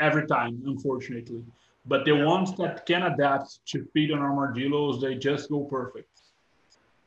every 0.00 0.26
time, 0.26 0.60
unfortunately. 0.66 1.44
But 1.86 2.04
the 2.04 2.12
ones 2.12 2.54
that 2.56 2.84
can 2.86 3.04
adapt 3.04 3.64
to 3.66 3.86
feed 3.92 4.10
on 4.10 4.18
armadillos, 4.18 5.00
they 5.00 5.14
just 5.14 5.48
go 5.48 5.60
perfect 5.60 6.18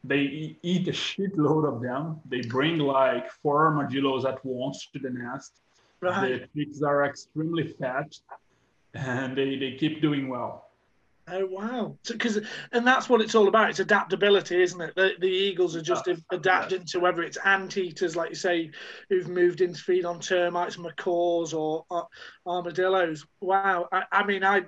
they 0.03 0.57
eat 0.61 0.87
a 0.87 0.91
shitload 0.91 1.67
of 1.67 1.81
them. 1.81 2.19
They 2.25 2.41
bring 2.41 2.79
like 2.79 3.31
four 3.31 3.65
armadillos 3.65 4.25
at 4.25 4.43
once 4.43 4.87
to 4.93 4.99
the 4.99 5.09
nest. 5.09 5.53
Right. 5.99 6.47
The 6.53 6.65
chicks 6.65 6.81
are 6.81 7.05
extremely 7.05 7.67
fat, 7.67 8.17
and 8.95 9.37
they, 9.37 9.57
they 9.57 9.73
keep 9.73 10.01
doing 10.01 10.27
well. 10.27 10.70
Oh 11.27 11.45
wow! 11.45 11.97
Because 12.07 12.35
so, 12.35 12.41
and 12.71 12.85
that's 12.85 13.07
what 13.07 13.21
it's 13.21 13.35
all 13.35 13.47
about. 13.47 13.69
It's 13.69 13.79
adaptability, 13.79 14.61
isn't 14.61 14.81
it? 14.81 14.95
The, 14.95 15.11
the 15.19 15.27
eagles 15.27 15.75
are 15.75 15.81
just 15.81 16.09
adapting 16.31 16.83
to 16.87 16.99
whether 16.99 17.21
it's 17.21 17.37
anteaters, 17.45 18.15
like 18.15 18.29
you 18.29 18.35
say, 18.35 18.71
who've 19.09 19.29
moved 19.29 19.61
in 19.61 19.73
to 19.73 19.79
feed 19.79 20.03
on 20.03 20.19
termites, 20.19 20.77
macaws, 20.77 21.53
or, 21.53 21.85
or 21.89 22.07
armadillos. 22.45 23.25
Wow! 23.39 23.87
I, 23.91 24.03
I 24.11 24.23
mean, 24.25 24.43
I 24.43 24.63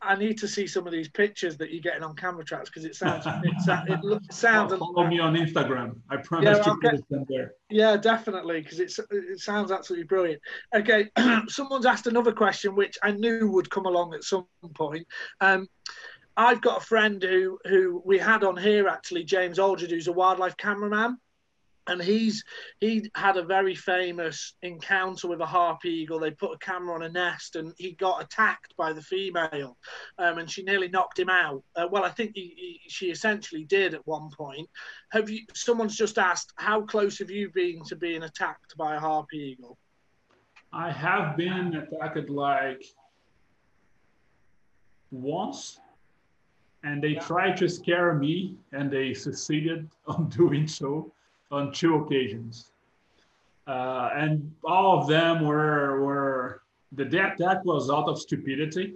I 0.00 0.16
need 0.16 0.38
to 0.38 0.48
see 0.48 0.66
some 0.66 0.86
of 0.86 0.92
these 0.92 1.08
pictures 1.08 1.56
that 1.58 1.70
you're 1.70 1.80
getting 1.80 2.02
on 2.02 2.14
camera 2.14 2.44
traps 2.44 2.70
because 2.70 2.84
it 2.84 2.94
sounds 2.94 3.26
it, 3.44 3.52
it, 3.88 4.00
it 4.02 4.32
sounds. 4.32 4.74
Follow 4.76 5.06
me 5.06 5.18
on 5.18 5.34
Instagram. 5.34 5.96
I 6.10 6.16
promise 6.18 6.58
yeah, 6.58 6.62
to 6.62 6.76
put 6.82 7.08
them 7.08 7.24
there. 7.28 7.52
Yeah, 7.70 7.96
definitely 7.96 8.60
because 8.62 8.80
it's 8.80 8.98
it 9.10 9.40
sounds 9.40 9.70
absolutely 9.70 10.06
brilliant. 10.06 10.40
Okay, 10.74 11.10
someone's 11.48 11.86
asked 11.86 12.06
another 12.06 12.32
question 12.32 12.74
which 12.74 12.96
I 13.02 13.12
knew 13.12 13.50
would 13.50 13.70
come 13.70 13.86
along 13.86 14.14
at 14.14 14.24
some 14.24 14.46
point. 14.74 15.06
Um, 15.40 15.68
I've 16.36 16.60
got 16.60 16.82
a 16.82 16.84
friend 16.84 17.22
who 17.22 17.58
who 17.64 18.02
we 18.04 18.18
had 18.18 18.44
on 18.44 18.56
here 18.56 18.88
actually, 18.88 19.24
James 19.24 19.58
Aldred, 19.58 19.90
who's 19.90 20.08
a 20.08 20.12
wildlife 20.12 20.56
cameraman 20.56 21.18
and 21.86 22.02
he's 22.02 22.44
he 22.80 23.10
had 23.14 23.36
a 23.36 23.42
very 23.42 23.74
famous 23.74 24.54
encounter 24.62 25.28
with 25.28 25.40
a 25.40 25.46
harp 25.46 25.84
eagle. 25.84 26.18
They 26.18 26.30
put 26.30 26.54
a 26.54 26.58
camera 26.58 26.94
on 26.94 27.02
a 27.02 27.08
nest, 27.08 27.56
and 27.56 27.72
he 27.76 27.92
got 27.92 28.22
attacked 28.22 28.74
by 28.76 28.92
the 28.92 29.02
female, 29.02 29.76
um, 30.18 30.38
and 30.38 30.50
she 30.50 30.62
nearly 30.62 30.88
knocked 30.88 31.18
him 31.18 31.28
out. 31.28 31.62
Uh, 31.76 31.86
well, 31.90 32.04
I 32.04 32.10
think 32.10 32.32
he, 32.34 32.54
he, 32.56 32.80
she 32.88 33.10
essentially 33.10 33.64
did 33.64 33.94
at 33.94 34.06
one 34.06 34.30
point. 34.30 34.68
Have 35.12 35.28
you? 35.28 35.40
Someone's 35.54 35.96
just 35.96 36.18
asked, 36.18 36.52
how 36.56 36.82
close 36.82 37.18
have 37.18 37.30
you 37.30 37.50
been 37.50 37.84
to 37.84 37.96
being 37.96 38.22
attacked 38.22 38.76
by 38.76 38.96
a 38.96 39.00
harp 39.00 39.32
eagle? 39.32 39.78
I 40.72 40.90
have 40.90 41.36
been 41.36 41.74
attacked 41.76 42.30
like 42.30 42.84
once, 45.10 45.78
and 46.82 47.02
they 47.02 47.14
tried 47.14 47.56
to 47.58 47.68
scare 47.68 48.14
me, 48.14 48.56
and 48.72 48.90
they 48.90 49.12
succeeded 49.12 49.88
on 50.06 50.28
doing 50.36 50.66
so 50.66 51.13
on 51.54 51.72
two 51.72 51.96
occasions. 51.96 52.70
Uh, 53.66 54.10
and 54.14 54.52
all 54.64 54.98
of 54.98 55.08
them 55.08 55.44
were, 55.46 56.02
were 56.02 56.62
the 56.92 57.04
death 57.04 57.36
that 57.38 57.64
was 57.64 57.90
out 57.90 58.08
of 58.08 58.20
stupidity 58.20 58.94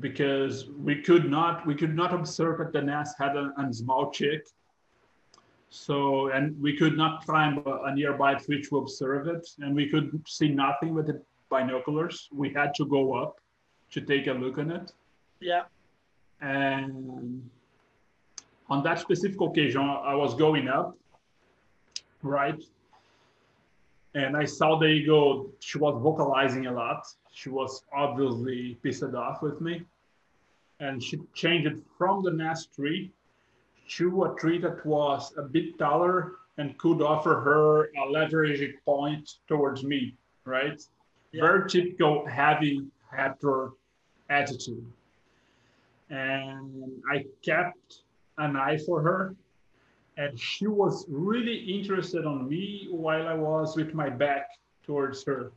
because 0.00 0.66
we 0.70 1.00
could 1.00 1.30
not 1.30 1.64
we 1.66 1.74
could 1.74 1.94
not 1.94 2.12
observe 2.12 2.58
that 2.58 2.72
the 2.72 2.82
nest 2.82 3.14
had 3.16 3.36
a, 3.36 3.52
a 3.58 3.72
small 3.72 4.10
chick 4.10 4.44
so 5.70 6.28
and 6.30 6.60
we 6.60 6.76
could 6.76 6.96
not 6.96 7.24
climb 7.24 7.62
a, 7.64 7.70
a, 7.84 7.94
nearby 7.94 8.34
tree 8.34 8.60
to 8.62 8.78
observe 8.78 9.28
it 9.28 9.48
and 9.60 9.74
we 9.74 9.88
could 9.88 10.20
see 10.26 10.48
nothing 10.48 10.94
with 10.94 11.06
the 11.06 11.22
binoculars. 11.48 12.28
We 12.32 12.52
had 12.52 12.74
to 12.74 12.86
go 12.86 13.14
up 13.14 13.36
to 13.92 14.00
take 14.00 14.26
a 14.26 14.32
look 14.32 14.58
on 14.58 14.72
it. 14.72 14.92
Yeah. 15.40 15.62
And 16.40 17.48
on 18.68 18.82
that 18.82 18.98
specific 18.98 19.40
occasion 19.40 19.82
i 19.82 20.14
was 20.14 20.34
going 20.34 20.68
up 20.68 20.96
right? 22.24 22.60
And 24.14 24.36
I 24.36 24.44
saw 24.44 24.78
the 24.78 24.86
eagle, 24.86 25.50
she 25.60 25.78
was 25.78 26.00
vocalizing 26.02 26.66
a 26.66 26.72
lot. 26.72 27.06
She 27.32 27.48
was 27.48 27.84
obviously 27.94 28.78
pissed 28.82 29.14
off 29.14 29.42
with 29.42 29.60
me. 29.60 29.84
And 30.80 31.02
she 31.02 31.20
changed 31.34 31.66
it 31.66 31.78
from 31.98 32.22
the 32.22 32.30
nest 32.30 32.74
tree 32.74 33.12
to 33.96 34.24
a 34.24 34.34
tree 34.36 34.58
that 34.58 34.84
was 34.86 35.32
a 35.36 35.42
bit 35.42 35.78
taller 35.78 36.32
and 36.58 36.78
could 36.78 37.02
offer 37.02 37.40
her 37.40 37.90
a 38.02 38.08
leverage 38.10 38.74
point 38.84 39.38
towards 39.48 39.82
me, 39.82 40.14
right? 40.44 40.80
Yeah. 41.32 41.42
Very 41.42 41.68
typical 41.68 42.26
heavy 42.26 42.86
hatter 43.10 43.70
attitude. 44.30 44.86
And 46.10 47.02
I 47.10 47.24
kept 47.42 48.02
an 48.38 48.56
eye 48.56 48.78
for 48.78 49.02
her 49.02 49.34
and 50.16 50.38
she 50.38 50.66
was 50.66 51.04
really 51.08 51.56
interested 51.56 52.24
on 52.24 52.48
me 52.48 52.88
while 52.90 53.26
I 53.26 53.34
was 53.34 53.76
with 53.76 53.94
my 53.94 54.08
back 54.08 54.50
towards 54.84 55.24
her. 55.24 55.52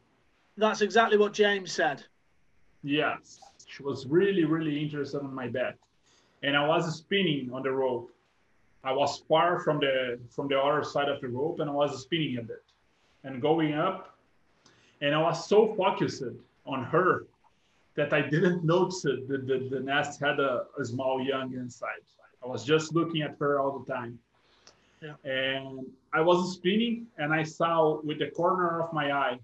That's 0.57 0.81
exactly 0.81 1.17
what 1.17 1.33
James 1.33 1.71
said. 1.71 2.03
Yes, 2.83 3.39
she 3.67 3.83
was 3.83 4.07
really, 4.07 4.45
really 4.45 4.81
interested 4.81 5.19
on 5.19 5.33
my 5.33 5.47
back, 5.47 5.75
and 6.43 6.55
I 6.55 6.65
was 6.67 6.97
spinning 6.97 7.51
on 7.53 7.63
the 7.63 7.71
rope. 7.71 8.11
I 8.83 8.91
was 8.91 9.23
far 9.27 9.59
from 9.59 9.79
the 9.79 10.19
from 10.29 10.47
the 10.47 10.59
other 10.59 10.83
side 10.83 11.09
of 11.09 11.21
the 11.21 11.27
rope, 11.27 11.59
and 11.59 11.69
I 11.69 11.73
was 11.73 12.01
spinning 12.01 12.37
a 12.37 12.41
bit 12.41 12.63
and 13.23 13.41
going 13.41 13.73
up, 13.73 14.17
and 15.01 15.13
I 15.13 15.21
was 15.21 15.47
so 15.47 15.75
focused 15.75 16.23
on 16.65 16.83
her 16.85 17.27
that 17.95 18.13
I 18.13 18.21
didn't 18.21 18.63
notice 18.63 19.01
that 19.01 19.27
the, 19.27 19.67
the, 19.69 19.79
nest 19.79 20.19
had 20.19 20.39
a, 20.39 20.65
a 20.79 20.85
small 20.85 21.19
young 21.19 21.53
inside. 21.53 22.05
I 22.43 22.47
was 22.47 22.63
just 22.63 22.93
looking 22.93 23.23
at 23.23 23.35
her 23.39 23.59
all 23.59 23.79
the 23.79 23.91
time. 23.91 24.19
Yeah. 25.01 25.13
And 25.23 25.85
I 26.13 26.21
was 26.21 26.53
spinning 26.53 27.07
and 27.17 27.33
I 27.33 27.43
saw 27.43 28.01
with 28.01 28.19
the 28.19 28.31
corner 28.31 28.81
of 28.81 28.93
my 28.93 29.11
eye 29.11 29.39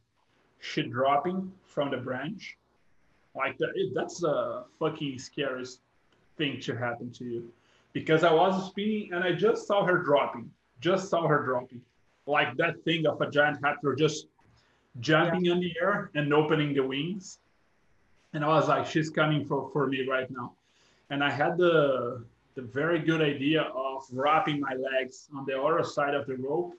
she 0.60 0.84
dropping 0.84 1.51
from 1.66 1.91
the 1.91 1.97
branch 1.97 2.58
Like 3.36 3.54
uh, 3.56 3.68
that, 3.68 3.91
that's 3.93 4.20
the 4.22 4.64
fucking 4.80 5.20
scariest 5.20 5.82
thing 6.38 6.60
to 6.62 6.76
happen 6.76 7.12
to 7.14 7.26
you. 7.26 7.54
Because 7.93 8.24
I 8.24 8.34
was 8.34 8.68
spinning 8.68 9.12
and 9.14 9.24
I 9.24 9.34
just 9.34 9.68
saw 9.68 9.86
her 9.86 9.99
dropping. 9.99 10.49
Just 10.80 11.10
saw 11.10 11.28
her 11.28 11.43
dropping. 11.43 11.82
Like 12.26 12.56
that 12.58 12.84
thing 12.84 13.06
of 13.06 13.22
a 13.22 13.30
giant 13.30 13.62
raptor 13.62 13.97
just 13.97 14.28
jumping 14.99 15.45
yeah. 15.45 15.54
in 15.54 15.60
the 15.60 15.74
air 15.82 16.10
and 16.16 16.34
opening 16.34 16.74
the 16.74 16.84
wings. 16.84 17.39
And 18.34 18.43
I 18.43 18.47
was 18.47 18.68
like, 18.68 18.88
she's 18.88 19.10
coming 19.10 19.45
for, 19.45 19.70
for 19.72 19.88
me 19.88 20.08
right 20.08 20.30
now. 20.32 20.54
And 21.10 21.24
I 21.24 21.30
had 21.30 21.58
the 21.58 22.24
the 22.56 22.62
very 22.62 22.99
good 22.99 23.22
idea 23.22 23.62
of 23.62 24.04
wrapping 24.12 24.60
my 24.60 24.74
legs 24.74 25.28
on 25.36 25.45
the 25.45 25.60
other 25.60 25.84
side 25.84 26.14
of 26.14 26.28
the 26.28 26.36
rope 26.36 26.74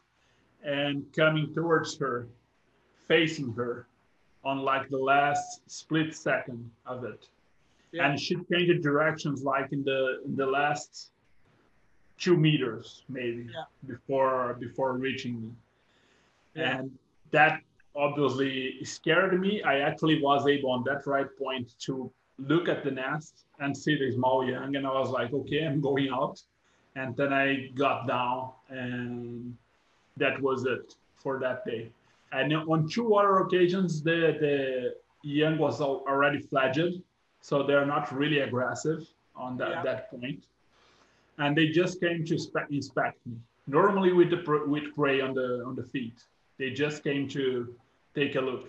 and 0.62 1.04
coming 1.12 1.52
towards 1.54 1.98
her, 1.98 2.28
facing 3.08 3.52
her 3.54 3.86
on 4.44 4.58
like 4.58 4.88
the 4.88 4.98
last 4.98 5.60
split 5.66 6.14
second 6.14 6.70
of 6.86 7.04
it. 7.04 7.28
Yeah. 7.92 8.08
And 8.08 8.20
she 8.20 8.36
changed 8.50 8.82
directions 8.82 9.42
like 9.42 9.72
in 9.72 9.84
the 9.84 10.20
in 10.24 10.36
the 10.36 10.46
last 10.46 11.10
two 12.18 12.36
meters 12.36 13.02
maybe 13.08 13.46
yeah. 13.52 13.64
before 13.86 14.56
before 14.60 14.96
reaching 14.96 15.40
me. 15.42 15.50
Yeah. 16.54 16.78
And 16.78 16.98
that 17.30 17.60
obviously 17.96 18.84
scared 18.84 19.38
me. 19.40 19.62
I 19.62 19.80
actually 19.80 20.20
was 20.20 20.46
able 20.46 20.70
on 20.70 20.84
that 20.84 21.06
right 21.06 21.28
point 21.38 21.72
to 21.80 22.10
look 22.38 22.68
at 22.68 22.84
the 22.84 22.90
nest 22.90 23.44
and 23.60 23.76
see 23.76 23.96
the 23.96 24.12
small 24.12 24.44
young, 24.48 24.76
and 24.76 24.86
I 24.86 24.90
was 24.90 25.10
like, 25.10 25.32
okay, 25.32 25.64
I'm 25.64 25.80
going 25.80 26.10
out. 26.10 26.40
And 26.96 27.16
then 27.16 27.32
I 27.32 27.70
got 27.74 28.06
down, 28.06 28.50
and 28.68 29.56
that 30.16 30.40
was 30.40 30.64
it 30.64 30.94
for 31.16 31.40
that 31.40 31.64
day. 31.64 31.90
And 32.32 32.52
on 32.52 32.88
two 32.88 33.14
other 33.14 33.38
occasions, 33.38 34.02
the 34.02 34.36
the 34.40 34.94
young 35.22 35.58
was 35.58 35.80
already 35.80 36.40
fledged, 36.40 37.00
so 37.40 37.62
they're 37.62 37.86
not 37.86 38.12
really 38.14 38.40
aggressive 38.40 39.08
on 39.34 39.56
that, 39.56 39.70
yeah. 39.70 39.82
that 39.82 40.10
point. 40.10 40.44
And 41.38 41.56
they 41.56 41.68
just 41.68 42.00
came 42.00 42.24
to 42.24 42.34
inspect, 42.34 42.70
inspect 42.70 43.18
me. 43.26 43.36
Normally 43.66 44.12
with 44.12 44.30
the 44.30 44.64
with 44.66 44.94
prey 44.94 45.20
on 45.20 45.34
the 45.34 45.64
on 45.66 45.74
the 45.74 45.82
feet, 45.84 46.22
they 46.58 46.70
just 46.70 47.02
came 47.02 47.28
to 47.30 47.74
take 48.14 48.36
a 48.36 48.40
look 48.40 48.68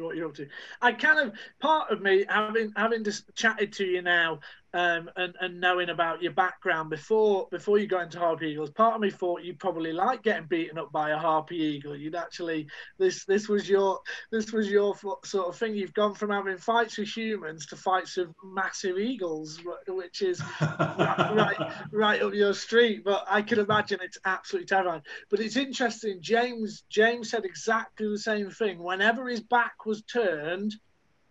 what 0.00 0.16
you're 0.16 0.28
up 0.28 0.34
to. 0.36 0.48
I 0.80 0.92
kind 0.92 1.18
of 1.18 1.34
part 1.60 1.90
of 1.90 2.00
me 2.00 2.24
having 2.28 2.72
having 2.76 3.04
just 3.04 3.34
chatted 3.34 3.72
to 3.74 3.84
you 3.84 4.02
now 4.02 4.40
um, 4.74 5.10
and 5.16 5.34
and 5.40 5.60
knowing 5.60 5.90
about 5.90 6.22
your 6.22 6.32
background 6.32 6.88
before 6.88 7.46
before 7.50 7.78
you 7.78 7.86
got 7.86 8.04
into 8.04 8.18
harpy 8.18 8.48
eagles, 8.48 8.70
part 8.70 8.94
of 8.94 9.00
me 9.00 9.10
thought 9.10 9.42
you 9.42 9.54
probably 9.54 9.92
like 9.92 10.22
getting 10.22 10.46
beaten 10.46 10.78
up 10.78 10.90
by 10.90 11.10
a 11.10 11.18
harpy 11.18 11.56
eagle. 11.56 11.94
You'd 11.94 12.14
actually 12.14 12.68
this 12.98 13.24
this 13.26 13.48
was 13.48 13.68
your 13.68 14.00
this 14.30 14.52
was 14.52 14.70
your 14.70 14.96
sort 15.24 15.48
of 15.48 15.56
thing. 15.56 15.74
You've 15.74 15.92
gone 15.92 16.14
from 16.14 16.30
having 16.30 16.56
fights 16.56 16.96
with 16.96 17.14
humans 17.14 17.66
to 17.66 17.76
fights 17.76 18.16
with 18.16 18.28
massive 18.42 18.98
eagles, 18.98 19.60
which 19.86 20.22
is 20.22 20.42
right 20.60 21.72
right 21.92 22.22
up 22.22 22.32
your 22.32 22.54
street. 22.54 23.04
But 23.04 23.26
I 23.28 23.42
can 23.42 23.58
imagine 23.58 24.00
it's 24.02 24.18
absolutely 24.24 24.66
terrifying. 24.66 25.02
But 25.30 25.40
it's 25.40 25.56
interesting. 25.56 26.18
James 26.22 26.84
James 26.88 27.30
said 27.30 27.44
exactly 27.44 28.08
the 28.08 28.18
same 28.18 28.50
thing. 28.50 28.82
Whenever 28.82 29.28
his 29.28 29.40
back 29.40 29.84
was 29.84 30.02
turned 30.02 30.74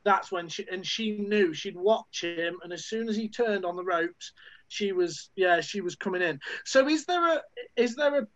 that's 0.04 0.32
when 0.32 0.50
she 0.50 0.66
and 0.72 0.86
she 0.86 1.18
knew 1.18 1.54
she'd 1.54 1.76
watch 1.76 2.24
him, 2.24 2.58
and 2.64 2.74
as 2.74 2.86
soon 2.86 3.10
as 3.10 3.16
he 3.16 3.30
turned 3.30 3.66
on 3.66 3.76
the 3.76 3.84
ropes, 3.84 4.34
she 4.68 4.92
was 4.92 5.30
yeah 5.36 5.62
she 5.62 5.82
was 5.82 5.96
coming 5.96 6.22
in. 6.22 6.40
So 6.66 6.88
is 6.88 7.06
there 7.06 7.36
a 7.36 7.42
is 7.76 7.96
there 7.96 8.20
a 8.22 8.28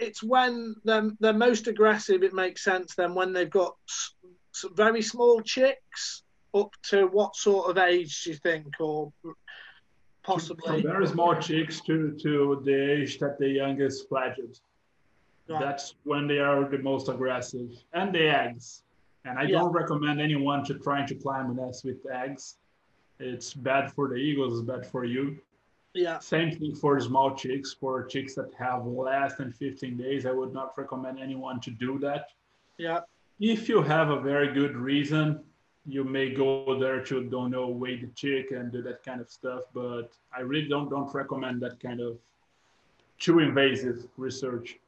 it's 0.00 0.22
when 0.22 0.74
they're, 0.84 1.10
they're 1.20 1.32
most 1.32 1.68
aggressive. 1.68 2.22
It 2.22 2.32
makes 2.32 2.64
sense 2.64 2.94
then 2.94 3.14
when 3.14 3.32
they've 3.32 3.50
got 3.50 3.76
very 4.74 5.02
small 5.02 5.40
chicks 5.40 6.22
up 6.54 6.74
to 6.82 7.06
what 7.06 7.36
sort 7.36 7.70
of 7.70 7.78
age 7.78 8.24
do 8.24 8.30
you 8.30 8.36
think, 8.36 8.74
or 8.80 9.12
possibly 10.22 10.82
from 10.82 10.90
very 10.90 11.06
small 11.06 11.36
chicks 11.36 11.80
to 11.82 12.16
to 12.22 12.60
the 12.64 12.92
age 12.92 13.18
that 13.18 13.38
the 13.38 13.48
youngest 13.48 14.08
fledged. 14.08 14.60
Right. 15.48 15.60
That's 15.60 15.94
when 16.04 16.26
they 16.26 16.38
are 16.38 16.68
the 16.68 16.78
most 16.78 17.08
aggressive, 17.08 17.70
and 17.92 18.14
the 18.14 18.28
eggs. 18.28 18.82
And 19.24 19.38
I 19.38 19.42
yeah. 19.42 19.58
don't 19.58 19.72
recommend 19.72 20.20
anyone 20.20 20.64
to 20.64 20.74
trying 20.74 21.06
to 21.08 21.14
climb 21.14 21.50
a 21.50 21.54
nest 21.54 21.84
with 21.84 21.98
eggs. 22.10 22.56
It's 23.18 23.52
bad 23.52 23.92
for 23.92 24.08
the 24.08 24.14
eagles, 24.14 24.58
it's 24.58 24.68
bad 24.68 24.86
for 24.86 25.04
you. 25.04 25.38
Yeah. 25.92 26.18
Same 26.20 26.56
thing 26.56 26.74
for 26.74 26.98
small 27.00 27.34
chicks. 27.34 27.74
For 27.74 28.04
chicks 28.04 28.34
that 28.36 28.52
have 28.58 28.86
less 28.86 29.34
than 29.34 29.52
15 29.52 29.96
days, 29.96 30.24
I 30.24 30.30
would 30.32 30.52
not 30.52 30.76
recommend 30.78 31.18
anyone 31.18 31.60
to 31.60 31.70
do 31.70 31.98
that. 31.98 32.28
Yeah. 32.78 33.00
If 33.40 33.68
you 33.68 33.82
have 33.82 34.10
a 34.10 34.20
very 34.20 34.52
good 34.52 34.76
reason, 34.76 35.40
you 35.86 36.04
may 36.04 36.30
go 36.30 36.78
there 36.78 37.02
to 37.04 37.24
don't 37.24 37.50
know 37.50 37.68
weigh 37.68 37.96
the 37.96 38.08
chick 38.08 38.52
and 38.52 38.70
do 38.70 38.82
that 38.82 39.02
kind 39.02 39.20
of 39.20 39.30
stuff. 39.30 39.62
But 39.74 40.12
I 40.36 40.40
really 40.40 40.68
don't 40.68 40.88
don't 40.88 41.12
recommend 41.12 41.60
that 41.62 41.80
kind 41.80 42.00
of 42.00 42.18
too 43.18 43.40
invasive 43.40 44.06
research. 44.16 44.78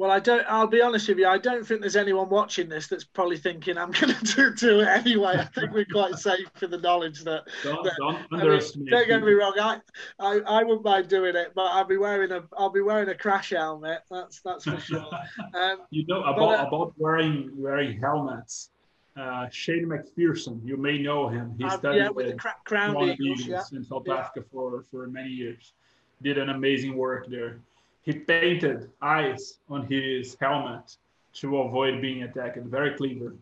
Well, 0.00 0.10
I 0.10 0.18
don't. 0.18 0.46
I'll 0.48 0.66
be 0.66 0.80
honest 0.80 1.10
with 1.10 1.18
you. 1.18 1.26
I 1.26 1.36
don't 1.36 1.62
think 1.62 1.82
there's 1.82 1.94
anyone 1.94 2.30
watching 2.30 2.70
this 2.70 2.86
that's 2.86 3.04
probably 3.04 3.36
thinking 3.36 3.76
I'm 3.76 3.90
going 4.00 4.14
to 4.14 4.54
do, 4.54 4.80
it 4.80 4.88
anyway. 4.88 5.36
I 5.38 5.44
think 5.44 5.72
we're 5.72 5.84
quite 5.84 6.14
safe 6.14 6.48
for 6.54 6.68
the 6.68 6.78
knowledge 6.78 7.22
that. 7.24 7.42
Don't, 7.62 7.84
that, 7.84 7.92
don't 7.98 8.18
underestimate. 8.32 8.94
I 8.94 8.96
mean, 8.96 9.08
don't 9.08 9.20
get 9.20 9.26
me 9.26 9.32
wrong. 9.34 9.52
I, 9.60 9.78
I, 10.18 10.38
I 10.38 10.62
wouldn't 10.62 10.86
mind 10.86 11.08
doing 11.08 11.36
it, 11.36 11.52
but 11.54 11.66
I'll 11.66 11.84
be 11.84 11.98
wearing 11.98 12.32
a 12.32 12.42
I'll 12.56 12.70
be 12.70 12.80
wearing 12.80 13.10
a 13.10 13.14
crash 13.14 13.50
helmet. 13.50 13.98
That's 14.10 14.40
that's 14.40 14.64
for 14.64 14.80
sure. 14.80 15.06
Um, 15.54 15.80
you 15.90 16.06
know 16.06 16.22
about 16.22 16.36
but, 16.36 16.60
uh, 16.60 16.66
about 16.68 16.94
wearing 16.96 17.50
wearing 17.54 18.00
helmets. 18.00 18.70
Uh, 19.18 19.50
Shane 19.50 19.84
McPherson, 19.84 20.64
you 20.64 20.78
may 20.78 20.96
know 20.96 21.28
him. 21.28 21.54
He 21.58 21.68
studied 21.68 21.98
yeah, 21.98 22.08
with 22.08 22.28
the 22.28 22.52
Crown 22.64 22.96
Eagles, 23.02 23.40
Eagles 23.42 23.46
yeah. 23.46 23.78
in 23.78 23.84
South 23.84 24.04
yeah. 24.06 24.14
Africa 24.14 24.48
for 24.50 24.82
for 24.90 25.06
many 25.08 25.28
years. 25.28 25.74
Did 26.22 26.38
an 26.38 26.48
amazing 26.48 26.96
work 26.96 27.28
there 27.28 27.60
he 28.02 28.12
painted 28.12 28.90
eyes 29.02 29.58
on 29.68 29.86
his 29.86 30.36
helmet 30.40 30.96
to 31.34 31.58
avoid 31.58 32.00
being 32.00 32.22
attacked. 32.22 32.58
Very 32.58 32.96
clever. 32.96 33.34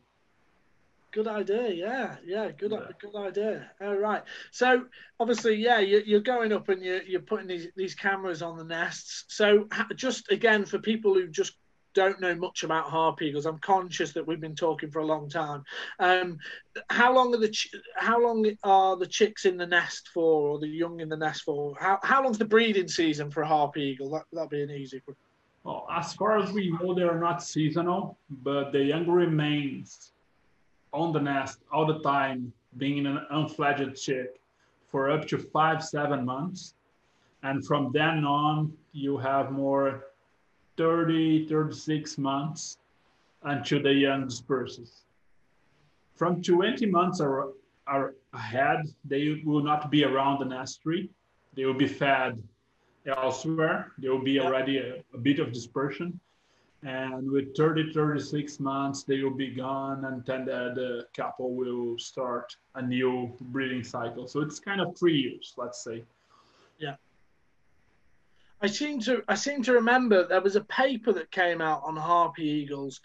Good 1.11 1.27
idea. 1.27 1.71
Yeah, 1.71 2.17
yeah. 2.25 2.51
Good, 2.51 2.73
yeah. 2.73 2.89
good 3.01 3.17
idea. 3.17 3.71
All 3.81 3.97
right. 3.97 4.23
So 4.51 4.85
obviously, 5.19 5.55
yeah, 5.55 5.79
you, 5.79 6.17
are 6.19 6.21
going 6.21 6.53
up 6.53 6.69
and 6.69 6.83
you're, 6.83 7.03
you're 7.03 7.21
putting 7.21 7.47
these, 7.47 7.69
these 7.77 7.95
cameras 7.95 8.43
on 8.43 8.59
the 8.59 8.65
nests. 8.65 9.25
So 9.29 9.69
just 9.97 10.31
again 10.31 10.67
for 10.67 10.79
people 10.79 11.15
who 11.15 11.29
just 11.29 11.55
don't 11.99 12.21
know 12.21 12.35
much 12.37 12.63
about 12.63 12.85
harp 12.85 13.21
eagles. 13.23 13.45
I'm 13.45 13.59
conscious 13.59 14.13
that 14.13 14.25
we've 14.25 14.41
been 14.41 14.55
talking 14.55 14.89
for 14.91 15.01
a 15.01 15.07
long 15.07 15.29
time. 15.29 15.65
Um, 15.99 16.39
how 16.91 17.13
long 17.13 17.35
are 17.35 17.39
the 17.39 17.49
ch- 17.49 17.75
how 17.97 18.23
long 18.23 18.47
are 18.63 18.97
the 18.97 19.07
chicks 19.07 19.47
in 19.47 19.57
the 19.57 19.67
nest 19.67 20.11
for, 20.15 20.49
or 20.49 20.59
the 20.61 20.69
young 20.69 21.01
in 21.01 21.09
the 21.09 21.17
nest 21.17 21.43
for? 21.43 21.75
How 21.81 21.99
how 22.05 22.23
long's 22.23 22.39
the 22.39 22.45
breeding 22.45 22.87
season 22.87 23.33
for 23.33 23.43
a 23.43 23.49
harp 23.49 23.77
eagle? 23.77 24.11
That 24.11 24.27
that'd 24.33 24.51
be 24.51 24.63
an 24.63 24.71
easy 24.71 25.03
one. 25.05 25.17
Well, 25.65 25.87
as 25.91 26.15
far 26.15 26.39
as 26.39 26.53
we 26.53 26.71
know, 26.71 26.95
they 26.95 27.03
are 27.03 27.19
not 27.19 27.43
seasonal, 27.43 28.17
but 28.31 28.71
the 28.71 28.85
young 28.85 29.09
remains 29.09 30.13
on 30.93 31.13
the 31.13 31.21
nest 31.21 31.59
all 31.73 31.85
the 31.85 31.99
time, 32.01 32.53
being 32.77 33.07
an 33.07 33.19
unfledged 33.31 34.01
chick 34.01 34.41
for 34.91 35.11
up 35.11 35.27
to 35.29 35.37
five 35.37 35.83
seven 35.85 36.25
months, 36.25 36.75
and 37.43 37.67
from 37.67 37.91
then 37.93 38.25
on, 38.25 38.73
you 38.93 39.19
have 39.19 39.51
more 39.51 40.05
30, 40.79 41.47
36 41.49 42.17
months 42.19 42.79
until 43.43 43.83
the 43.83 43.93
young 43.93 44.27
disperses. 44.27 45.03
From 46.15 46.41
20 46.43 46.87
months 46.87 47.21
are, 47.21 47.49
are 47.87 48.15
ahead, 48.33 48.87
they 49.05 49.43
will 49.45 49.63
not 49.63 49.91
be 49.91 50.05
around 50.05 50.39
the 50.39 50.47
nest 50.47 50.83
tree. 50.83 51.11
They 51.55 51.65
will 51.65 51.75
be 51.75 51.89
fed 51.89 52.43
elsewhere. 53.07 53.93
There 53.99 54.13
will 54.13 54.25
be 54.25 54.41
already 54.41 54.79
a, 54.79 55.03
a 55.13 55.19
bit 55.19 55.39
of 55.41 55.53
dispersion. 55.53 56.19
And 56.85 57.29
with 57.31 57.57
30, 57.57 57.93
36 57.93 58.61
months, 58.61 59.03
they 59.03 59.21
will 59.21 59.35
be 59.35 59.51
gone, 59.51 60.05
and 60.05 60.25
then 60.25 60.45
the, 60.45 60.73
the 60.77 61.07
couple 61.17 61.55
will 61.55 61.99
start 61.99 62.55
a 62.77 62.83
new 62.83 63.37
breeding 63.41 63.83
cycle. 63.83 64.29
So 64.29 64.41
it's 64.43 64.61
kind 64.61 64.81
of 64.81 64.97
three 64.97 65.19
years, 65.19 65.55
let's 65.57 65.83
say. 65.83 66.05
Yeah. 66.79 66.95
I 68.61 68.67
seem 68.67 69.01
to 69.01 69.23
I 69.29 69.35
seem 69.35 69.63
to 69.65 69.73
remember 69.73 70.27
there 70.27 70.41
was 70.41 70.57
a 70.57 70.65
paper 70.65 71.13
that 71.13 71.31
came 71.31 71.61
out 71.61 71.83
on 71.85 71.97
harpy 71.97 72.45
eagles. 72.45 73.01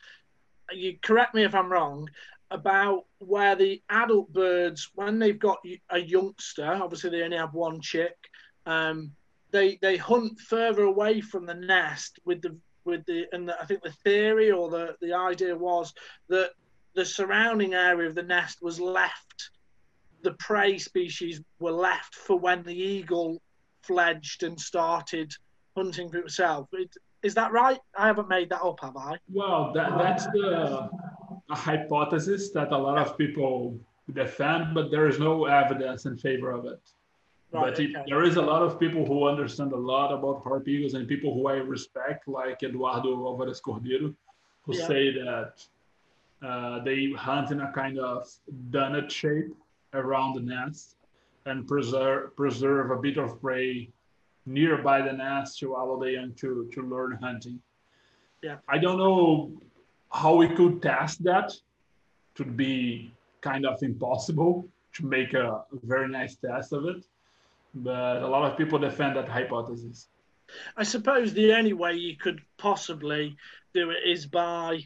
You 0.71 0.97
correct 1.01 1.35
me 1.35 1.43
if 1.43 1.53
I'm 1.53 1.71
wrong 1.71 2.09
about 2.49 3.05
where 3.19 3.55
the 3.55 3.81
adult 3.89 4.31
birds, 4.33 4.89
when 4.95 5.19
they've 5.19 5.39
got 5.39 5.59
a 5.89 5.99
youngster, 5.99 6.65
obviously 6.65 7.09
they 7.09 7.23
only 7.23 7.37
have 7.37 7.53
one 7.53 7.81
chick, 7.81 8.15
um, 8.65 9.11
they 9.51 9.77
they 9.81 9.97
hunt 9.97 10.39
further 10.39 10.83
away 10.83 11.21
from 11.21 11.45
the 11.45 11.53
nest 11.53 12.19
with 12.25 12.41
the 12.41 12.57
with 12.85 13.05
the 13.05 13.25
and 13.31 13.47
the, 13.47 13.59
I 13.61 13.65
think 13.65 13.83
the 13.83 13.91
theory 14.03 14.51
or 14.51 14.69
the 14.69 14.95
the 15.01 15.13
idea 15.13 15.55
was 15.55 15.93
that 16.29 16.51
the 16.95 17.05
surrounding 17.05 17.73
area 17.73 18.07
of 18.07 18.15
the 18.15 18.23
nest 18.23 18.59
was 18.61 18.79
left 18.79 19.49
the 20.23 20.33
prey 20.33 20.77
species 20.77 21.41
were 21.59 21.71
left 21.71 22.15
for 22.15 22.39
when 22.39 22.63
the 22.63 22.73
eagle 22.73 23.41
fledged 23.83 24.43
and 24.43 24.59
started 24.59 25.33
hunting 25.75 26.09
for 26.09 26.19
itself. 26.19 26.69
Is 27.23 27.33
that 27.35 27.51
right? 27.51 27.79
I 27.97 28.07
haven't 28.07 28.27
made 28.27 28.49
that 28.49 28.61
up, 28.61 28.79
have 28.81 28.97
I? 28.97 29.17
Well, 29.31 29.71
that, 29.73 29.97
that's 29.97 30.25
the 30.27 30.89
a 31.49 31.55
hypothesis 31.55 32.51
that 32.51 32.71
a 32.71 32.77
lot 32.77 32.97
of 32.97 33.17
people 33.17 33.79
defend, 34.13 34.73
but 34.73 34.91
there 34.91 35.07
is 35.07 35.19
no 35.19 35.45
evidence 35.45 36.05
in 36.05 36.17
favor 36.17 36.51
of 36.51 36.65
it. 36.65 36.81
Right, 37.51 37.65
but 37.65 37.79
it, 37.79 37.95
okay. 37.95 38.05
there 38.07 38.23
is 38.23 38.37
a 38.37 38.41
lot 38.41 38.61
of 38.61 38.79
people 38.79 39.05
who 39.05 39.27
understand 39.27 39.71
a 39.73 39.77
lot 39.77 40.11
about 40.11 40.43
harp 40.43 40.67
eagles 40.67 40.95
and 40.95 41.07
people 41.07 41.33
who 41.33 41.47
I 41.47 41.53
respect, 41.53 42.27
like 42.27 42.63
Eduardo 42.63 43.09
Alvarez 43.27 43.61
Cordero, 43.61 44.13
who 44.63 44.75
yeah. 44.75 44.87
say 44.87 45.11
that 45.13 45.63
uh, 46.45 46.83
they 46.83 47.11
hunt 47.11 47.51
in 47.51 47.61
a 47.61 47.71
kind 47.71 47.99
of 47.99 48.27
donut 48.71 49.09
shape 49.09 49.53
around 49.93 50.33
the 50.33 50.41
nest 50.41 50.95
and 51.45 51.67
preserve 51.67 52.35
preserve 52.35 52.91
a 52.91 52.97
bit 52.97 53.17
of 53.17 53.41
prey 53.41 53.89
nearby 54.45 55.01
the 55.01 55.13
nest 55.13 55.59
to 55.59 55.73
allow 55.73 55.97
the 55.97 56.11
young 56.11 56.33
to, 56.33 56.69
to 56.73 56.81
learn 56.81 57.17
hunting. 57.21 57.59
Yeah. 58.41 58.57
I 58.67 58.77
don't 58.77 58.97
know 58.97 59.51
how 60.11 60.35
we 60.35 60.49
could 60.49 60.81
test 60.81 61.23
that. 61.23 61.53
To 62.35 62.43
be 62.43 63.13
kind 63.41 63.63
of 63.63 63.83
impossible 63.83 64.67
to 64.93 65.05
make 65.05 65.33
a 65.33 65.63
very 65.83 66.07
nice 66.07 66.35
test 66.35 66.73
of 66.73 66.85
it. 66.85 67.05
But 67.75 68.23
a 68.23 68.27
lot 68.27 68.49
of 68.49 68.57
people 68.57 68.79
defend 68.79 69.15
that 69.17 69.29
hypothesis. 69.29 70.07
I 70.75 70.83
suppose 70.83 71.33
the 71.33 71.53
only 71.53 71.73
way 71.73 71.93
you 71.93 72.17
could 72.17 72.41
possibly 72.57 73.35
do 73.73 73.91
it 73.91 73.97
is 74.05 74.25
by 74.25 74.81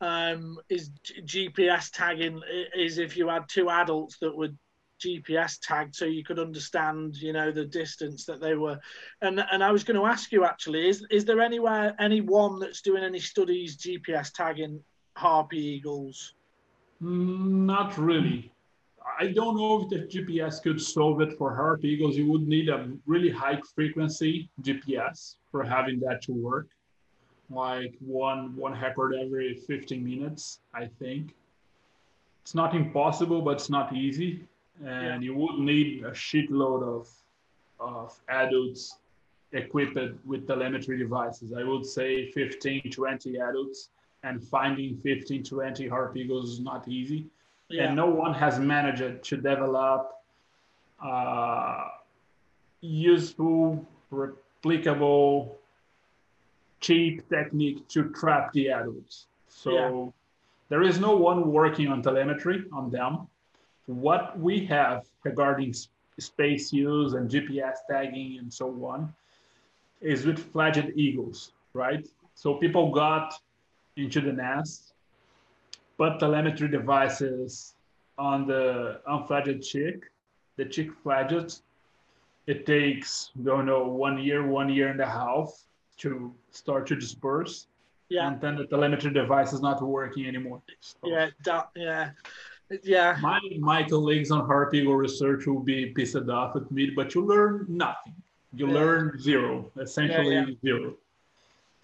um, 0.00 0.58
is 0.68 0.90
GPS 1.24 1.90
tagging 1.90 2.40
is 2.74 2.98
if 2.98 3.16
you 3.16 3.28
had 3.28 3.48
two 3.48 3.68
adults 3.68 4.18
that 4.20 4.34
would 4.34 4.58
GPS 5.00 5.58
tagged 5.62 5.94
so 5.94 6.04
you 6.04 6.22
could 6.22 6.38
understand, 6.38 7.16
you 7.16 7.32
know, 7.32 7.50
the 7.50 7.64
distance 7.64 8.24
that 8.26 8.40
they 8.40 8.54
were. 8.54 8.78
And 9.22 9.44
and 9.52 9.64
I 9.64 9.72
was 9.72 9.84
going 9.84 9.98
to 9.98 10.06
ask 10.06 10.30
you 10.32 10.44
actually, 10.44 10.88
is 10.88 11.06
is 11.10 11.24
there 11.24 11.40
anywhere 11.40 11.94
anyone 11.98 12.60
that's 12.60 12.82
doing 12.82 13.02
any 13.02 13.18
studies 13.18 13.76
GPS 13.76 14.32
tagging 14.32 14.82
harpy 15.16 15.58
eagles? 15.58 16.34
Mm, 17.02 17.66
not 17.66 17.96
really. 17.98 18.52
I 19.18 19.28
don't 19.28 19.56
know 19.56 19.82
if 19.82 19.88
the 19.88 20.00
GPS 20.06 20.62
could 20.62 20.80
solve 20.80 21.20
it 21.20 21.36
for 21.36 21.54
harpy 21.54 21.88
eagles. 21.88 22.16
You 22.16 22.30
would 22.30 22.46
need 22.46 22.68
a 22.68 22.90
really 23.06 23.30
high 23.30 23.60
frequency 23.74 24.50
GPS 24.62 25.36
for 25.50 25.62
having 25.64 26.00
that 26.00 26.22
to 26.22 26.32
work, 26.32 26.68
like 27.48 27.94
one 28.00 28.54
one 28.56 28.74
heifer 28.74 29.14
every 29.14 29.54
15 29.66 30.04
minutes. 30.04 30.60
I 30.74 30.86
think 30.98 31.34
it's 32.42 32.54
not 32.54 32.74
impossible, 32.74 33.42
but 33.42 33.52
it's 33.52 33.70
not 33.70 33.94
easy 33.94 34.46
and 34.86 35.22
you 35.22 35.34
would 35.34 35.58
need 35.58 36.04
a 36.04 36.10
shitload 36.10 36.82
of 36.82 37.08
of 37.78 38.18
adults 38.28 38.98
equipped 39.52 39.98
with 40.26 40.46
telemetry 40.46 40.98
devices. 40.98 41.52
I 41.52 41.64
would 41.64 41.84
say 41.84 42.30
15, 42.30 42.90
20 42.90 43.38
adults, 43.40 43.88
and 44.22 44.42
finding 44.42 44.96
15, 44.98 45.42
20 45.42 45.88
harp 45.88 46.16
eagles 46.16 46.50
is 46.52 46.60
not 46.60 46.86
easy. 46.88 47.26
Yeah. 47.68 47.84
And 47.84 47.96
no 47.96 48.06
one 48.06 48.34
has 48.34 48.58
managed 48.58 49.22
to 49.24 49.36
develop 49.36 50.12
uh, 51.02 51.88
useful, 52.80 53.86
replicable, 54.12 55.52
cheap 56.80 57.28
technique 57.28 57.86
to 57.88 58.10
trap 58.10 58.52
the 58.52 58.70
adults. 58.70 59.26
So 59.48 59.72
yeah. 59.72 60.10
there 60.68 60.82
is 60.82 60.98
no 61.00 61.16
one 61.16 61.52
working 61.52 61.88
on 61.88 62.02
telemetry 62.02 62.64
on 62.72 62.90
them 62.90 63.26
what 63.86 64.38
we 64.38 64.64
have 64.66 65.06
regarding 65.24 65.74
space 66.18 66.72
use 66.72 67.14
and 67.14 67.30
GPS 67.30 67.76
tagging 67.90 68.38
and 68.38 68.52
so 68.52 68.68
on 68.84 69.12
is 70.00 70.24
with 70.26 70.38
fledged 70.52 70.92
eagles, 70.94 71.52
right? 71.72 72.06
So 72.34 72.54
people 72.54 72.90
got 72.90 73.34
into 73.96 74.20
the 74.20 74.32
nest, 74.32 74.94
put 75.98 76.18
telemetry 76.18 76.68
devices 76.68 77.74
on 78.18 78.46
the 78.46 79.00
unfledged 79.06 79.62
chick, 79.62 80.04
the 80.56 80.64
chick 80.64 80.90
fledged. 81.02 81.60
It 82.46 82.66
takes, 82.66 83.30
don't 83.42 83.66
know, 83.66 83.86
one 83.86 84.18
year, 84.18 84.46
one 84.46 84.68
year 84.68 84.88
and 84.88 85.00
a 85.00 85.06
half 85.06 85.52
to 85.98 86.34
start 86.50 86.86
to 86.88 86.96
disperse. 86.96 87.66
Yeah. 88.08 88.26
And 88.26 88.40
then 88.40 88.56
the 88.56 88.66
telemetry 88.66 89.12
device 89.12 89.52
is 89.52 89.60
not 89.60 89.80
working 89.82 90.26
anymore. 90.26 90.60
So. 90.80 90.96
Yeah, 91.04 91.28
yeah. 91.76 92.10
Yeah. 92.82 93.18
My 93.20 93.40
my 93.58 93.82
colleagues 93.82 94.30
on 94.30 94.46
Harp 94.46 94.74
Eagle 94.74 94.94
research 94.94 95.46
will 95.46 95.60
be 95.60 95.86
pissed 95.86 96.28
off 96.28 96.56
at 96.56 96.70
me, 96.70 96.90
but 96.90 97.14
you 97.14 97.24
learn 97.24 97.66
nothing. 97.68 98.14
You 98.54 98.68
yeah. 98.68 98.74
learn 98.74 99.20
zero, 99.20 99.70
essentially 99.80 100.34
yeah, 100.34 100.46
yeah. 100.46 100.54
zero. 100.64 100.94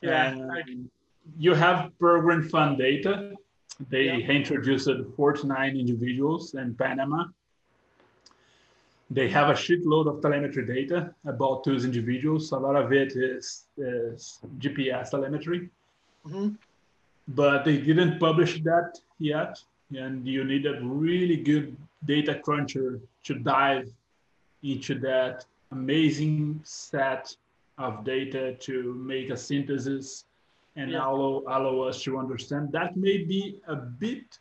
Yeah. 0.02 0.62
you 1.38 1.54
have 1.54 1.90
Peregrine 1.98 2.48
Fund 2.48 2.78
data. 2.78 3.32
They 3.90 4.22
introduced 4.22 4.88
49 5.16 5.76
individuals 5.76 6.54
in 6.54 6.74
Panama. 6.74 7.24
They 9.10 9.28
have 9.28 9.50
a 9.50 9.52
shitload 9.52 10.06
of 10.08 10.22
telemetry 10.22 10.66
data 10.66 11.14
about 11.24 11.64
those 11.64 11.84
individuals. 11.84 12.52
A 12.52 12.56
lot 12.56 12.76
of 12.76 12.92
it 12.92 13.12
is, 13.16 13.64
is 13.76 14.38
GPS 14.58 15.10
telemetry. 15.10 15.68
Mm-hmm. 16.26 16.54
But 17.28 17.64
they 17.64 17.76
didn't 17.78 18.18
publish 18.18 18.62
that 18.62 18.98
yet 19.18 19.58
and 19.94 20.26
you 20.26 20.44
need 20.44 20.66
a 20.66 20.80
really 20.82 21.36
good 21.36 21.76
data 22.04 22.40
cruncher 22.44 23.00
to 23.24 23.34
dive 23.34 23.90
into 24.62 24.98
that 24.98 25.44
amazing 25.72 26.60
set 26.64 27.34
of 27.78 28.04
data 28.04 28.54
to 28.54 28.94
make 28.94 29.30
a 29.30 29.36
synthesis 29.36 30.24
and 30.76 30.90
yeah. 30.90 30.98
allow, 30.98 31.42
allow 31.48 31.80
us 31.80 32.02
to 32.02 32.18
understand 32.18 32.70
that 32.72 32.96
may 32.96 33.18
be 33.18 33.60
a 33.68 33.76
bit 33.76 34.38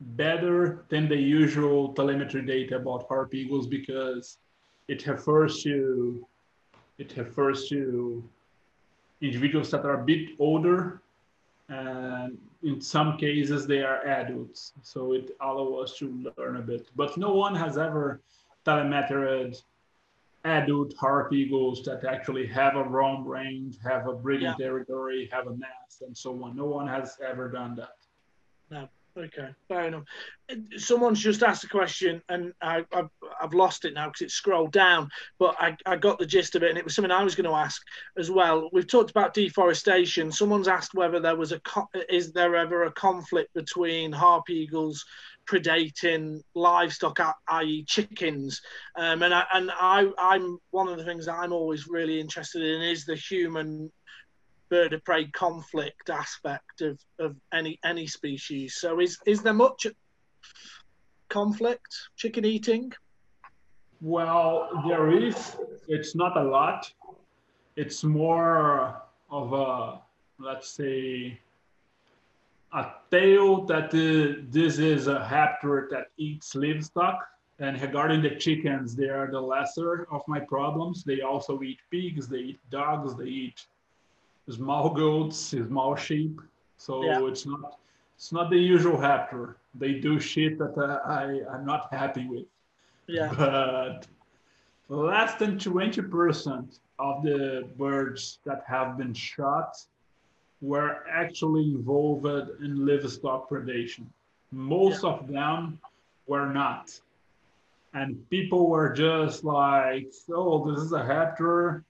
better 0.00 0.84
than 0.88 1.08
the 1.08 1.16
usual 1.16 1.92
telemetry 1.92 2.42
data 2.42 2.76
about 2.76 3.06
harp 3.08 3.34
eagles 3.34 3.66
because 3.66 4.38
it 4.86 5.06
refers 5.06 5.62
to 5.62 6.24
it 6.98 7.16
refers 7.16 7.68
to 7.68 8.22
individuals 9.20 9.70
that 9.70 9.84
are 9.84 10.00
a 10.00 10.04
bit 10.04 10.30
older 10.38 11.00
and 11.68 12.38
in 12.62 12.80
some 12.80 13.16
cases 13.16 13.66
they 13.66 13.82
are 13.82 14.06
adults. 14.06 14.72
So 14.82 15.12
it 15.12 15.30
allows 15.40 15.90
us 15.90 15.98
to 15.98 16.32
learn 16.36 16.56
a 16.56 16.62
bit. 16.62 16.88
But 16.96 17.16
no 17.16 17.34
one 17.34 17.54
has 17.54 17.78
ever 17.78 18.20
telemetered 18.66 19.60
adult 20.44 20.94
harp 20.94 21.32
eagles 21.32 21.82
that 21.84 22.04
actually 22.04 22.46
have 22.46 22.76
a 22.76 22.84
home 22.84 23.26
range 23.26 23.76
have 23.82 24.06
a 24.06 24.12
breeding 24.12 24.46
yeah. 24.46 24.54
territory 24.54 25.28
have 25.32 25.46
a 25.48 25.50
nest 25.50 26.02
and 26.02 26.16
so 26.16 26.42
on. 26.44 26.56
No 26.56 26.66
one 26.66 26.86
has 26.86 27.16
ever 27.24 27.48
done 27.48 27.74
that. 27.76 27.96
No 28.70 28.88
Okay, 29.18 29.48
fair 29.66 29.88
enough. 29.88 30.04
Someone's 30.76 31.20
just 31.20 31.42
asked 31.42 31.64
a 31.64 31.68
question, 31.68 32.22
and 32.28 32.52
I, 32.62 32.84
have 32.92 33.10
I've 33.42 33.52
lost 33.52 33.84
it 33.84 33.94
now 33.94 34.06
because 34.06 34.20
it's 34.20 34.34
scrolled 34.34 34.70
down. 34.70 35.08
But 35.40 35.56
I, 35.58 35.76
I 35.86 35.96
got 35.96 36.20
the 36.20 36.26
gist 36.26 36.54
of 36.54 36.62
it, 36.62 36.68
and 36.68 36.78
it 36.78 36.84
was 36.84 36.94
something 36.94 37.10
I 37.10 37.24
was 37.24 37.34
going 37.34 37.48
to 37.48 37.56
ask 37.56 37.82
as 38.16 38.30
well. 38.30 38.70
We've 38.72 38.86
talked 38.86 39.10
about 39.10 39.34
deforestation. 39.34 40.30
Someone's 40.30 40.68
asked 40.68 40.94
whether 40.94 41.18
there 41.18 41.36
was 41.36 41.52
a 41.52 41.60
is 42.08 42.32
there 42.32 42.54
ever 42.54 42.84
a 42.84 42.92
conflict 42.92 43.52
between 43.54 44.12
harp 44.12 44.48
eagles 44.50 45.04
predating 45.48 46.40
livestock, 46.54 47.18
i.e., 47.48 47.84
chickens. 47.84 48.60
Um, 48.96 49.22
and 49.22 49.34
I, 49.34 49.44
and 49.54 49.70
I, 49.72 50.06
I'm 50.18 50.58
one 50.70 50.88
of 50.88 50.98
the 50.98 51.04
things 51.04 51.26
that 51.26 51.34
I'm 51.34 51.52
always 51.52 51.88
really 51.88 52.20
interested 52.20 52.62
in 52.62 52.82
is 52.82 53.04
the 53.04 53.16
human 53.16 53.90
bird 54.68 54.92
of 54.92 55.04
prey 55.04 55.26
conflict 55.28 56.10
aspect 56.10 56.80
of, 56.82 56.98
of 57.18 57.36
any 57.52 57.78
any 57.84 58.06
species. 58.06 58.76
So 58.76 59.00
is 59.00 59.18
is 59.26 59.42
there 59.42 59.54
much 59.54 59.86
conflict 61.28 61.94
chicken 62.16 62.44
eating? 62.44 62.92
Well, 64.00 64.68
there 64.86 65.10
is. 65.10 65.56
It's 65.88 66.14
not 66.14 66.36
a 66.36 66.42
lot. 66.42 66.92
It's 67.76 68.04
more 68.04 69.02
of 69.30 69.52
a 69.52 70.00
let's 70.38 70.68
say 70.68 71.38
a 72.72 72.86
tale 73.10 73.64
that 73.64 73.86
uh, 73.86 74.42
this 74.50 74.78
is 74.78 75.06
a 75.06 75.24
hapter 75.24 75.88
that 75.90 76.08
eats 76.16 76.54
livestock. 76.54 77.26
And 77.60 77.80
regarding 77.80 78.22
the 78.22 78.36
chickens, 78.36 78.94
they 78.94 79.08
are 79.08 79.28
the 79.30 79.40
lesser 79.40 80.06
of 80.12 80.22
my 80.28 80.38
problems. 80.38 81.02
They 81.02 81.22
also 81.22 81.60
eat 81.62 81.78
pigs, 81.90 82.28
they 82.28 82.38
eat 82.38 82.60
dogs, 82.70 83.16
they 83.16 83.24
eat 83.24 83.66
small 84.50 84.90
goats, 84.90 85.36
small 85.36 85.96
sheep. 85.96 86.40
So 86.76 87.04
yeah. 87.04 87.26
it's 87.26 87.46
not 87.46 87.78
it's 88.16 88.32
not 88.32 88.50
the 88.50 88.58
usual 88.58 89.00
hapter. 89.00 89.56
They 89.74 89.94
do 89.94 90.18
shit 90.18 90.58
that 90.58 90.76
uh, 90.76 91.00
I 91.06 91.40
I'm 91.52 91.64
not 91.64 91.92
happy 91.92 92.26
with. 92.26 92.46
Yeah. 93.06 94.00
But 94.90 94.96
less 94.96 95.34
than 95.34 95.58
twenty 95.58 96.00
percent 96.00 96.80
of 96.98 97.22
the 97.22 97.68
birds 97.76 98.38
that 98.46 98.62
have 98.66 98.96
been 98.96 99.12
shot 99.12 99.76
were 100.62 101.04
actually 101.10 101.64
involved 101.64 102.26
in 102.62 102.86
livestock 102.86 103.50
predation. 103.50 104.06
Most 104.50 105.04
yeah. 105.04 105.10
of 105.10 105.28
them 105.28 105.78
were 106.26 106.46
not. 106.46 106.98
And 107.94 108.28
people 108.30 108.68
were 108.68 108.92
just 108.92 109.44
like, 109.44 110.12
oh, 110.30 110.70
this 110.70 110.82
is 110.82 110.92
a 110.92 111.04
hapter 111.04 111.84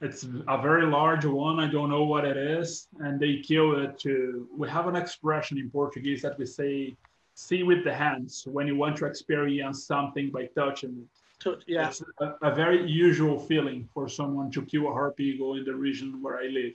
it's 0.00 0.24
a 0.46 0.60
very 0.60 0.86
large 0.86 1.24
one. 1.24 1.58
I 1.58 1.68
don't 1.68 1.90
know 1.90 2.04
what 2.04 2.24
it 2.24 2.36
is. 2.36 2.88
And 3.00 3.18
they 3.18 3.38
kill 3.38 3.82
it 3.82 3.98
to, 4.00 4.48
we 4.56 4.68
have 4.68 4.86
an 4.86 4.96
expression 4.96 5.58
in 5.58 5.70
Portuguese 5.70 6.22
that 6.22 6.38
we 6.38 6.46
say 6.46 6.96
see 7.34 7.62
with 7.62 7.84
the 7.84 7.94
hands 7.94 8.44
when 8.50 8.66
you 8.66 8.76
want 8.76 8.96
to 8.96 9.06
experience 9.06 9.84
something 9.84 10.30
by 10.30 10.46
touching 10.56 10.90
it. 11.02 11.08
Touch, 11.42 11.62
yeah. 11.68 11.88
It's 11.88 12.02
a, 12.20 12.34
a 12.42 12.52
very 12.52 12.90
usual 12.90 13.38
feeling 13.38 13.88
for 13.94 14.08
someone 14.08 14.50
to 14.50 14.62
kill 14.62 14.88
a 14.88 14.92
harp 14.92 15.20
eagle 15.20 15.54
in 15.54 15.64
the 15.64 15.74
region 15.74 16.20
where 16.20 16.38
I 16.38 16.46
live. 16.46 16.74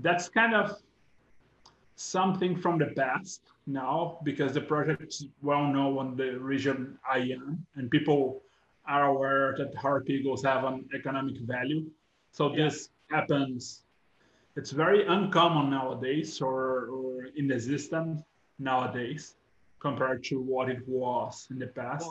That's 0.00 0.28
kind 0.28 0.54
of 0.56 0.76
something 1.94 2.56
from 2.56 2.78
the 2.78 2.86
past 2.86 3.42
now 3.66 4.18
because 4.24 4.54
the 4.54 4.60
project 4.60 5.02
is 5.02 5.26
well 5.42 5.66
known 5.66 6.08
in 6.08 6.16
the 6.16 6.40
region 6.40 6.98
I 7.08 7.18
am, 7.18 7.64
and 7.76 7.88
people 7.90 8.42
are 8.88 9.06
aware 9.06 9.54
that 9.58 9.74
harp 9.76 10.10
eagles 10.10 10.42
have 10.42 10.64
an 10.64 10.88
economic 10.92 11.36
value. 11.42 11.86
So 12.32 12.50
Yeah. 12.50 12.64
this 12.64 12.90
happens. 13.10 13.84
It's 14.56 14.70
very 14.70 15.06
uncommon 15.06 15.70
nowadays, 15.70 16.40
or, 16.40 16.86
or 16.88 17.26
inexistent 17.36 18.24
nowadays, 18.58 19.36
compared 19.78 20.24
to 20.24 20.40
what 20.40 20.68
it 20.68 20.86
was 20.88 21.46
in 21.50 21.58
the 21.58 21.68
past. 21.68 22.10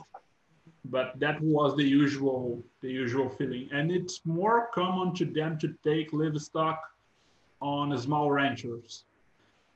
But 0.86 1.20
that 1.20 1.41
was 1.41 1.76
the 1.76 1.84
usual, 1.84 2.63
the 2.82 2.91
usual 2.91 3.30
feeling, 3.30 3.70
and 3.72 3.91
it's 3.91 4.26
more 4.26 4.70
common 4.74 5.13
to 5.15 5.26
them 5.26 5.57
to 5.59 5.67
take 5.84 6.13
livestock 6.13 6.80
on 7.61 7.97
small 7.97 8.32
ranchers 8.32 9.03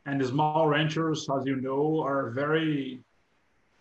and 0.06 0.20
the 0.20 0.26
small 0.28 0.68
ranchers 0.68 1.28
as 1.30 1.46
you 1.46 1.56
know 1.58 2.02
are 2.02 2.30
very 2.32 3.00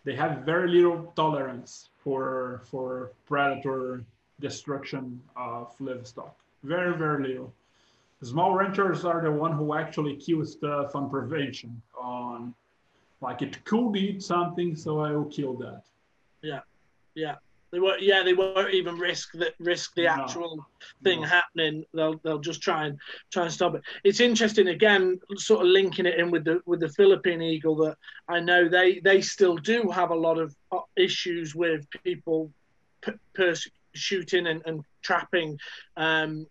they 0.03 0.15
have 0.15 0.39
very 0.45 0.69
little 0.69 1.11
tolerance 1.15 1.89
for 1.97 2.61
for 2.69 3.11
predator 3.25 4.03
destruction 4.39 5.21
of 5.35 5.73
livestock 5.79 6.35
very 6.63 6.97
very 6.97 7.27
little 7.27 7.53
small 8.23 8.53
ranchers 8.53 9.03
are 9.05 9.21
the 9.21 9.31
one 9.31 9.51
who 9.51 9.73
actually 9.73 10.15
kill 10.15 10.45
stuff 10.45 10.95
on 10.95 11.09
prevention 11.09 11.81
on 11.99 12.53
like 13.21 13.41
it 13.41 13.63
could 13.65 13.95
eat 13.97 14.21
something 14.23 14.75
so 14.75 14.99
i 14.99 15.11
will 15.11 15.25
kill 15.25 15.53
that 15.55 15.83
Yeah, 16.41 16.61
yeah. 17.15 17.35
they 17.71 17.79
won't. 17.79 18.01
Yeah, 18.03 18.21
they 18.23 18.33
won't 18.35 18.73
even 18.73 18.95
risk 18.99 19.31
that 19.41 19.53
risk 19.59 19.95
the 19.95 20.03
No. 20.03 20.09
actual 20.09 20.65
thing 21.03 21.21
No. 21.21 21.27
happening. 21.27 21.85
They'll 21.95 22.17
they'll 22.23 22.45
just 22.51 22.61
try 22.61 22.85
and 22.87 22.99
try 23.31 23.43
and 23.43 23.51
stop 23.51 23.73
it. 23.75 23.81
It's 24.03 24.19
interesting 24.19 24.67
again, 24.67 25.19
sort 25.37 25.61
of 25.65 25.67
linking 25.71 26.05
it 26.05 26.19
in 26.19 26.29
with 26.29 26.43
the 26.45 26.61
with 26.69 26.79
the 26.81 26.89
Philippine 26.89 27.41
eagle 27.41 27.75
that 27.83 27.97
I 28.35 28.39
know 28.41 28.69
they 28.69 28.99
they 28.99 29.21
still 29.21 29.55
do 29.57 29.89
have 29.89 30.11
a 30.11 30.15
lot 30.27 30.37
of 30.37 30.55
uh, 30.71 30.81
issues 31.07 31.55
with 31.55 31.79
people 32.03 32.51
p- 33.01 33.19
pers- 33.33 33.71
shooting 33.95 34.45
and, 34.47 34.61
and 34.67 34.83
trapping. 35.01 35.57
Um, 35.97 36.45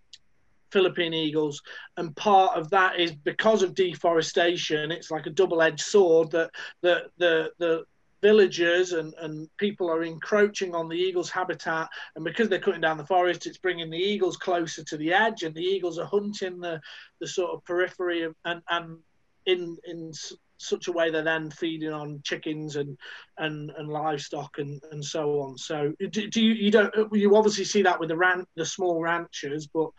Philippine 0.72 1.14
eagles, 1.14 1.62
and 1.96 2.16
part 2.16 2.56
of 2.56 2.70
that 2.70 2.98
is 2.98 3.12
because 3.12 3.62
of 3.62 3.74
deforestation. 3.74 4.90
It's 4.90 5.10
like 5.10 5.26
a 5.26 5.30
double-edged 5.30 5.80
sword 5.80 6.30
that 6.32 6.50
the 6.80 7.10
the 7.18 7.52
the 7.58 7.84
villagers 8.22 8.92
and, 8.92 9.12
and 9.20 9.48
people 9.56 9.90
are 9.90 10.04
encroaching 10.04 10.74
on 10.74 10.88
the 10.88 10.96
eagles' 10.96 11.30
habitat, 11.30 11.88
and 12.14 12.24
because 12.24 12.48
they're 12.48 12.60
cutting 12.60 12.80
down 12.80 12.96
the 12.96 13.06
forest, 13.06 13.46
it's 13.46 13.58
bringing 13.58 13.90
the 13.90 13.98
eagles 13.98 14.36
closer 14.36 14.82
to 14.84 14.96
the 14.96 15.12
edge, 15.12 15.42
and 15.42 15.54
the 15.54 15.60
eagles 15.60 15.98
are 15.98 16.06
hunting 16.06 16.60
the 16.60 16.80
the 17.20 17.26
sort 17.26 17.50
of 17.52 17.64
periphery 17.64 18.22
of, 18.22 18.34
and 18.44 18.62
and 18.70 18.98
in 19.46 19.76
in 19.84 20.12
such 20.62 20.88
a 20.88 20.92
way 20.92 21.10
they're 21.10 21.22
then 21.22 21.50
feeding 21.50 21.92
on 21.92 22.20
chickens 22.22 22.76
and 22.76 22.96
and, 23.38 23.70
and 23.76 23.88
livestock 23.88 24.58
and, 24.58 24.80
and 24.90 25.04
so 25.04 25.40
on. 25.40 25.58
So 25.58 25.92
do, 25.98 26.28
do 26.28 26.42
you 26.42 26.52
you 26.52 26.70
don't 26.70 26.94
you 27.12 27.36
obviously 27.36 27.64
see 27.64 27.82
that 27.82 27.98
with 27.98 28.08
the 28.08 28.16
ran 28.16 28.46
the 28.56 28.64
small 28.64 29.00
ranchers, 29.00 29.66
but 29.66 29.90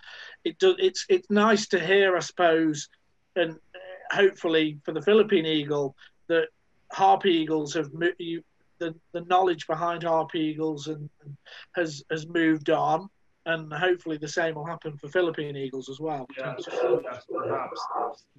it 0.43 0.57
does 0.59 0.75
it's 0.79 1.05
it's 1.09 1.29
nice 1.29 1.67
to 1.69 1.79
hear, 1.79 2.15
I 2.15 2.19
suppose, 2.19 2.87
and 3.35 3.51
uh, 3.51 4.15
hopefully 4.15 4.79
for 4.83 4.93
the 4.93 5.01
Philippine 5.01 5.45
eagle 5.45 5.95
that 6.27 6.47
harp 6.91 7.25
eagles 7.25 7.73
have 7.73 7.89
you, 8.17 8.43
the 8.79 8.95
the 9.13 9.21
knowledge 9.21 9.67
behind 9.67 10.03
harp 10.03 10.35
eagles 10.35 10.87
and, 10.87 11.09
and 11.23 11.37
has 11.75 12.03
has 12.09 12.27
moved 12.27 12.69
on, 12.69 13.09
and 13.45 13.71
hopefully 13.73 14.17
the 14.17 14.27
same 14.27 14.55
will 14.55 14.65
happen 14.65 14.97
for 14.97 15.07
Philippine 15.09 15.55
eagles 15.55 15.89
as 15.89 15.99
well. 15.99 16.25
Yes, 16.37 16.65
yes, 16.67 17.25
perhaps. 17.31 17.81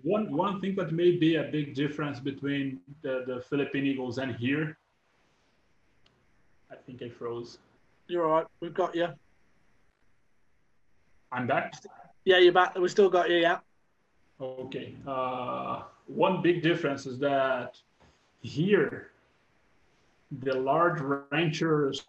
One 0.03 0.35
one 0.35 0.61
thing 0.61 0.75
that 0.77 0.93
may 0.93 1.13
be 1.13 1.37
a 1.37 1.45
big 1.45 1.75
difference 1.75 2.21
between 2.21 2.81
the, 3.03 3.25
the 3.27 3.41
Philippine 3.49 3.85
Eagles 3.85 4.19
and 4.19 4.35
here. 4.37 4.79
I 6.71 6.77
think 6.87 7.03
I 7.03 7.09
froze. 7.09 7.59
You're 8.09 8.27
all 8.27 8.33
right. 8.33 8.47
We've 8.61 8.75
got 8.75 8.95
you. 8.95 9.09
I'm 11.33 11.47
back. 11.47 11.75
Yeah, 12.25 12.39
you're 12.39 12.53
back. 12.53 12.77
We 12.77 12.89
still 12.89 13.11
got 13.11 13.29
you. 13.31 13.37
Yeah. 13.37 13.59
Okay. 14.41 14.95
Uh, 15.07 15.83
one 16.07 16.43
big 16.43 16.63
difference 16.63 17.07
is 17.07 17.19
that 17.19 17.77
here, 18.41 19.11
the 20.41 20.55
large 20.55 21.01
ranchers 21.01 22.05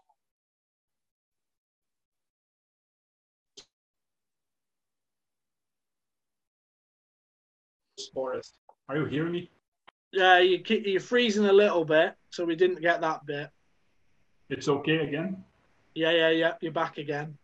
forest. 8.15 8.51
Are 8.89 8.97
you 8.97 9.05
hearing 9.05 9.33
me? 9.37 9.43
Yeah, 10.11 10.39
you 10.39 10.63
you're 10.93 11.07
freezing 11.11 11.45
a 11.45 11.57
little 11.63 11.85
bit, 11.85 12.15
so 12.29 12.45
we 12.45 12.55
didn't 12.55 12.81
get 12.81 13.01
that 13.01 13.25
bit. 13.25 13.49
It's 14.49 14.67
okay 14.77 14.99
again. 15.07 15.43
Yeah, 15.93 16.11
yeah, 16.11 16.29
yeah. 16.29 16.53
You're 16.61 16.79
back 16.83 16.97
again. 16.97 17.37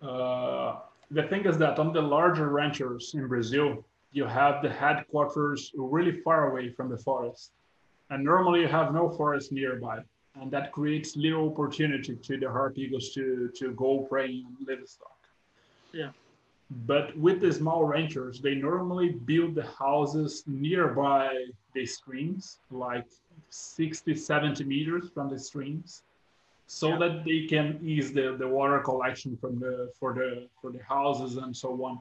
Uh, 0.00 0.76
the 1.10 1.24
thing 1.30 1.44
is 1.50 1.56
that 1.58 1.78
on 1.78 1.92
the 1.92 2.04
larger 2.16 2.48
ranchers 2.50 3.14
in 3.14 3.26
Brazil, 3.26 3.84
you 4.12 4.24
have 4.40 4.62
the 4.62 4.70
headquarters 4.70 5.72
really 5.76 6.20
far 6.20 6.50
away 6.50 6.70
from 6.76 6.88
the 6.88 6.98
forest. 6.98 7.52
And 8.10 8.22
normally 8.32 8.60
you 8.60 8.68
have 8.68 8.92
no 8.92 9.08
forest 9.10 9.50
nearby. 9.50 9.98
And 10.40 10.50
that 10.50 10.72
creates 10.72 11.16
little 11.16 11.46
opportunity 11.52 12.16
to 12.16 12.32
the 12.42 12.48
harp 12.50 12.76
eagles 12.76 13.10
to, 13.14 13.50
to 13.58 13.72
go 13.72 13.90
prey 14.10 14.42
on 14.46 14.56
livestock. 14.68 15.18
Yeah. 15.92 16.10
But 16.70 17.16
with 17.16 17.40
the 17.40 17.52
small 17.52 17.84
ranchers, 17.84 18.40
they 18.40 18.54
normally 18.54 19.10
build 19.12 19.54
the 19.54 19.66
houses 19.66 20.42
nearby 20.46 21.28
the 21.74 21.86
streams, 21.86 22.58
like 22.70 23.06
60, 23.50 24.14
70 24.14 24.64
meters 24.64 25.10
from 25.14 25.28
the 25.28 25.38
streams 25.38 26.02
so 26.66 26.88
Yeah. 26.88 26.98
that 26.98 27.24
they 27.24 27.46
can 27.46 27.78
ease 27.82 28.12
the, 28.12 28.36
the 28.38 28.48
water 28.48 28.80
collection 28.80 29.36
from 29.36 29.58
the 29.58 29.92
for 29.98 30.14
the 30.14 30.48
for 30.60 30.70
the 30.72 30.82
houses 30.82 31.36
and 31.36 31.54
so 31.54 31.84
on 31.84 32.00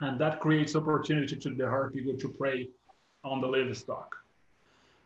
and 0.00 0.18
that 0.18 0.40
creates 0.40 0.74
opportunity 0.76 1.36
to 1.36 1.50
the 1.54 1.68
harp 1.68 1.92
people 1.92 2.16
to 2.16 2.28
prey 2.28 2.68
on 3.24 3.40
the 3.40 3.46
livestock 3.46 4.16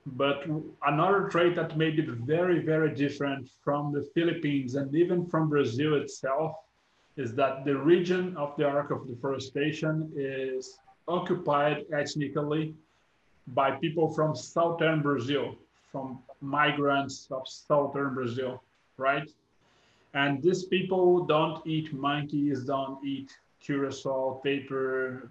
but 0.06 0.46
another 0.86 1.28
trait 1.28 1.54
that 1.56 1.76
made 1.76 1.98
it 1.98 2.08
very 2.34 2.60
very 2.60 2.94
different 2.94 3.48
from 3.64 3.92
the 3.92 4.02
philippines 4.14 4.74
and 4.76 4.94
even 4.94 5.26
from 5.26 5.48
brazil 5.48 5.94
itself 5.94 6.52
is 7.16 7.34
that 7.34 7.64
the 7.64 7.76
region 7.76 8.36
of 8.36 8.56
the 8.56 8.64
arc 8.64 8.90
of 8.90 9.06
deforestation 9.06 10.10
is 10.16 10.78
occupied 11.08 11.84
ethnically 11.92 12.74
by 13.48 13.70
people 13.72 14.08
from 14.12 14.34
southern 14.34 15.02
brazil 15.02 15.56
from 15.90 16.20
migrants 16.40 17.28
of 17.30 17.46
southern 17.46 18.14
Brazil, 18.14 18.62
right? 18.96 19.28
And 20.14 20.42
these 20.42 20.64
people 20.64 21.24
don't 21.24 21.64
eat 21.66 21.92
monkeys, 21.92 22.64
don't 22.64 23.04
eat 23.04 23.30
curassow, 23.62 24.42
paper, 24.42 25.30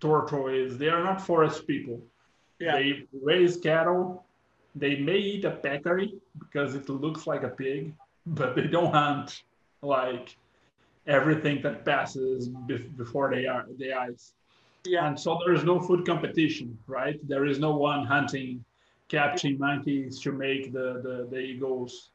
tortoise. 0.00 0.76
They 0.76 0.88
are 0.88 1.04
not 1.04 1.20
forest 1.20 1.66
people. 1.66 2.00
Yeah. 2.58 2.76
They 2.76 3.06
raise 3.22 3.56
cattle. 3.56 4.24
They 4.74 4.96
may 4.96 5.18
eat 5.18 5.44
a 5.44 5.50
peccary 5.50 6.14
because 6.38 6.74
it 6.74 6.88
looks 6.88 7.26
like 7.26 7.42
a 7.42 7.48
pig, 7.48 7.92
but 8.26 8.54
they 8.54 8.66
don't 8.66 8.92
hunt 8.92 9.42
like 9.82 10.36
everything 11.06 11.62
that 11.62 11.84
passes 11.84 12.48
bef- 12.48 12.96
before 12.96 13.30
they 13.34 13.46
are 13.46 13.66
the 13.78 13.92
eyes. 13.92 14.32
Yeah. 14.84 15.06
And 15.06 15.18
so 15.18 15.38
there 15.44 15.54
is 15.54 15.64
no 15.64 15.80
food 15.80 16.06
competition, 16.06 16.78
right? 16.86 17.18
There 17.28 17.46
is 17.46 17.58
no 17.58 17.76
one 17.76 18.06
hunting 18.06 18.64
capuchin 19.08 19.58
monkeys 19.58 20.20
to 20.20 20.32
make 20.32 20.72
the, 20.72 21.00
the, 21.02 21.28
the 21.30 21.38
eagles 21.38 22.10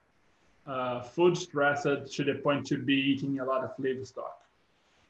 uh, 0.66 1.02
food 1.02 1.38
stressed 1.38 1.84
to 1.84 2.24
the 2.24 2.36
point 2.44 2.66
to 2.68 2.78
be 2.78 2.96
eating 2.96 3.40
a 3.40 3.46
lot 3.46 3.64
of 3.64 3.72
livestock. 3.78 4.42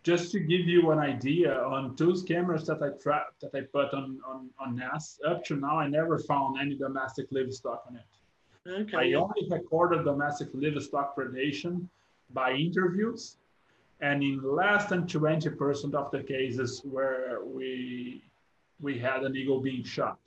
Just 0.04 0.32
to 0.34 0.40
give 0.40 0.68
you 0.68 0.92
an 0.92 1.00
idea, 1.00 1.64
on 1.64 1.96
those 1.96 2.22
cameras 2.22 2.68
that 2.68 2.82
I 2.84 2.90
tra- 3.02 3.26
that 3.42 3.56
I 3.56 3.62
put 3.62 3.92
on, 3.94 4.20
on, 4.28 4.50
on 4.60 4.76
NAS, 4.76 5.20
up 5.26 5.44
to 5.46 5.56
now 5.56 5.80
I 5.80 5.88
never 5.88 6.20
found 6.20 6.60
any 6.62 6.76
domestic 6.76 7.28
livestock 7.32 7.86
on 7.88 7.96
it. 7.96 8.04
Okay. 8.70 8.98
I 8.98 9.14
only 9.14 9.48
recorded 9.50 10.04
domestic 10.04 10.50
livestock 10.54 11.16
predation 11.16 11.88
by 12.34 12.52
interviews, 12.54 13.38
and 14.02 14.24
in 14.24 14.42
less 14.44 14.88
than 14.88 15.04
20% 15.04 15.94
of 15.94 16.12
the 16.12 16.24
cases 16.24 16.82
where 16.84 17.40
we 17.46 18.24
we 18.82 19.00
had 19.00 19.24
an 19.24 19.36
eagle 19.36 19.62
being 19.62 19.84
shot. 19.84 20.18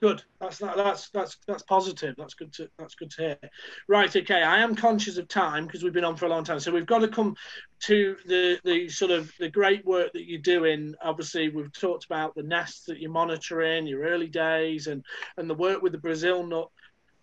Good. 0.00 0.22
That's 0.40 0.58
that's 0.58 1.08
that's 1.10 1.38
that's 1.46 1.62
positive. 1.64 2.14
That's 2.16 2.34
good 2.34 2.52
to 2.54 2.68
that's 2.78 2.94
good 2.94 3.10
to 3.12 3.22
hear. 3.22 3.50
Right. 3.88 4.14
Okay. 4.14 4.42
I 4.42 4.60
am 4.60 4.76
conscious 4.76 5.18
of 5.18 5.26
time 5.26 5.66
because 5.66 5.82
we've 5.82 5.92
been 5.92 6.04
on 6.04 6.16
for 6.16 6.26
a 6.26 6.28
long 6.28 6.44
time, 6.44 6.60
so 6.60 6.70
we've 6.70 6.86
got 6.86 7.00
to 7.00 7.08
come 7.08 7.34
to 7.80 8.16
the 8.26 8.60
the 8.64 8.88
sort 8.88 9.10
of 9.10 9.32
the 9.40 9.48
great 9.48 9.84
work 9.84 10.12
that 10.12 10.28
you're 10.28 10.40
doing. 10.40 10.94
Obviously, 11.02 11.48
we've 11.48 11.72
talked 11.72 12.04
about 12.04 12.36
the 12.36 12.44
nests 12.44 12.84
that 12.84 13.00
you're 13.00 13.10
monitoring, 13.10 13.88
your 13.88 14.02
early 14.02 14.28
days, 14.28 14.86
and 14.86 15.04
and 15.36 15.50
the 15.50 15.54
work 15.54 15.82
with 15.82 15.90
the 15.90 15.98
Brazil 15.98 16.46
nut 16.46 16.68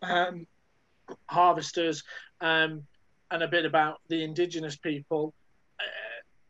um, 0.02 0.46
harvesters, 1.28 2.04
um, 2.42 2.84
and 3.32 3.44
a 3.44 3.48
bit 3.48 3.66
about 3.66 4.00
the 4.08 4.24
indigenous 4.24 4.76
people. 4.76 5.34
Uh, 5.80 5.84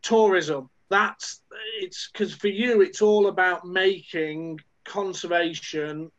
tourism. 0.01 0.69
That's 0.89 1.41
it's 1.79 2.09
because 2.11 2.33
for 2.33 2.47
you, 2.47 2.81
it's 2.81 3.01
all 3.01 3.27
about 3.27 3.65
making 3.65 4.59
conservation 4.83 6.11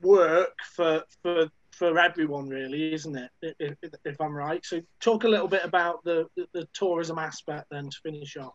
work 0.00 0.56
for 0.74 1.02
for 1.22 1.48
for 1.76 1.98
everyone, 1.98 2.48
really, 2.48 2.94
isn't 2.94 3.16
it? 3.16 3.30
If, 3.58 3.76
if 4.04 4.20
I'm 4.20 4.34
right. 4.34 4.64
So, 4.64 4.80
talk 5.00 5.24
a 5.24 5.28
little 5.28 5.48
bit 5.48 5.62
about 5.62 6.02
the, 6.04 6.26
the, 6.54 6.66
tourism 6.72 7.18
aspect 7.18 7.66
then 7.70 7.90
to 7.90 7.96
finish 8.02 8.38
off. 8.38 8.54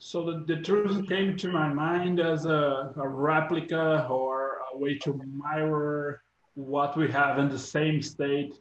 So 0.00 0.24
the, 0.24 0.44
the 0.46 0.60
tourism 0.60 1.06
came 1.06 1.36
to 1.36 1.48
my 1.48 1.72
mind 1.72 2.18
as 2.18 2.44
a, 2.44 2.92
a 2.96 3.08
replica 3.08 4.06
or 4.10 4.58
a 4.74 4.76
way 4.76 4.98
to 4.98 5.20
mirror 5.24 6.22
what 6.54 6.96
we 6.96 7.08
have 7.10 7.38
in 7.38 7.48
the 7.48 7.58
same 7.58 8.02
state 8.02 8.54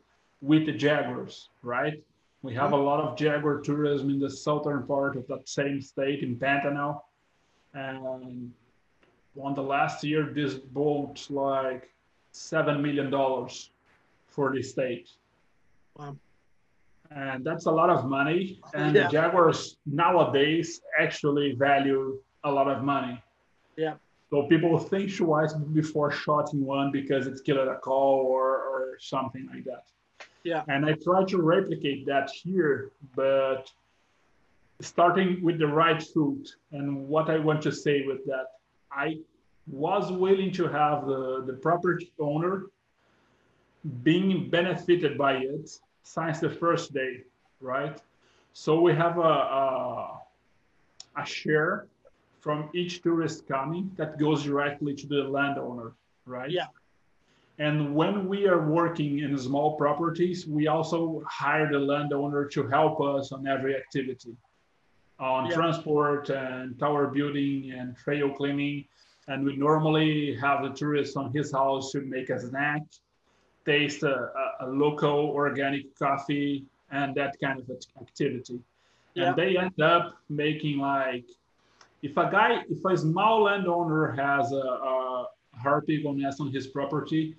with 0.43 0.65
the 0.65 0.73
jaguars, 0.73 1.49
right? 1.61 2.03
We 2.41 2.53
have 2.53 2.73
a 2.73 2.77
lot 2.77 2.99
of 2.99 3.17
jaguar 3.17 3.61
tourism 3.61 4.09
in 4.09 4.19
the 4.19 4.29
southern 4.29 4.85
part 4.85 5.15
of 5.15 5.25
that 5.27 5.47
same 5.47 5.81
state 5.81 6.21
in 6.21 6.35
Pantanal. 6.35 7.01
And 7.73 8.51
on 9.41 9.55
the 9.55 9.63
last 9.63 10.03
year, 10.03 10.31
this 10.35 10.55
bought 10.55 11.25
like 11.29 11.89
seven 12.33 12.81
million 12.81 13.09
dollars 13.09 13.71
for 14.27 14.53
the 14.53 14.61
state. 14.61 15.09
Wow. 15.95 16.17
And 17.09 17.45
that's 17.45 17.65
a 17.65 17.71
lot 17.71 17.89
of 17.89 18.05
money. 18.05 18.59
And 18.73 18.93
yeah. 18.93 19.03
the 19.03 19.11
Jaguars 19.11 19.77
nowadays 19.85 20.81
actually 20.99 21.53
value 21.53 22.19
a 22.43 22.51
lot 22.51 22.67
of 22.67 22.83
money. 22.83 23.23
Yeah. 23.77 23.93
So 24.29 24.43
people 24.47 24.77
think 24.77 25.15
twice 25.15 25.53
before 25.53 26.11
shooting 26.11 26.65
one 26.65 26.91
because 26.91 27.27
it's 27.27 27.39
killed 27.39 27.67
a 27.67 27.77
call 27.77 28.25
or, 28.25 28.47
or 28.71 28.97
something 28.99 29.47
like 29.53 29.63
that. 29.65 29.85
Yeah. 30.43 30.63
And 30.67 30.85
I 30.85 30.93
try 30.93 31.23
to 31.25 31.41
replicate 31.41 32.05
that 32.05 32.29
here, 32.29 32.91
but 33.15 33.71
starting 34.81 35.41
with 35.41 35.57
the 35.59 35.67
right 35.67 36.01
foot 36.01 36.55
And 36.71 37.07
what 37.07 37.29
I 37.29 37.37
want 37.37 37.61
to 37.63 37.71
say 37.71 38.03
with 38.05 38.25
that, 38.25 38.47
I 38.91 39.19
was 39.67 40.11
willing 40.11 40.51
to 40.53 40.67
have 40.67 41.05
the, 41.05 41.43
the 41.45 41.53
property 41.53 42.11
owner 42.19 42.65
being 44.03 44.49
benefited 44.49 45.17
by 45.17 45.37
it 45.37 45.69
since 46.03 46.39
the 46.39 46.49
first 46.49 46.93
day, 46.93 47.23
right? 47.61 47.99
So 48.53 48.81
we 48.81 48.93
have 48.93 49.17
a, 49.17 49.21
a, 49.21 50.21
a 51.17 51.25
share 51.25 51.87
from 52.41 52.69
each 52.73 53.01
tourist 53.01 53.47
coming 53.47 53.89
that 53.95 54.19
goes 54.19 54.43
directly 54.43 54.93
to 54.95 55.07
the 55.07 55.23
landowner, 55.23 55.93
right? 56.25 56.51
Yeah. 56.51 56.67
And 57.59 57.93
when 57.93 58.27
we 58.27 58.47
are 58.47 58.67
working 58.67 59.19
in 59.19 59.37
small 59.37 59.77
properties, 59.77 60.47
we 60.47 60.67
also 60.67 61.23
hire 61.27 61.71
the 61.71 61.79
landowner 61.79 62.45
to 62.45 62.67
help 62.67 62.99
us 62.99 63.31
on 63.31 63.47
every 63.47 63.75
activity 63.75 64.35
on 65.19 65.45
yeah. 65.45 65.55
transport 65.55 66.29
and 66.29 66.77
tower 66.79 67.07
building 67.07 67.71
and 67.77 67.95
trail 67.95 68.29
cleaning. 68.29 68.85
And 69.27 69.45
we 69.45 69.55
normally 69.55 70.35
have 70.35 70.63
the 70.63 70.69
tourist 70.69 71.15
on 71.15 71.31
his 71.31 71.51
house 71.51 71.91
to 71.93 72.01
make 72.01 72.29
a 72.29 72.39
snack, 72.39 72.81
taste 73.65 74.03
a, 74.03 74.31
a, 74.59 74.67
local 74.67 75.29
organic 75.29 75.97
coffee, 75.97 76.65
and 76.91 77.15
that 77.15 77.37
kind 77.41 77.59
of 77.59 77.69
activity. 78.01 78.59
Yeah. 79.13 79.29
And 79.29 79.37
they 79.37 79.57
end 79.57 79.79
up 79.81 80.17
making 80.29 80.79
like, 80.79 81.25
if 82.01 82.17
a 82.17 82.29
guy, 82.29 82.63
if 82.69 82.83
a 82.83 82.97
small 82.97 83.43
landowner 83.43 84.11
has 84.11 84.51
a, 84.51 84.55
a 84.55 85.27
harpy 85.63 86.03
nest 86.03 86.41
on 86.41 86.51
his 86.51 86.67
property, 86.67 87.35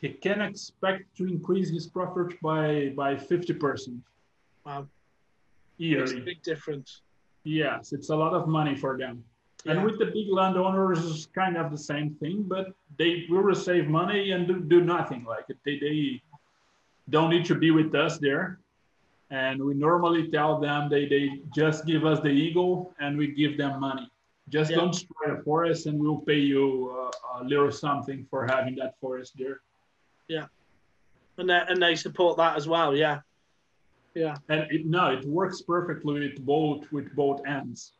he 0.00 0.08
can 0.08 0.40
expect 0.40 1.16
to 1.16 1.26
increase 1.26 1.70
his 1.70 1.86
profit 1.86 2.40
by 2.42 2.92
by 2.96 3.14
50%. 3.14 4.00
Wow. 4.66 4.86
Yearly. 5.78 6.02
Makes 6.02 6.12
a 6.12 6.24
big 6.24 6.42
difference. 6.42 7.02
Yes, 7.44 7.92
it's 7.92 8.10
a 8.10 8.16
lot 8.16 8.34
of 8.34 8.46
money 8.46 8.74
for 8.76 8.98
them. 8.98 9.24
Yeah. 9.64 9.72
And 9.72 9.84
with 9.84 9.98
the 9.98 10.06
big 10.06 10.28
landowners, 10.28 10.98
it's 11.08 11.26
kind 11.26 11.56
of 11.56 11.70
the 11.70 11.78
same 11.78 12.14
thing, 12.20 12.44
but 12.54 12.66
they 12.98 13.26
will 13.28 13.54
save 13.54 13.88
money 13.88 14.32
and 14.32 14.46
do, 14.46 14.60
do 14.60 14.80
nothing. 14.80 15.24
Like 15.24 15.46
they, 15.64 15.78
they 15.78 16.22
don't 17.10 17.30
need 17.30 17.44
to 17.46 17.54
be 17.54 17.70
with 17.70 17.94
us 17.94 18.18
there. 18.18 18.58
And 19.30 19.64
we 19.64 19.74
normally 19.74 20.28
tell 20.28 20.60
them 20.60 20.90
they, 20.90 21.06
they 21.06 21.40
just 21.54 21.86
give 21.86 22.04
us 22.04 22.20
the 22.20 22.28
eagle 22.28 22.92
and 23.00 23.16
we 23.16 23.28
give 23.28 23.56
them 23.56 23.80
money. 23.80 24.10
Just 24.48 24.70
yeah. 24.70 24.76
don't 24.76 24.92
destroy 24.92 25.36
the 25.36 25.42
forest 25.42 25.86
and 25.86 25.98
we'll 25.98 26.18
pay 26.18 26.38
you 26.38 26.94
uh, 26.96 27.40
a 27.40 27.44
little 27.44 27.70
something 27.70 28.26
for 28.28 28.46
having 28.46 28.74
that 28.76 28.98
forest 29.00 29.32
there. 29.38 29.60
Yeah. 30.28 30.46
And 31.38 31.48
they, 31.48 31.62
and 31.68 31.82
they 31.82 31.94
support 31.94 32.36
that 32.36 32.56
as 32.56 32.68
well. 32.68 32.94
Yeah. 32.94 33.20
Yeah. 34.14 34.36
And 34.48 34.70
it, 34.70 34.86
no, 34.86 35.10
it 35.10 35.24
works 35.24 35.62
perfectly 35.62 36.20
with 36.20 36.44
both 36.44 36.90
with 36.92 37.14
both 37.14 37.40
ends. 37.46 37.92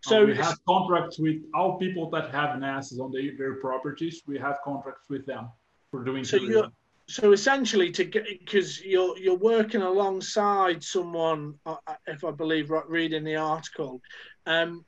So 0.00 0.22
um, 0.22 0.28
we 0.28 0.36
have 0.36 0.58
contracts 0.66 1.18
with 1.18 1.42
all 1.54 1.78
people 1.78 2.10
that 2.10 2.32
have 2.32 2.58
nests 2.58 2.98
on 2.98 3.12
their, 3.12 3.36
their 3.38 3.54
properties. 3.56 4.22
We 4.26 4.38
have 4.38 4.56
contracts 4.64 5.08
with 5.08 5.24
them 5.26 5.48
for 5.90 6.02
doing 6.02 6.24
so. 6.24 6.38
You're, 6.38 6.68
so 7.06 7.32
essentially, 7.32 7.90
to 7.92 8.04
get 8.04 8.26
because 8.26 8.82
you're 8.82 9.16
you're 9.18 9.36
working 9.36 9.82
alongside 9.82 10.82
someone, 10.82 11.54
uh, 11.66 11.76
uh, 11.86 11.94
if 12.06 12.24
I 12.24 12.30
believe 12.30 12.70
right, 12.70 12.88
reading 12.88 13.24
the 13.24 13.36
article, 13.36 14.00
um, 14.46 14.84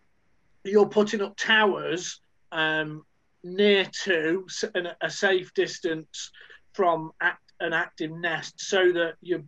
you're 0.65 0.89
putting 0.89 1.23
up 1.23 1.37
towers 1.37 2.21
um, 2.53 3.05
near 3.43 3.87
to 4.05 4.47
a 5.01 5.11
safe 5.11 5.53
distance 5.55 6.31
from 6.73 7.13
act, 7.21 7.53
an 7.61 7.73
active 7.73 8.11
nest, 8.11 8.55
so 8.61 8.93
that 8.93 9.15
you're 9.21 9.45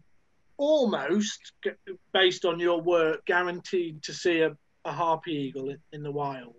almost, 0.59 1.53
based 2.13 2.45
on 2.45 2.61
your 2.61 2.81
work, 2.81 3.25
guaranteed 3.27 4.03
to 4.03 4.13
see 4.13 4.41
a 4.41 4.57
a 4.87 4.93
harpy 4.93 5.33
eagle 5.33 5.71
in, 5.71 5.79
in 5.93 6.03
the 6.03 6.11
wild? 6.11 6.55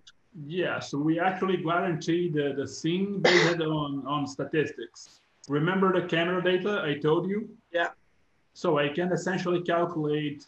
Yeah, 0.45 0.79
so 0.79 0.97
we 0.99 1.19
actually 1.19 1.57
guarantee 1.57 2.29
the, 2.29 2.53
the 2.55 2.67
scene 2.67 3.21
based 3.21 3.61
on, 3.61 4.03
on 4.05 4.27
statistics. 4.27 5.21
Remember 5.47 5.99
the 5.99 6.07
camera 6.07 6.43
data 6.43 6.83
I 6.85 6.99
told 6.99 7.27
you? 7.27 7.49
Yeah. 7.71 7.89
So 8.53 8.77
I 8.77 8.89
can 8.89 9.11
essentially 9.11 9.61
calculate 9.61 10.45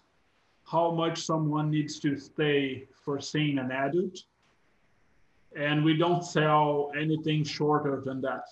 how 0.66 0.92
much 0.92 1.22
someone 1.22 1.72
needs 1.72 2.00
to 2.02 2.18
stay 2.18 2.88
for 3.10 3.20
seeing 3.20 3.58
an 3.58 3.72
adult. 3.72 4.18
And 5.56 5.84
we 5.84 5.98
don't 5.98 6.24
sell 6.24 6.92
anything 6.96 7.44
shorter 7.44 8.04
than 8.06 8.22
that. 8.22 8.46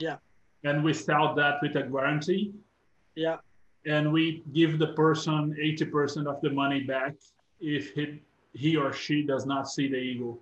Yeah. 0.00 0.16
And 0.64 0.82
we 0.82 0.92
sell 0.92 1.32
that 1.36 1.54
with 1.62 1.76
a 1.76 1.84
guarantee. 1.84 2.54
Yeah. 3.14 3.36
And 3.86 4.12
we 4.12 4.42
give 4.52 4.80
the 4.80 4.90
person 4.94 5.54
80% 5.62 6.26
of 6.26 6.40
the 6.40 6.50
money 6.50 6.80
back 6.80 7.12
if 7.60 7.84
he 7.94 8.20
he 8.64 8.76
or 8.76 8.92
she 8.92 9.16
does 9.32 9.44
not 9.46 9.64
see 9.74 9.86
the 9.94 10.02
eagle. 10.10 10.34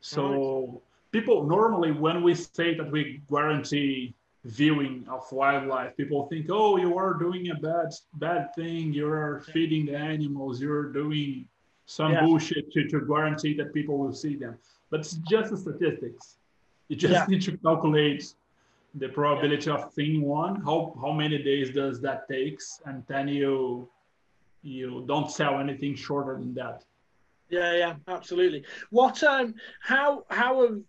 So 0.00 0.82
people 1.10 1.38
normally, 1.56 1.92
when 1.92 2.18
we 2.22 2.34
say 2.34 2.68
that 2.78 2.88
we 2.90 3.20
guarantee 3.28 4.14
viewing 4.44 5.04
of 5.08 5.22
wildlife, 5.32 5.96
people 5.96 6.26
think, 6.30 6.46
oh, 6.50 6.76
you 6.84 6.96
are 6.98 7.14
doing 7.14 7.50
a 7.50 7.56
bad 7.68 7.90
bad 8.14 8.42
thing. 8.58 8.92
You're 8.92 9.42
feeding 9.52 9.86
the 9.86 9.96
animals. 10.12 10.60
You're 10.60 10.88
doing 11.02 11.48
some 11.86 12.12
yeah. 12.12 12.20
bullshit 12.20 12.70
to, 12.72 12.88
to 12.88 13.00
guarantee 13.06 13.54
that 13.54 13.72
people 13.72 13.96
will 13.96 14.12
see 14.12 14.36
them. 14.36 14.58
But 14.90 15.00
it's 15.00 15.14
just 15.28 15.50
the 15.50 15.56
statistics. 15.56 16.36
You 16.88 16.96
just 16.96 17.12
yeah. 17.12 17.26
need 17.28 17.42
to 17.42 17.56
calculate 17.58 18.34
the 18.94 19.08
probability 19.08 19.70
yeah. 19.70 19.76
of 19.76 19.92
seeing 19.92 20.22
one. 20.22 20.56
How 20.62 20.96
how 21.00 21.12
many 21.12 21.42
days 21.42 21.70
does 21.70 22.00
that 22.02 22.28
takes, 22.28 22.80
and 22.86 23.02
then 23.06 23.28
you 23.28 23.88
you 24.62 25.04
don't 25.06 25.30
sell 25.30 25.58
anything 25.58 25.94
shorter 25.94 26.34
than 26.38 26.54
that. 26.54 26.84
Yeah, 27.48 27.74
yeah, 27.74 27.94
absolutely. 28.08 28.64
What 28.90 29.22
um 29.22 29.54
how 29.80 30.24
how 30.30 30.62
have 30.62 30.80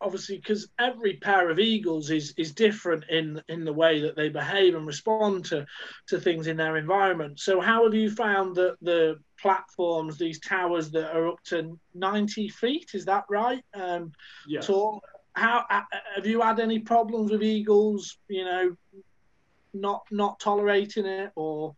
obviously 0.00 0.36
because 0.36 0.68
every 0.78 1.18
pair 1.18 1.48
of 1.48 1.60
eagles 1.60 2.10
is 2.10 2.34
is 2.36 2.52
different 2.52 3.04
in 3.08 3.40
in 3.48 3.64
the 3.64 3.72
way 3.72 4.00
that 4.00 4.16
they 4.16 4.28
behave 4.28 4.74
and 4.74 4.86
respond 4.86 5.44
to 5.46 5.64
to 6.08 6.20
things 6.20 6.48
in 6.48 6.56
their 6.56 6.76
environment. 6.76 7.38
So 7.38 7.60
how 7.60 7.84
have 7.84 7.94
you 7.94 8.10
found 8.10 8.56
that 8.56 8.76
the 8.82 9.16
platforms, 9.40 10.18
these 10.18 10.40
towers 10.40 10.90
that 10.90 11.14
are 11.14 11.28
up 11.28 11.42
to 11.44 11.78
90 11.94 12.48
feet, 12.48 12.90
is 12.94 13.04
that 13.04 13.24
right? 13.30 13.62
Um 13.74 14.10
yes. 14.48 14.66
tall. 14.66 15.00
How 15.34 15.64
have 15.70 16.26
you 16.26 16.42
had 16.42 16.58
any 16.60 16.80
problems 16.80 17.30
with 17.30 17.42
eagles, 17.42 18.18
you 18.28 18.44
know, 18.44 18.76
not 19.72 20.02
not 20.10 20.40
tolerating 20.40 21.06
it 21.06 21.30
or 21.36 21.74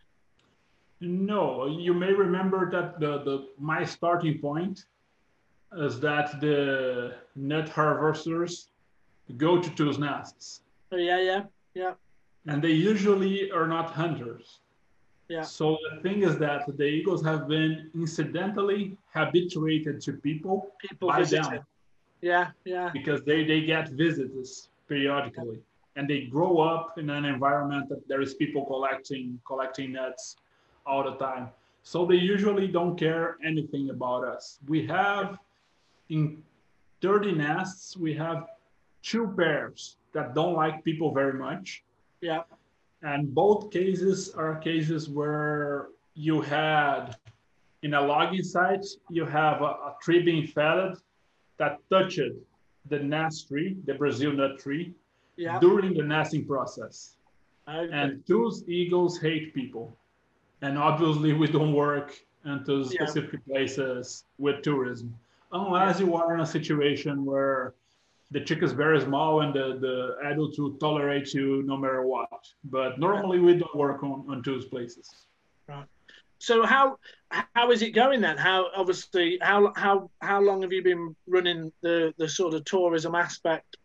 no, 1.00 1.66
you 1.66 1.94
may 1.94 2.12
remember 2.12 2.70
that 2.70 3.00
the, 3.00 3.22
the 3.24 3.48
my 3.58 3.84
starting 3.84 4.38
point 4.38 4.86
is 5.76 6.00
that 6.00 6.40
the 6.40 7.14
nut 7.34 7.68
harvesters 7.68 8.68
go 9.36 9.60
to 9.60 9.84
those 9.84 9.98
nests. 9.98 10.62
Yeah, 10.92 11.20
yeah, 11.20 11.42
yeah. 11.74 11.94
And 12.46 12.62
they 12.62 12.72
usually 12.72 13.50
are 13.50 13.66
not 13.66 13.90
hunters. 13.90 14.60
Yeah. 15.28 15.42
So 15.42 15.78
the 15.90 16.02
thing 16.02 16.22
is 16.22 16.38
that 16.38 16.64
the 16.76 16.84
eagles 16.84 17.24
have 17.24 17.48
been 17.48 17.90
incidentally 17.94 18.96
habituated 19.12 20.00
to 20.02 20.12
people, 20.12 20.70
People 20.80 21.08
by 21.08 21.24
them 21.24 21.60
Yeah, 22.20 22.50
yeah, 22.64 22.90
because 22.92 23.22
they, 23.22 23.44
they 23.44 23.62
get 23.62 23.88
visitors 23.90 24.68
periodically 24.86 25.60
and 25.96 26.08
they 26.08 26.22
grow 26.22 26.58
up 26.58 26.98
in 26.98 27.08
an 27.08 27.24
environment 27.24 27.88
that 27.88 28.06
there 28.08 28.20
is 28.20 28.34
people 28.34 28.64
collecting 28.66 29.40
collecting 29.46 29.92
nuts 29.92 30.36
all 30.86 31.04
the 31.04 31.16
time. 31.16 31.48
So 31.82 32.06
they 32.06 32.16
usually 32.16 32.66
don't 32.66 32.96
care 32.98 33.36
anything 33.44 33.90
about 33.90 34.24
us. 34.24 34.58
We 34.66 34.86
have 34.86 35.38
in 36.08 36.42
30 37.02 37.32
nests, 37.32 37.96
we 37.96 38.14
have 38.14 38.46
two 39.02 39.34
pairs 39.36 39.96
that 40.12 40.34
don't 40.34 40.54
like 40.54 40.82
people 40.84 41.12
very 41.12 41.34
much. 41.34 41.84
yeah, 42.20 42.42
And 43.02 43.34
both 43.34 43.70
cases 43.70 44.30
are 44.34 44.56
cases 44.56 45.08
where 45.10 45.88
you 46.14 46.40
had 46.40 47.16
in 47.82 47.92
a 47.94 48.00
logging 48.00 48.42
site, 48.42 48.86
you 49.10 49.26
have 49.26 49.60
a, 49.60 49.72
a 49.90 49.96
tree 50.02 50.22
being 50.22 50.46
felled 50.46 51.02
that 51.58 51.78
touched 51.90 52.20
the 52.88 52.98
nest 52.98 53.48
tree, 53.48 53.76
the 53.84 53.94
Brazil 53.94 54.32
nut 54.32 54.58
tree, 54.58 54.94
yeah. 55.36 55.58
during 55.60 55.92
the 55.92 56.02
nesting 56.02 56.46
process. 56.46 57.16
Okay. 57.68 57.92
And 57.92 58.22
those 58.26 58.66
eagles 58.68 59.20
hate 59.20 59.54
people. 59.54 59.96
And 60.64 60.78
obviously, 60.78 61.34
we 61.34 61.46
don't 61.46 61.74
work 61.74 62.08
into 62.52 62.74
Yeah. 62.78 63.04
specific 63.04 63.40
places 63.50 64.24
with 64.38 64.62
tourism, 64.62 65.08
unless 65.52 66.00
you 66.00 66.14
are 66.16 66.28
in 66.34 66.40
a 66.40 66.50
situation 66.58 67.14
where 67.30 67.74
the 68.30 68.40
chick 68.40 68.62
is 68.62 68.72
very 68.72 69.00
small 69.08 69.42
and 69.42 69.52
the, 69.58 69.66
the 69.86 69.96
adults 70.30 70.58
will 70.58 70.74
tolerate 70.86 71.34
you 71.34 71.62
no 71.64 71.76
matter 71.76 72.02
what. 72.14 72.42
But 72.76 72.98
normally, 72.98 73.38
we 73.40 73.52
don't 73.62 73.76
work 73.86 74.02
on, 74.02 74.24
on 74.30 74.40
those 74.42 74.64
places. 74.64 75.06
Right. 75.68 75.86
So 76.38 76.64
how 76.64 76.98
how 77.58 77.70
is 77.70 77.80
it 77.82 77.92
going 78.02 78.20
then? 78.22 78.36
How 78.38 78.58
obviously 78.74 79.38
how 79.42 79.72
how 79.76 80.10
how 80.30 80.40
long 80.40 80.62
have 80.62 80.72
you 80.72 80.82
been 80.82 81.14
running 81.26 81.72
the 81.82 82.14
the 82.16 82.28
sort 82.28 82.54
of 82.54 82.64
tourism 82.64 83.14
aspect 83.14 83.76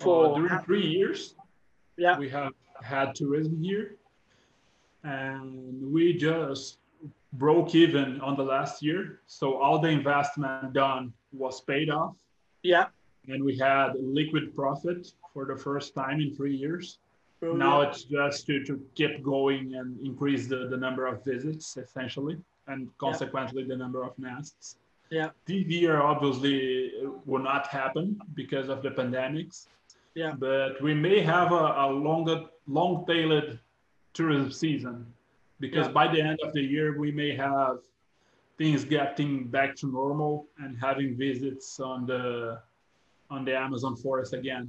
Uh, 0.00 0.04
for? 0.04 0.34
during 0.38 0.58
three 0.64 0.86
years, 0.96 1.34
yeah, 1.96 2.18
we 2.18 2.28
have 2.28 2.52
had 2.82 3.14
tourism 3.14 3.62
here, 3.62 3.84
and 5.04 5.92
we 5.92 6.14
just 6.14 6.78
broke 7.34 7.74
even 7.74 8.20
on 8.20 8.36
the 8.36 8.42
last 8.42 8.82
year. 8.82 9.20
So 9.26 9.56
all 9.58 9.78
the 9.78 9.88
investment 9.88 10.72
done 10.72 11.12
was 11.32 11.60
paid 11.60 11.90
off, 11.90 12.16
yeah. 12.62 12.86
and 13.28 13.44
we 13.44 13.56
had 13.58 13.92
liquid 13.98 14.54
profit 14.56 15.12
for 15.32 15.44
the 15.44 15.56
first 15.56 15.94
time 15.94 16.20
in 16.20 16.34
three 16.34 16.56
years. 16.56 16.98
brilliant. 17.40 17.60
Now 17.60 17.82
it's 17.82 18.04
just 18.04 18.46
to, 18.46 18.64
to 18.64 18.80
keep 18.94 19.22
going 19.22 19.74
and 19.74 19.98
increase 20.00 20.46
the, 20.46 20.68
the 20.68 20.76
number 20.76 21.06
of 21.06 21.24
visits 21.24 21.76
essentially, 21.76 22.38
and 22.66 22.88
consequently 22.98 23.64
the 23.64 23.76
number 23.76 24.02
of 24.02 24.18
nests. 24.18 24.76
Yeah. 25.10 25.30
This 25.46 25.64
year 25.66 26.00
obviously 26.02 26.92
will 27.24 27.42
not 27.42 27.66
happen 27.66 28.20
because 28.34 28.68
of 28.68 28.82
the 28.82 28.90
pandemics. 28.90 29.66
Yeah. 30.14 30.32
But 30.36 30.82
we 30.82 30.94
may 30.94 31.20
have 31.20 31.52
a, 31.52 31.74
a 31.78 31.86
longer, 31.90 32.44
long-tailed 32.66 33.58
tourism 34.18 34.50
season 34.50 34.96
because 35.60 35.86
Yeah. 35.86 35.92
by 36.00 36.06
the 36.14 36.20
end 36.30 36.38
of 36.46 36.50
the 36.56 36.64
year 36.74 36.88
we 37.04 37.10
may 37.22 37.30
have 37.46 37.76
things 38.60 38.80
getting 38.96 39.32
back 39.56 39.70
to 39.80 39.86
normal 40.00 40.32
and 40.62 40.70
having 40.86 41.08
visits 41.26 41.68
on 41.90 41.98
the 42.10 42.22
on 43.34 43.40
the 43.48 43.54
Amazon 43.66 43.94
forest 44.04 44.32
again. 44.40 44.66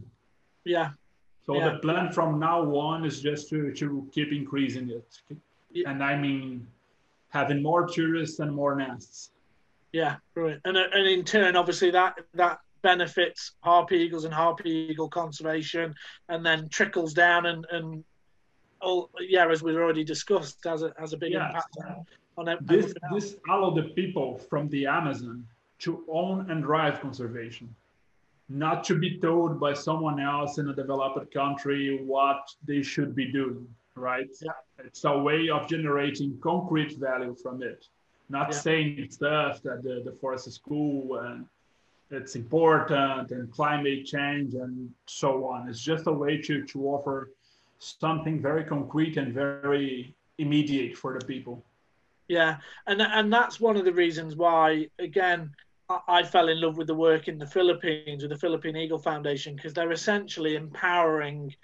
yeah, 0.76 0.89
So 1.45 1.52
Yeah. 1.56 1.70
the 1.70 1.76
plan 1.86 2.06
from 2.18 2.30
now 2.50 2.60
on 2.89 2.97
is 3.10 3.16
just 3.30 3.43
to, 3.52 3.60
to 3.82 3.88
keep 4.16 4.30
increasing 4.41 4.88
it. 5.00 5.10
Yeah. 5.72 5.89
And 5.89 5.97
I 6.12 6.14
mean, 6.26 6.50
having 7.39 7.60
more 7.70 7.84
tourists 7.97 8.38
and 8.43 8.52
more 8.62 8.74
nests. 8.86 9.32
yeah, 10.02 10.14
brilliant. 10.36 10.62
And 10.68 10.76
and 10.97 11.06
in 11.16 11.22
turn, 11.36 11.52
obviously 11.62 11.89
that 12.00 12.14
that 12.43 12.58
benefits 12.91 13.41
harpy 13.70 13.97
eagles 14.06 14.26
and 14.28 14.34
harpy 14.41 14.70
eagle 14.91 15.10
conservation, 15.22 15.88
and 16.32 16.39
then 16.47 16.60
trickles 16.78 17.12
down 17.26 17.41
and 17.52 17.62
and 17.76 17.88
all 18.82 19.09
yeah, 19.19 19.47
as 19.49 19.61
we've 19.63 19.75
already 19.75 20.03
discussed, 20.03 20.57
has 20.65 20.84
a 20.84 20.93
has 20.97 21.13
a 21.13 21.17
big 21.17 21.34
impact 21.34 21.77
on, 22.38 22.47
on 22.47 22.57
This, 22.61 22.93
this 23.13 23.36
allow 23.47 23.71
the 23.71 23.84
people 23.84 24.38
from 24.49 24.69
the 24.69 24.86
Amazon 24.86 25.45
to 25.80 26.03
own 26.09 26.49
and 26.49 26.63
drive 26.63 26.99
conservation, 27.01 27.73
not 28.47 28.84
to 28.86 28.95
be 28.97 29.17
told 29.17 29.59
by 29.59 29.73
someone 29.73 30.19
else 30.19 30.57
in 30.57 30.69
a 30.69 30.73
developed 30.73 31.34
country 31.34 32.01
what 32.05 32.41
they 32.65 32.82
should 32.82 33.15
be 33.15 33.32
doing, 33.32 33.67
right? 33.95 34.30
Yeah. 34.41 34.51
It's 34.84 35.03
a 35.05 35.17
way 35.17 35.49
of 35.49 35.67
generating 35.67 36.38
concrete 36.41 36.97
value 36.97 37.36
from 37.41 37.63
it, 37.63 37.88
not 38.30 38.49
Yeah. 38.51 38.57
saying 38.57 39.07
stuff 39.11 39.61
that 39.63 39.84
the, 39.84 40.01
the 40.03 40.11
forest 40.19 40.47
is 40.47 40.57
cool 40.57 41.17
and 41.17 41.45
it's 42.11 42.36
important 42.36 43.32
and 43.32 43.51
climate 43.51 44.05
change 44.05 44.55
and 44.55 44.91
so 45.05 45.45
on. 45.45 45.69
It's 45.69 45.82
just 45.82 46.07
a 46.07 46.11
way 46.11 46.41
to, 46.41 46.65
to 46.65 46.88
offer 46.88 47.30
something 47.80 48.41
very 48.41 48.63
concrete 48.63 49.17
and 49.17 49.34
very 49.34 50.15
immediate 50.38 50.95
for 50.97 51.17
the 51.17 51.25
people. 51.25 51.65
Yeah, 52.27 52.57
and 52.86 53.01
and 53.01 53.34
that's 53.34 53.59
one 53.59 53.75
of 53.75 53.86
the 53.86 53.93
reasons 53.93 54.36
why, 54.36 54.88
again, 54.99 55.51
I, 55.89 55.99
I 56.07 56.23
fell 56.23 56.49
in 56.49 56.61
love 56.61 56.77
with 56.77 56.88
the 56.88 56.95
work 56.95 57.27
in 57.27 57.39
the 57.39 57.47
Philippines 57.47 58.21
with 58.21 58.32
the 58.32 58.38
Philippine 58.38 58.77
Eagle 58.77 58.99
Foundation 58.99 59.55
because 59.55 59.73
they're 59.73 59.91
essentially 59.91 60.55
empowering 60.55 61.55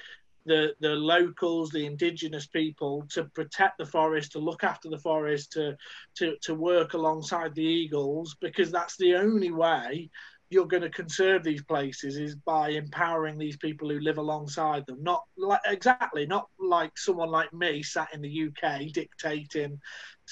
the 0.46 0.74
the 0.80 0.90
locals, 0.90 1.70
the 1.70 1.86
indigenous 1.86 2.48
people, 2.48 3.06
to 3.10 3.26
protect 3.26 3.78
the 3.78 3.86
forest, 3.86 4.32
to 4.32 4.40
look 4.40 4.64
after 4.64 4.90
the 4.90 4.98
forest, 4.98 5.52
to 5.54 5.78
to 6.16 6.36
to 6.42 6.56
work 6.56 6.94
alongside 6.94 7.54
the 7.54 7.64
eagles 7.64 8.36
because 8.42 8.72
that's 8.72 8.98
the 8.98 9.16
only 9.16 9.52
way 9.52 10.10
you're 10.50 10.68
going 10.68 10.84
to 10.84 10.90
conserve 10.90 11.44
these 11.44 11.64
places 11.64 12.18
is 12.18 12.36
by 12.36 12.70
empowering 12.70 13.38
these 13.38 13.58
people 13.58 13.90
who 13.90 14.00
live 14.00 14.18
alongside 14.18 14.86
them. 14.86 15.02
Not 15.02 15.24
like 15.38 15.62
exactly, 15.66 16.26
not 16.26 16.48
like 16.60 16.98
someone 16.98 17.30
like 17.30 17.52
me 17.54 17.82
sat 17.82 18.10
in 18.14 18.22
the 18.22 18.50
UK 18.50 18.92
dictating 18.94 19.80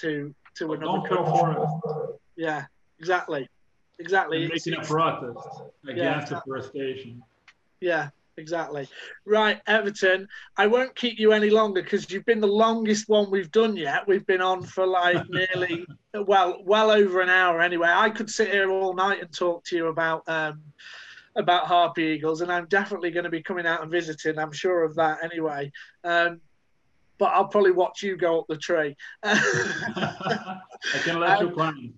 to 0.01 0.33
to 0.55 0.73
another 0.73 1.07
Don't 1.07 1.07
feel 1.07 1.23
country. 1.25 2.15
Yeah, 2.35 2.65
exactly, 2.99 3.49
exactly. 3.99 4.45
It's- 4.45 4.65
making 4.67 4.79
a 4.79 4.85
protest 4.85 5.61
against 5.87 6.29
deforestation. 6.29 7.23
Yeah, 7.81 8.09
exactly. 8.37 8.87
Right, 9.25 9.61
Everton. 9.67 10.27
I 10.57 10.67
won't 10.67 10.95
keep 10.95 11.19
you 11.19 11.31
any 11.31 11.49
longer 11.49 11.81
because 11.81 12.09
you've 12.11 12.25
been 12.25 12.41
the 12.41 12.47
longest 12.47 13.09
one 13.09 13.29
we've 13.31 13.51
done 13.51 13.75
yet. 13.77 14.07
We've 14.07 14.25
been 14.25 14.41
on 14.41 14.63
for 14.63 14.85
like 14.85 15.23
nearly, 15.29 15.85
well, 16.13 16.61
well 16.63 16.91
over 16.91 17.21
an 17.21 17.29
hour 17.29 17.61
anyway. 17.61 17.89
I 17.91 18.09
could 18.09 18.29
sit 18.29 18.51
here 18.51 18.69
all 18.71 18.93
night 18.93 19.21
and 19.21 19.33
talk 19.33 19.63
to 19.65 19.75
you 19.75 19.87
about 19.87 20.23
um, 20.27 20.61
about 21.35 21.65
harpy 21.65 22.03
eagles, 22.03 22.41
and 22.41 22.51
I'm 22.51 22.67
definitely 22.67 23.11
going 23.11 23.23
to 23.23 23.29
be 23.29 23.41
coming 23.41 23.65
out 23.65 23.81
and 23.81 23.89
visiting. 23.91 24.37
I'm 24.37 24.51
sure 24.51 24.83
of 24.83 24.95
that 24.95 25.23
anyway. 25.23 25.71
Um, 26.03 26.41
but 27.17 27.31
I'll 27.33 27.47
probably 27.47 27.71
watch 27.71 28.03
you 28.03 28.17
go 28.17 28.39
up 28.39 28.45
the 28.49 28.57
tree. 28.57 28.95
I 29.23 30.59
can 31.03 31.19
let 31.19 31.39
you 31.39 31.47
Um, 31.47 31.53
climb. 31.53 31.93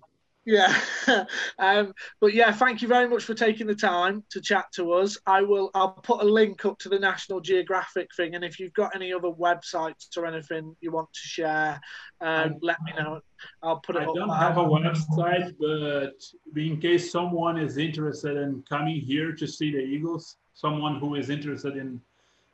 Yeah. 0.46 0.72
um, 1.58 1.92
but 2.20 2.32
yeah, 2.32 2.52
thank 2.52 2.80
you 2.80 2.86
very 2.86 3.08
much 3.08 3.24
for 3.24 3.34
taking 3.34 3.66
the 3.66 3.74
time 3.74 4.22
to 4.30 4.40
chat 4.40 4.66
to 4.76 4.92
us. 4.92 5.18
I 5.26 5.42
will 5.42 5.70
I'll 5.74 5.90
put 5.90 6.22
a 6.22 6.24
link 6.24 6.64
up 6.64 6.78
to 6.78 6.88
the 6.88 7.00
National 7.00 7.40
Geographic 7.40 8.08
thing 8.16 8.36
and 8.36 8.44
if 8.44 8.60
you've 8.60 8.72
got 8.72 8.94
any 8.94 9.12
other 9.12 9.28
websites 9.28 10.16
or 10.16 10.24
anything 10.24 10.76
you 10.80 10.92
want 10.92 11.12
to 11.12 11.20
share, 11.20 11.80
um, 12.20 12.28
I- 12.28 12.58
let 12.62 12.76
me 12.84 12.92
know. 12.96 13.20
I'll 13.62 13.80
put 13.80 13.96
it 13.96 14.02
I 14.02 14.04
up. 14.06 14.14
don't 14.14 14.30
have 14.30 14.56
a 14.56 14.64
website, 14.64 15.52
but 15.58 16.14
in 16.58 16.80
case 16.80 17.12
someone 17.12 17.58
is 17.58 17.76
interested 17.76 18.36
in 18.36 18.62
coming 18.68 19.00
here 19.00 19.32
to 19.32 19.46
see 19.46 19.72
the 19.72 19.80
eagles, 19.80 20.38
someone 20.54 20.98
who 21.00 21.16
is 21.16 21.28
interested 21.28 21.76
in 21.76 22.00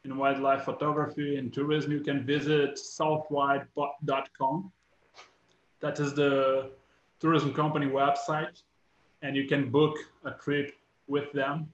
in 0.04 0.16
wildlife 0.16 0.64
photography 0.64 1.36
and 1.36 1.52
tourism, 1.52 1.92
you 1.92 2.00
can 2.00 2.24
visit 2.26 2.76
southwild.com. 2.76 4.72
That 5.80 6.00
is 6.00 6.14
the 6.14 6.72
tourism 7.22 7.54
company 7.54 7.86
website, 7.86 8.56
and 9.22 9.36
you 9.36 9.46
can 9.46 9.70
book 9.70 9.96
a 10.24 10.32
trip 10.32 10.74
with 11.06 11.32
them. 11.32 11.72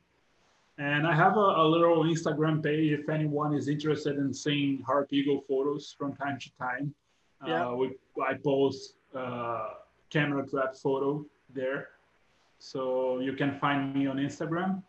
And 0.76 1.06
I 1.06 1.14
have 1.14 1.36
a, 1.36 1.48
a 1.64 1.66
little 1.74 2.04
Instagram 2.04 2.62
page 2.62 2.92
if 2.92 3.08
anyone 3.08 3.54
is 3.54 3.66
interested 3.66 4.16
in 4.18 4.32
seeing 4.32 4.82
harpy 4.82 5.16
eagle 5.16 5.40
photos 5.48 5.94
from 5.98 6.14
time 6.14 6.38
to 6.38 6.48
time. 6.58 6.94
Yeah. 7.46 7.68
Uh, 7.68 7.74
we, 7.74 7.86
I 8.30 8.34
post 8.34 8.94
uh, 9.16 9.70
camera 10.10 10.46
trap 10.46 10.76
photo 10.76 11.24
there. 11.54 11.88
So 12.58 13.18
you 13.20 13.32
can 13.32 13.58
find 13.58 13.94
me 13.94 14.06
on 14.06 14.18
Instagram. 14.18 14.82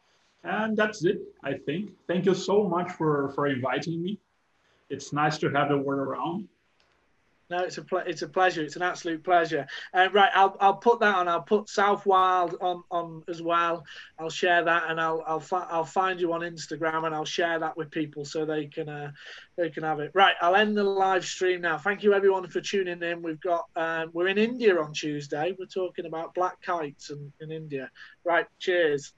And 0.43 0.75
that's 0.75 1.05
it, 1.05 1.19
I 1.43 1.53
think. 1.53 1.91
Thank 2.07 2.25
you 2.25 2.35
so 2.35 2.67
much 2.67 2.91
for, 2.91 3.31
for 3.35 3.47
inviting 3.47 4.01
me. 4.03 4.19
It's 4.89 5.13
nice 5.13 5.37
to 5.39 5.49
have 5.51 5.69
the 5.69 5.77
word 5.77 5.99
around. 5.99 6.47
No, 7.49 7.63
it's 7.63 7.79
a 7.79 7.83
it's 8.05 8.21
a 8.21 8.27
pleasure. 8.27 8.61
It's 8.61 8.75
an 8.75 8.83
absolute 8.83 9.23
pleasure. 9.23 9.65
Uh, 9.91 10.07
right, 10.13 10.29
I'll 10.35 10.55
I'll 10.59 10.75
put 10.75 10.99
that 10.99 11.15
on. 11.15 11.27
I'll 11.27 11.41
put 11.41 11.67
South 11.67 12.05
Wild 12.05 12.55
on 12.61 12.83
on 12.91 13.23
as 13.27 13.41
well. 13.41 13.83
I'll 14.19 14.29
share 14.29 14.63
that, 14.63 14.83
and 14.87 15.01
I'll 15.01 15.23
I'll 15.25 15.39
fi- 15.39 15.67
I'll 15.67 15.83
find 15.83 16.21
you 16.21 16.31
on 16.33 16.41
Instagram, 16.41 17.07
and 17.07 17.15
I'll 17.15 17.25
share 17.25 17.57
that 17.59 17.75
with 17.75 17.89
people 17.89 18.23
so 18.23 18.45
they 18.45 18.67
can 18.67 18.87
uh, 18.87 19.11
they 19.57 19.71
can 19.71 19.81
have 19.83 19.99
it. 19.99 20.11
Right, 20.13 20.35
I'll 20.41 20.55
end 20.55 20.77
the 20.77 20.83
live 20.83 21.25
stream 21.25 21.61
now. 21.61 21.79
Thank 21.79 22.03
you 22.03 22.13
everyone 22.13 22.47
for 22.49 22.61
tuning 22.61 23.01
in. 23.01 23.23
We've 23.23 23.41
got 23.41 23.65
um, 23.75 24.11
we're 24.13 24.27
in 24.27 24.37
India 24.37 24.79
on 24.79 24.93
Tuesday. 24.93 25.55
We're 25.57 25.65
talking 25.65 26.05
about 26.05 26.35
black 26.35 26.61
kites 26.61 27.09
in, 27.09 27.33
in 27.41 27.51
India. 27.51 27.89
Right, 28.23 28.45
cheers. 28.59 29.13